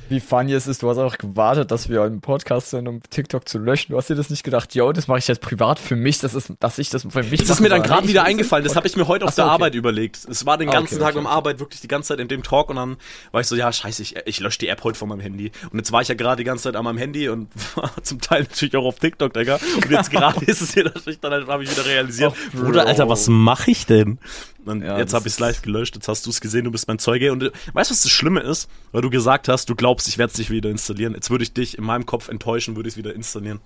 Wie 0.08 0.20
funny 0.20 0.52
es 0.52 0.66
ist, 0.66 0.82
du 0.82 0.88
hast 0.88 0.98
auch 0.98 1.18
gewartet, 1.18 1.70
dass 1.70 1.88
wir 1.88 2.02
einen 2.02 2.20
Podcast 2.20 2.70
sind, 2.70 2.86
um 2.86 3.00
TikTok 3.02 3.48
zu 3.48 3.58
löschen. 3.58 3.92
Du 3.92 3.98
hast 3.98 4.08
dir 4.08 4.14
das 4.14 4.30
nicht 4.30 4.44
gedacht, 4.44 4.74
yo, 4.74 4.92
das 4.92 5.08
mache 5.08 5.18
ich 5.18 5.26
jetzt 5.26 5.40
privat 5.40 5.78
für 5.78 5.96
mich, 5.96 6.20
das 6.20 6.34
ist, 6.34 6.52
dass 6.60 6.78
ich 6.78 6.90
das 6.90 7.02
für 7.08 7.22
mich 7.24 7.40
Das 7.40 7.50
ist 7.50 7.60
mir 7.60 7.68
dann 7.68 7.82
gerade 7.82 8.06
wieder 8.06 8.22
eingefallen. 8.22 8.64
Das 8.64 8.76
habe 8.76 8.86
ich 8.86 8.96
mir 8.96 9.08
heute 9.08 9.24
auf 9.24 9.30
Ach 9.30 9.34
so, 9.34 9.42
der 9.42 9.46
okay. 9.46 9.54
Arbeit 9.54 9.74
überlegt. 9.74 10.18
Es 10.30 10.46
war 10.46 10.58
den 10.58 10.68
Ah, 10.68 10.72
ganzen 10.72 10.94
okay, 10.94 11.04
Tag 11.04 11.16
okay, 11.16 11.18
um. 11.18 11.26
Arbeit 11.26 11.58
wirklich 11.58 11.80
die 11.80 11.88
ganze 11.88 12.08
Zeit 12.08 12.20
in 12.20 12.28
dem 12.28 12.42
Talk 12.42 12.70
und 12.70 12.76
dann 12.76 12.96
war 13.32 13.40
ich 13.40 13.46
so, 13.48 13.56
ja, 13.56 13.72
scheiße, 13.72 14.02
ich, 14.02 14.14
ich 14.26 14.40
lösche 14.40 14.58
die 14.60 14.68
App 14.68 14.84
heute 14.84 14.98
von 14.98 15.08
meinem 15.08 15.20
Handy. 15.20 15.50
Und 15.70 15.78
jetzt 15.78 15.90
war 15.90 16.02
ich 16.02 16.08
ja 16.08 16.14
gerade 16.14 16.36
die 16.36 16.44
ganze 16.44 16.64
Zeit 16.64 16.76
an 16.76 16.84
meinem 16.84 16.98
Handy 16.98 17.28
und 17.28 17.48
war 17.74 17.90
zum 18.02 18.20
Teil 18.20 18.42
natürlich 18.42 18.76
auch 18.76 18.84
auf 18.84 18.98
TikTok, 19.00 19.32
Digga. 19.32 19.58
Und 19.74 19.90
jetzt 19.90 20.10
gerade 20.12 20.44
ist 20.44 20.60
es 20.60 20.74
hier, 20.74 20.84
dass 20.84 21.06
ich 21.06 21.18
dann 21.20 21.32
halt, 21.32 21.48
habe 21.48 21.64
ich 21.64 21.70
wieder 21.70 21.84
realisiert, 21.86 22.34
Bro. 22.52 22.66
Bruder, 22.66 22.86
Alter, 22.86 23.08
was 23.08 23.28
mache 23.28 23.70
ich 23.70 23.86
denn? 23.86 24.18
Und 24.66 24.82
Ja, 24.82 24.98
jetzt 24.98 25.14
habe 25.14 25.26
ich 25.28 25.34
es 25.34 25.38
live 25.40 25.62
gelöscht, 25.62 25.94
jetzt 25.94 26.08
hast 26.08 26.26
du 26.26 26.30
es 26.30 26.40
gesehen, 26.40 26.64
du 26.64 26.70
bist 26.70 26.88
mein 26.88 26.98
Zeuge. 26.98 27.32
Und 27.32 27.42
äh, 27.42 27.50
weißt 27.72 27.90
du, 27.90 27.94
was 27.94 28.02
das 28.02 28.10
Schlimme 28.10 28.40
ist? 28.40 28.68
Weil 28.92 29.00
du 29.02 29.10
gesagt 29.10 29.48
hast, 29.48 29.68
du 29.70 29.74
glaubst, 29.74 30.08
ich 30.08 30.18
werde 30.18 30.32
es 30.32 30.38
nicht 30.38 30.50
wieder 30.50 30.68
installieren. 30.70 31.14
Jetzt 31.14 31.30
würde 31.30 31.44
ich 31.44 31.52
dich 31.54 31.78
in 31.78 31.84
meinem 31.84 32.04
Kopf 32.04 32.28
enttäuschen, 32.28 32.76
würde 32.76 32.88
ich 32.88 32.94
es 32.94 32.98
wieder 32.98 33.14
installieren. 33.14 33.60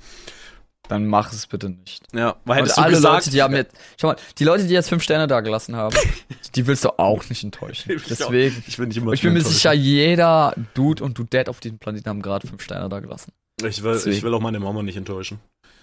Dann 0.89 1.07
mach 1.07 1.33
es 1.33 1.47
bitte 1.47 1.71
nicht. 1.71 2.03
Ja, 2.13 2.37
weil 2.45 2.63
Und 2.63 2.77
alle 2.79 2.91
gesagt, 2.97 3.15
Leute, 3.27 3.31
die 3.31 3.43
haben 3.43 3.55
jetzt, 3.55 3.73
schau 4.01 4.09
mal, 4.09 4.17
die 4.39 4.45
Leute, 4.45 4.65
die 4.67 4.75
jetzt 4.75 4.89
fünf 4.89 5.03
Sterne 5.05 5.27
da 5.29 5.41
gelassen 5.41 5.77
haben, 5.77 5.97
die 6.57 6.67
willst 6.67 6.85
du 6.85 6.89
auch 6.99 7.29
nicht 7.29 7.45
enttäuschen. 7.45 7.93
Ich 7.93 8.25
auch- 8.25 8.33
ich 8.33 8.79
will 8.79 8.87
nicht 8.89 8.97
immer 8.97 9.13
ich 9.13 9.23
bin 9.23 9.33
mir 9.33 9.43
sicher, 9.43 9.73
jeder 9.73 10.53
Dude 10.75 11.05
und 11.05 11.17
Dudette 11.17 11.49
auf 11.49 11.61
diesem 11.61 11.79
Planeten 11.79 12.09
haben 12.09 12.23
gerade 12.23 12.49
fünf 12.49 12.63
Sterne 12.63 12.89
da 12.89 12.99
gelassen. 12.99 13.31
Ich 13.63 13.83
will, 13.83 14.01
ich 14.07 14.23
will 14.23 14.35
auch 14.35 14.41
meine 14.41 14.59
Mama 14.59 14.83
nicht 14.83 14.97
enttäuschen. 14.97 15.39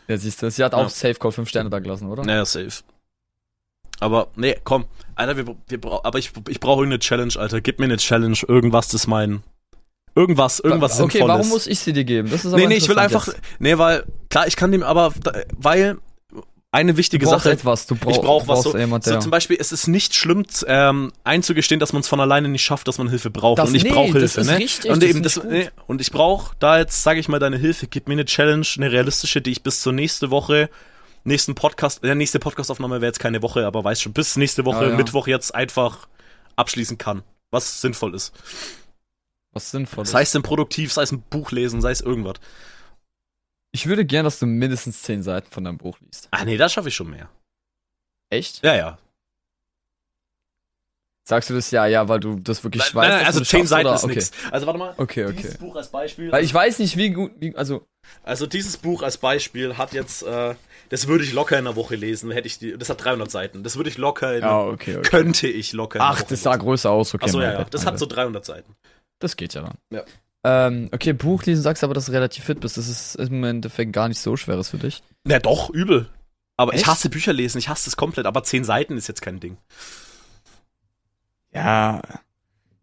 Ja, 0.10 0.18
siehst 0.18 0.42
du, 0.42 0.50
sie 0.52 0.64
hat 0.64 0.74
auch 0.74 0.84
Ja. 0.84 0.90
Safe 0.90 1.14
Call 1.16 1.32
fünf 1.32 1.48
Sterne 1.50 1.70
da 1.70 1.80
gelassen, 1.80 2.08
oder? 2.10 2.24
Naja, 2.24 2.44
safe. 2.44 2.82
Aber, 4.00 4.28
nee, 4.36 4.56
komm. 4.64 4.86
Alter, 5.16 5.38
wir, 5.38 5.56
wir 5.68 6.06
aber 6.06 6.20
ich, 6.20 6.32
ich 6.50 6.60
brauche 6.60 6.82
irgendeine 6.82 7.00
Challenge, 7.00 7.34
Alter. 7.38 7.62
Gib 7.62 7.80
mir 7.80 7.86
eine 7.86 7.98
Challenge. 7.98 8.38
Irgendwas, 8.48 8.90
das 8.90 9.08
mein, 9.08 9.42
irgendwas, 10.16 10.60
irgendwas 10.60 11.00
okay, 11.00 11.14
Sinnvolles. 11.14 11.36
warum 11.38 11.50
muss 11.50 11.68
ich 11.68 11.80
sie 11.80 11.94
dir 11.94 12.04
geben? 12.04 12.30
Das 12.30 12.46
ist 12.46 12.54
aber 12.54 12.62
nee, 12.62 12.68
nee, 12.68 12.76
ich 12.76 12.90
will 12.90 13.00
einfach, 13.00 13.30
nee, 13.60 13.78
weil, 13.78 14.04
klar, 14.30 14.48
ich 14.48 14.56
kann 14.56 14.72
dem 14.72 14.84
aber, 14.84 15.14
weil, 15.56 15.98
eine 16.72 16.92
jetzt. 16.92 16.98
wichtige 16.98 17.26
Du 17.26 17.32
brauchst 17.32 17.46
Sache, 17.46 17.54
etwas, 17.54 17.88
du 17.88 17.96
brauch, 17.96 18.12
ich 18.12 18.22
brauche 18.22 18.48
was 18.48 18.64
so, 18.64 18.78
jemand, 18.78 19.04
so 19.06 19.18
zum 19.18 19.32
Beispiel, 19.32 19.58
es 19.60 19.72
ist 19.72 19.88
nicht 19.88 20.16
schlimm, 20.16 20.46
ähm, 20.68 21.14
einzugestehen, 21.24 21.80
dass 21.80 21.94
man 21.94 22.02
es 22.02 22.08
von 22.08 22.20
alleine 22.20 22.50
nicht 22.50 22.64
schafft, 22.64 22.88
dass 22.88 22.98
man 22.98 23.10
Hilfe 23.10 23.30
braucht. 23.30 23.60
Das- 23.60 23.70
und 23.70 23.76
ich 23.76 23.84
nee, 23.84 23.92
brauche 23.92 24.12
Hilfe, 24.12 24.44
ne? 24.44 24.58
richtig, 24.58 24.92
und 24.92 25.04
eben 25.04 25.24
das, 25.24 25.42
nee, 25.44 25.70
und 25.88 26.02
ich 26.02 26.12
brauche 26.12 26.56
da 26.60 26.78
jetzt, 26.78 27.04
sage 27.04 27.20
ich 27.20 27.30
mal, 27.30 27.40
deine 27.40 27.58
Hilfe. 27.58 27.88
Gib 27.88 28.08
mir 28.08 28.14
eine 28.14 28.26
Challenge, 28.26 28.66
eine 28.78 28.92
realistische, 28.92 29.42
die 29.42 29.52
ich 29.52 29.64
bis 29.64 29.82
zur 29.82 29.94
nächste 29.94 30.30
Woche, 30.30 30.70
nächsten 31.28 31.56
Podcast, 31.56 32.04
der 32.04 32.16
nächste 32.16 32.40
Podcastaufnahme 32.40 32.96
wäre 33.02 33.10
jetzt 33.10 33.20
keine 33.20 33.42
Woche, 33.42 33.66
aber 33.66 33.84
weiß 33.84 34.02
schon, 34.02 34.14
bis 34.14 34.36
nächste 34.38 34.66
Woche, 34.66 34.86
Ja, 34.86 34.90
ja. 34.92 34.96
Mittwoch 34.98 35.28
jetzt 35.28 35.54
einfach 35.54 36.08
abschließen 36.56 36.98
kann. 36.98 37.24
Was 37.52 37.82
sinnvoll 37.82 38.16
ist. 38.16 38.34
was 39.54 39.72
sinnvolles. 39.72 40.12
Sei 40.12 40.22
es 40.22 40.32
denn 40.32 40.42
produktiv, 40.44 40.92
sei 40.92 41.04
es 41.04 41.12
ein 41.12 41.22
Buch 41.22 41.52
lesen, 41.52 41.82
sei 41.82 41.92
es 41.92 42.02
irgendwas. 42.02 42.36
ich 43.72 43.86
würde 43.88 44.06
gern, 44.06 44.24
dass 44.26 44.40
du 44.40 44.46
mindestens 44.46 45.02
zehn 45.04 45.22
Seiten 45.24 45.52
von 45.52 45.64
deinem 45.64 45.78
Buch 45.78 46.00
liest. 46.02 46.28
Ah, 46.32 46.46
nee, 46.46 46.58
das 46.58 46.74
schaffe 46.74 46.90
ich 46.90 46.96
schon 46.96 47.10
mehr. 47.10 47.30
Echt? 48.30 48.64
Ja, 48.64 48.76
ja. 48.76 48.98
Sagst 51.28 51.50
du 51.50 51.54
das 51.56 51.72
ja, 51.72 51.86
ja, 51.88 52.08
weil 52.08 52.22
du 52.22 52.40
das 52.40 52.64
wirklich 52.64 52.84
Nein, 52.84 52.96
weißt? 52.96 53.10
nein, 53.10 53.20
dass 53.20 53.28
also 53.28 53.40
zehn 53.44 53.60
schaffst, 53.60 53.70
Seiten 53.70 53.88
oder? 53.88 53.96
ist 53.96 54.04
okay. 54.06 54.16
nix. 54.16 54.32
Also 54.52 54.66
warte 54.66 54.80
mal. 54.80 54.94
Okay, 54.98 55.32
Dieses 55.34 55.56
okay. 55.56 55.66
Buch 55.66 55.76
als 55.76 55.90
Beispiel. 55.90 56.32
Weil 56.32 56.44
ich 56.44 56.54
weiß 56.54 56.80
nicht, 56.80 56.96
wie 56.96 57.10
gut, 57.10 57.32
wie, 57.40 57.54
also, 57.56 57.86
Also 58.24 58.46
dieses 58.46 58.78
Buch 58.78 59.04
als 59.04 59.18
Beispiel 59.18 59.78
hat 59.78 59.94
jetzt, 59.94 60.24
äh, 60.24 60.56
das 60.90 61.08
würde 61.08 61.24
ich 61.24 61.34
locker 61.34 61.58
in 61.58 61.68
einer 61.68 61.76
Woche 61.76 61.96
lesen, 61.96 62.32
hätte 62.32 62.48
ich 62.48 62.60
die, 62.60 62.78
das 62.78 62.90
hat 62.90 63.04
300 63.04 63.30
Seiten. 63.30 63.64
Das 63.64 63.78
würde 63.78 63.90
ich 63.90 63.98
locker 63.98 64.36
in 64.36 64.42
ja, 64.42 64.62
okay, 64.62 64.98
okay. 64.98 65.10
könnte 65.10 65.48
ich 65.48 65.74
locker 65.74 66.00
in 66.00 66.06
Ach, 66.06 66.22
das 66.22 66.44
sah 66.44 66.56
größer 66.56 66.90
aus, 66.90 67.14
okay. 67.14 67.26
Achso, 67.26 67.42
ja, 67.42 67.54
ja. 67.54 67.64
Das 67.66 67.86
hat 67.86 68.00
so 68.00 68.06
300 68.06 68.46
Seiten. 68.46 68.76
Das 69.20 69.36
geht 69.36 69.54
ja 69.54 69.62
dann. 69.62 69.78
Ja. 69.90 70.04
Ähm, 70.44 70.90
okay, 70.94 71.14
Buch 71.14 71.44
lesen, 71.44 71.62
sagst 71.62 71.84
aber, 71.84 71.94
dass 71.94 72.06
du 72.06 72.12
relativ 72.12 72.44
fit 72.46 72.60
bist. 72.60 72.78
Das 72.78 72.88
ist 72.88 73.16
im 73.16 73.44
Endeffekt 73.44 73.92
gar 73.92 74.08
nicht 74.08 74.20
so 74.20 74.38
schweres 74.38 74.70
für 74.70 74.78
dich. 74.78 75.04
Na 75.24 75.40
doch, 75.40 75.70
übel. 75.70 76.10
Aber 76.56 76.74
ich 76.74 76.82
Echt? 76.82 76.88
hasse 76.88 77.10
Bücher 77.10 77.34
lesen, 77.34 77.58
ich 77.58 77.70
hasse 77.70 77.90
es 77.90 77.98
komplett, 77.98 78.26
aber 78.26 78.44
10 78.44 78.64
Seiten 78.64 78.98
ist 78.98 79.08
jetzt 79.08 79.22
kein 79.22 79.40
Ding. 79.40 79.58
Ja. 81.54 82.02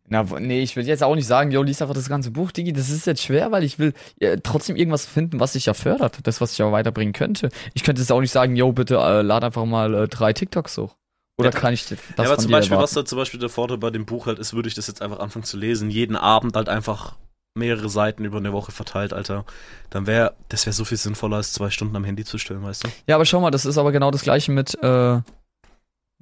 Na, 0.06 0.22
nee, 0.22 0.62
ich 0.62 0.76
will 0.76 0.86
jetzt 0.86 1.02
auch 1.02 1.14
nicht 1.14 1.26
sagen, 1.26 1.50
yo, 1.50 1.62
lies 1.62 1.80
einfach 1.80 1.94
das 1.94 2.10
ganze 2.10 2.30
Buch, 2.30 2.52
Digi. 2.52 2.74
Das 2.74 2.90
ist 2.90 3.06
jetzt 3.06 3.22
schwer, 3.22 3.52
weil 3.52 3.64
ich 3.64 3.78
will 3.78 3.94
ja, 4.20 4.36
trotzdem 4.36 4.76
irgendwas 4.76 5.06
finden, 5.06 5.40
was 5.40 5.54
dich 5.54 5.66
ja 5.66 5.72
fördert. 5.74 6.18
Das, 6.24 6.42
was 6.42 6.52
ich 6.52 6.58
ja 6.58 6.70
weiterbringen 6.70 7.14
könnte. 7.14 7.48
Ich 7.72 7.84
könnte 7.84 8.02
jetzt 8.02 8.12
auch 8.12 8.20
nicht 8.20 8.32
sagen, 8.32 8.54
yo, 8.54 8.72
bitte 8.72 8.96
äh, 8.96 9.22
lad 9.22 9.44
einfach 9.44 9.64
mal 9.64 9.94
äh, 9.94 10.08
drei 10.08 10.34
TikToks 10.34 10.76
hoch. 10.76 10.96
Oder 11.38 11.52
Ja, 11.52 11.58
kann 11.58 11.72
ich 11.74 11.86
das 11.88 11.98
ja, 12.16 12.24
aber 12.24 12.38
zum 12.38 12.50
Beispiel, 12.50 12.76
was 12.76 12.92
erwarten? 12.92 12.94
da 12.94 13.04
zum 13.06 13.18
Beispiel 13.18 13.40
der 13.40 13.48
Vorteil 13.48 13.78
bei 13.78 13.90
dem 13.90 14.04
Buch 14.04 14.26
halt 14.26 14.38
ist, 14.38 14.54
würde 14.54 14.68
ich 14.68 14.74
das 14.74 14.86
jetzt 14.86 15.02
einfach 15.02 15.18
anfangen 15.18 15.44
zu 15.44 15.56
lesen, 15.56 15.90
jeden 15.90 16.16
Abend 16.16 16.54
halt 16.54 16.68
einfach 16.68 17.16
mehrere 17.56 17.88
Seiten 17.88 18.24
über 18.24 18.38
eine 18.38 18.52
Woche 18.52 18.72
verteilt, 18.72 19.12
Alter. 19.12 19.44
Dann 19.90 20.06
wäre, 20.06 20.34
das 20.48 20.66
wäre 20.66 20.74
so 20.74 20.84
viel 20.84 20.98
sinnvoller, 20.98 21.36
als 21.36 21.52
zwei 21.52 21.70
Stunden 21.70 21.96
am 21.96 22.04
Handy 22.04 22.24
zu 22.24 22.38
stellen, 22.38 22.62
weißt 22.62 22.84
du? 22.84 22.88
Ja, 23.06 23.14
aber 23.14 23.24
schau 23.24 23.40
mal, 23.40 23.50
das 23.50 23.64
ist 23.64 23.78
aber 23.78 23.92
genau 23.92 24.10
das 24.10 24.22
gleiche 24.22 24.52
mit, 24.52 24.76
äh, 24.82 25.20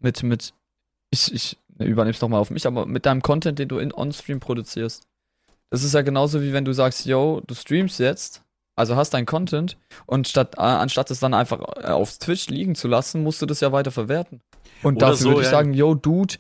mit, 0.01 0.23
mit, 0.23 0.55
ich, 1.11 1.33
ich 1.33 1.59
ne, 1.79 1.87
übernehm's 1.87 2.19
doch 2.19 2.29
mal 2.29 2.39
auf 2.39 2.51
mich, 2.51 2.67
aber 2.67 2.87
mit 2.87 3.07
deinem 3.07 3.23
Content, 3.23 3.59
den 3.59 3.69
du 3.69 3.79
in 3.79 3.93
On-Stream 3.93 4.41
produzierst. 4.41 5.07
Das 5.71 5.83
ist 5.85 5.95
ja 5.95 6.03
genauso 6.03 6.43
wie 6.43 6.53
wenn 6.53 6.65
du 6.65 6.73
sagst, 6.73 7.07
yo, 7.07 7.41
du 7.47 7.55
streamst 7.55 7.99
jetzt, 7.99 8.43
also 8.77 8.97
hast 8.97 9.11
dein 9.15 9.27
Content 9.27 9.79
und 10.07 10.29
statt, 10.29 10.55
äh, 10.57 10.61
anstatt 10.61 11.11
es 11.11 11.21
dann 11.21 11.35
einfach 11.35 11.61
äh, 11.83 11.89
auf 11.89 12.19
Twitch 12.19 12.49
liegen 12.49 12.75
zu 12.75 12.89
lassen, 12.89 13.23
musst 13.23 13.41
du 13.43 13.47
das 13.47 13.61
ja 13.61 13.73
weiter 13.73 13.91
verwerten. 13.91 14.41
Und 14.83 14.97
Oder 14.97 15.09
dafür 15.09 15.17
so, 15.17 15.29
würde 15.31 15.41
ich 15.41 15.47
ja. 15.47 15.51
sagen, 15.53 15.73
yo, 15.75 15.95
Dude, 15.95 16.35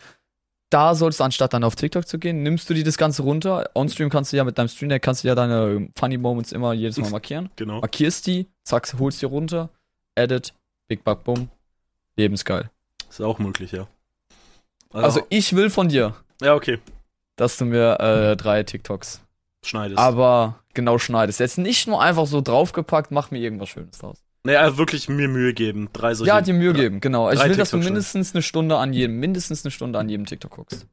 da 0.70 0.94
sollst 0.94 1.20
du 1.20 1.24
anstatt 1.24 1.52
dann 1.52 1.64
auf 1.64 1.76
TikTok 1.76 2.06
zu 2.06 2.18
gehen, 2.18 2.42
nimmst 2.42 2.68
du 2.68 2.74
dir 2.74 2.84
das 2.84 2.96
Ganze 2.96 3.22
runter. 3.22 3.70
On-Stream 3.74 4.08
kannst 4.10 4.32
du 4.32 4.36
ja 4.38 4.44
mit 4.44 4.56
deinem 4.58 4.68
Stream, 4.68 4.98
kannst 5.00 5.22
du 5.22 5.28
ja 5.28 5.34
deine 5.34 5.88
Funny 5.98 6.16
Moments 6.16 6.52
immer 6.52 6.72
jedes 6.72 6.96
Mal 6.98 7.10
markieren 7.10 7.50
Genau. 7.56 7.80
markierst 7.80 8.26
die, 8.26 8.48
zack, 8.64 8.92
holst 8.98 9.20
die 9.20 9.26
runter, 9.26 9.68
edit, 10.14 10.54
big 10.88 11.04
bug, 11.04 11.24
bumm, 11.24 11.50
lebensgeil. 12.16 12.70
Ist 13.08 13.20
auch 13.20 13.38
möglich, 13.38 13.72
ja. 13.72 13.86
Also 14.92 15.22
ich 15.28 15.54
will 15.56 15.70
von 15.70 15.88
dir, 15.88 16.14
ja, 16.42 16.54
okay. 16.54 16.78
dass 17.36 17.56
du 17.56 17.64
mir 17.64 17.98
äh, 18.00 18.36
drei 18.36 18.62
TikToks, 18.62 19.20
Schneidest. 19.64 19.98
aber 19.98 20.58
genau 20.74 20.98
schneidest. 20.98 21.40
Jetzt 21.40 21.58
nicht 21.58 21.86
nur 21.88 22.02
einfach 22.02 22.26
so 22.26 22.40
draufgepackt, 22.40 23.10
mach 23.10 23.30
mir 23.30 23.38
irgendwas 23.38 23.68
Schönes 23.70 23.98
draus. 23.98 24.18
naja, 24.44 24.76
wirklich 24.76 25.08
mir 25.08 25.28
Mühe 25.28 25.54
geben. 25.54 25.88
Drei 25.92 26.14
solche. 26.14 26.28
ja, 26.28 26.40
dir 26.40 26.54
Mühe 26.54 26.72
geben, 26.72 27.00
genau. 27.00 27.30
Ich 27.30 27.38
drei 27.38 27.48
will, 27.50 27.56
dass 27.56 27.70
du 27.70 27.78
mindestens 27.78 28.34
eine 28.34 28.42
Stunde 28.42 28.76
an 28.76 28.92
jedem, 28.92 29.18
mindestens 29.20 29.64
eine 29.64 29.70
Stunde 29.70 29.98
an 29.98 30.08
jedem 30.08 30.26
TikTok 30.26 30.50
guckst. 30.50 30.86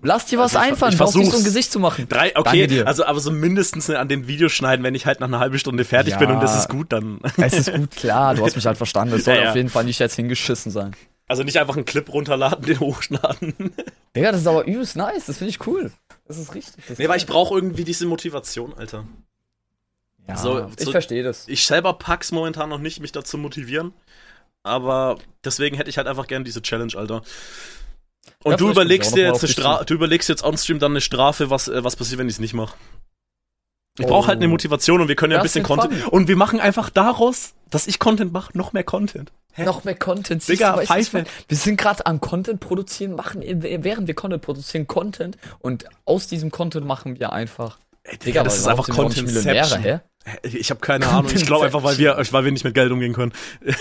Lass 0.00 0.26
dir 0.26 0.38
was 0.38 0.54
Also 0.54 0.64
ich- 0.66 0.70
einfallen, 0.72 0.92
ich 0.92 0.98
brauchst 0.98 1.16
nicht 1.16 1.24
so 1.24 1.30
ein 1.30 1.32
versuch's. 1.32 1.44
Gesicht 1.54 1.72
zu 1.72 1.80
machen. 1.80 2.06
Drei, 2.08 2.36
okay, 2.36 2.82
also 2.84 3.04
aber 3.04 3.18
so 3.18 3.32
mindestens 3.32 3.90
an 3.90 4.06
dem 4.06 4.28
Video 4.28 4.48
schneiden, 4.48 4.84
wenn 4.84 4.94
ich 4.94 5.06
halt 5.06 5.18
nach 5.18 5.26
einer 5.26 5.40
halben 5.40 5.58
Stunde 5.58 5.84
fertig 5.84 6.12
Ja. 6.12 6.18
bin 6.20 6.30
und 6.30 6.40
das 6.40 6.56
ist 6.56 6.68
gut, 6.68 6.92
dann. 6.92 7.18
Es 7.36 7.52
ist 7.54 7.72
gut, 7.74 7.90
klar, 7.90 8.36
du 8.36 8.44
hast 8.44 8.54
mich 8.56 8.64
halt 8.66 8.76
verstanden. 8.76 9.14
Es 9.16 9.24
soll 9.24 9.34
Ja, 9.34 9.42
ja. 9.44 9.48
auf 9.50 9.56
jeden 9.56 9.70
Fall 9.70 9.82
nicht 9.84 9.98
jetzt 9.98 10.14
hingeschissen 10.14 10.70
sein. 10.70 10.94
Also 11.28 11.44
nicht 11.44 11.58
einfach 11.58 11.76
einen 11.76 11.84
Clip 11.84 12.10
runterladen, 12.12 12.64
den 12.64 12.80
hochschlagen. 12.80 13.54
Digga, 14.16 14.32
das 14.32 14.40
ist 14.40 14.46
aber 14.46 14.64
übelst 14.66 14.96
nice, 14.96 15.26
das 15.26 15.38
finde 15.38 15.50
ich 15.50 15.66
cool. 15.66 15.92
Das 16.26 16.38
ist 16.38 16.54
richtig. 16.54 16.82
Das 16.88 16.98
nee, 16.98 17.08
weil 17.08 17.18
ich 17.18 17.26
brauche 17.26 17.54
irgendwie 17.54 17.84
diese 17.84 18.06
Motivation, 18.06 18.72
Alter. 18.74 19.04
Ja, 20.26 20.36
So- 20.36 20.68
ich 20.78 20.84
so- 20.84 20.90
verstehe 20.90 21.22
das. 21.22 21.46
Ich 21.48 21.66
selber 21.66 21.92
pack's 21.94 22.32
momentan 22.32 22.68
noch 22.70 22.78
nicht, 22.80 23.00
mich 23.00 23.12
dazu 23.12 23.38
motivieren. 23.38 23.92
Aber 24.62 25.18
deswegen 25.44 25.76
hätte 25.76 25.88
ich 25.90 25.98
halt 25.98 26.06
einfach 26.08 26.26
gern 26.26 26.44
diese 26.44 26.62
Challenge, 26.62 26.92
Alter. 26.96 27.22
Und 28.44 28.52
Ja, 28.52 28.56
du 28.58 28.70
überlegst 28.70 29.14
dir 29.16 29.26
jetzt 29.26 29.58
eine 29.58 29.84
du 29.84 29.94
überlegst 29.94 30.28
jetzt 30.28 30.44
on-stream 30.44 30.78
dann 30.78 30.92
eine 30.92 31.00
Strafe, 31.00 31.50
was, 31.50 31.68
äh, 31.68 31.82
was 31.84 31.96
passiert, 31.96 32.18
wenn 32.18 32.28
ich 32.28 32.34
es 32.34 32.40
nicht 32.40 32.54
mache. 32.54 32.76
Ich 33.98 34.04
Oh. 34.06 34.08
brauche 34.08 34.28
halt 34.28 34.38
eine 34.38 34.48
Motivation 34.48 35.00
und 35.00 35.08
wir 35.08 35.16
können 35.16 35.32
ja 35.32 35.38
ein 35.38 35.42
bisschen 35.42 35.64
Content. 35.64 35.94
fun. 35.94 36.08
Und 36.10 36.28
wir 36.28 36.36
machen 36.36 36.60
einfach 36.60 36.88
daraus, 36.90 37.54
dass 37.70 37.86
ich 37.86 37.98
Content 37.98 38.32
mache, 38.32 38.56
noch 38.56 38.72
mehr 38.72 38.84
Content. 38.84 39.32
Hä? 39.52 39.64
Noch 39.64 39.84
mehr 39.84 39.96
Content. 39.96 40.46
Digga, 40.46 40.68
du, 40.70 40.72
du, 40.76 40.78
was 40.82 40.88
Pfeife. 40.88 41.24
wir- 41.48 41.56
sind 41.56 41.78
gerade 41.80 42.06
am 42.06 42.20
Content 42.20 42.60
produzieren, 42.60 43.14
machen, 43.16 43.42
während 43.44 44.06
wir 44.06 44.14
Content 44.14 44.40
produzieren, 44.42 44.86
Content. 44.86 45.36
Und 45.58 45.84
aus 46.04 46.26
diesem 46.28 46.50
Content 46.50 46.86
machen 46.86 47.18
wir 47.18 47.32
einfach. 47.32 47.78
Ey, 48.04 48.16
Digga, 48.18 48.42
das 48.44 48.56
ist 48.58 48.66
einfach 48.68 48.88
Content. 48.88 49.26
Millionäre, 49.26 49.78
hä? 49.78 49.98
Ich 50.42 50.70
habe 50.70 50.80
keine 50.80 51.06
Ahnung. 51.06 51.30
Ich 51.34 51.46
glaube 51.46 51.64
einfach, 51.66 51.82
weil 51.82 51.96
wir, 51.98 52.16
weil 52.30 52.44
wir 52.44 52.52
nicht 52.52 52.64
mit 52.64 52.74
Geld 52.74 52.92
umgehen 52.92 53.14
können. 53.14 53.32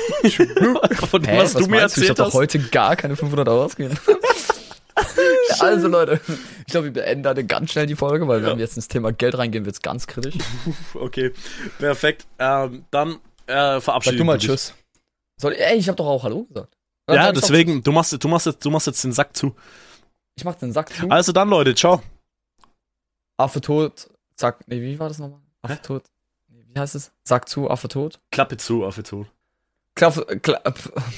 Von 1.10 1.22
dem, 1.22 1.30
Hä? 1.30 1.40
was, 1.40 1.54
du 1.54 1.68
mir 1.68 1.78
Ich 1.78 1.82
erzählt 1.84 2.10
hab 2.12 2.16
doch 2.18 2.26
hast. 2.28 2.34
heute 2.36 2.60
gar 2.60 2.96
keine 2.96 3.16
500 3.18 3.48
Euro 3.50 3.66
ausgegeben. 3.66 3.98
also 5.62 5.88
Leute, 5.88 6.20
ich 6.66 6.72
glaube, 6.72 6.86
wir 6.86 6.94
beenden 6.94 7.24
da 7.24 7.34
ganz 7.34 7.72
schnell 7.72 7.86
die 7.86 7.96
Folge, 7.96 8.28
weil 8.28 8.42
Ja. 8.42 8.48
wenn 8.48 8.58
wir 8.58 8.66
jetzt 8.66 8.76
ins 8.76 8.88
Thema 8.88 9.12
Geld 9.12 9.38
reingehen, 9.38 9.66
wird's 9.66 9.82
ganz 9.82 10.08
kritisch. 10.08 10.36
Okay, 10.94 11.34
perfekt. 11.80 12.26
Ähm, 12.40 12.86
dann 12.92 13.20
äh, 13.48 13.80
verabschieden 13.82 14.18
Sag 14.18 14.18
du 14.18 14.24
mal 14.26 14.38
dich. 14.38 14.48
Tschüss. 14.50 14.74
Soll, 15.40 15.54
ey, 15.54 15.78
ich 15.78 15.88
habe 15.88 15.96
doch 15.96 16.08
auch 16.08 16.24
Hallo 16.24 16.44
gesagt. 16.44 16.76
Dann 17.06 17.16
Ja, 17.16 17.32
deswegen, 17.32 17.84
du 17.84 17.92
machst, 17.92 18.12
du, 18.22 18.28
machst 18.28 18.46
jetzt, 18.48 18.66
du 18.66 18.70
machst 18.70 18.88
jetzt 18.88 19.04
den 19.04 19.14
Sack 19.14 19.36
zu. 19.38 19.56
Ich 20.36 20.44
mach 20.44 20.56
den 20.56 20.74
Sack 20.74 20.94
zu. 20.94 21.10
Also 21.10 21.32
dann, 21.32 21.50
Leute, 21.50 21.74
ciao. 21.76 22.02
Affe 23.38 23.62
tot, 23.62 24.10
zack. 24.36 24.68
Nee, 24.68 24.82
wie 24.82 25.00
war 25.00 25.08
das 25.08 25.20
nochmal? 25.20 25.40
Affe 25.62 25.82
tot. 25.82 26.04
Nee, 26.48 26.64
wie 26.74 26.80
heißt 26.80 26.96
es? 26.96 27.12
Sack 27.24 27.48
zu, 27.48 27.70
Affe 27.70 27.88
tot. 27.88 28.20
Klappe 28.32 28.58
zu, 28.58 28.86
Affe 28.86 29.04
zu. 29.04 29.26
Klappe, 29.96 30.40
kla 30.40 30.62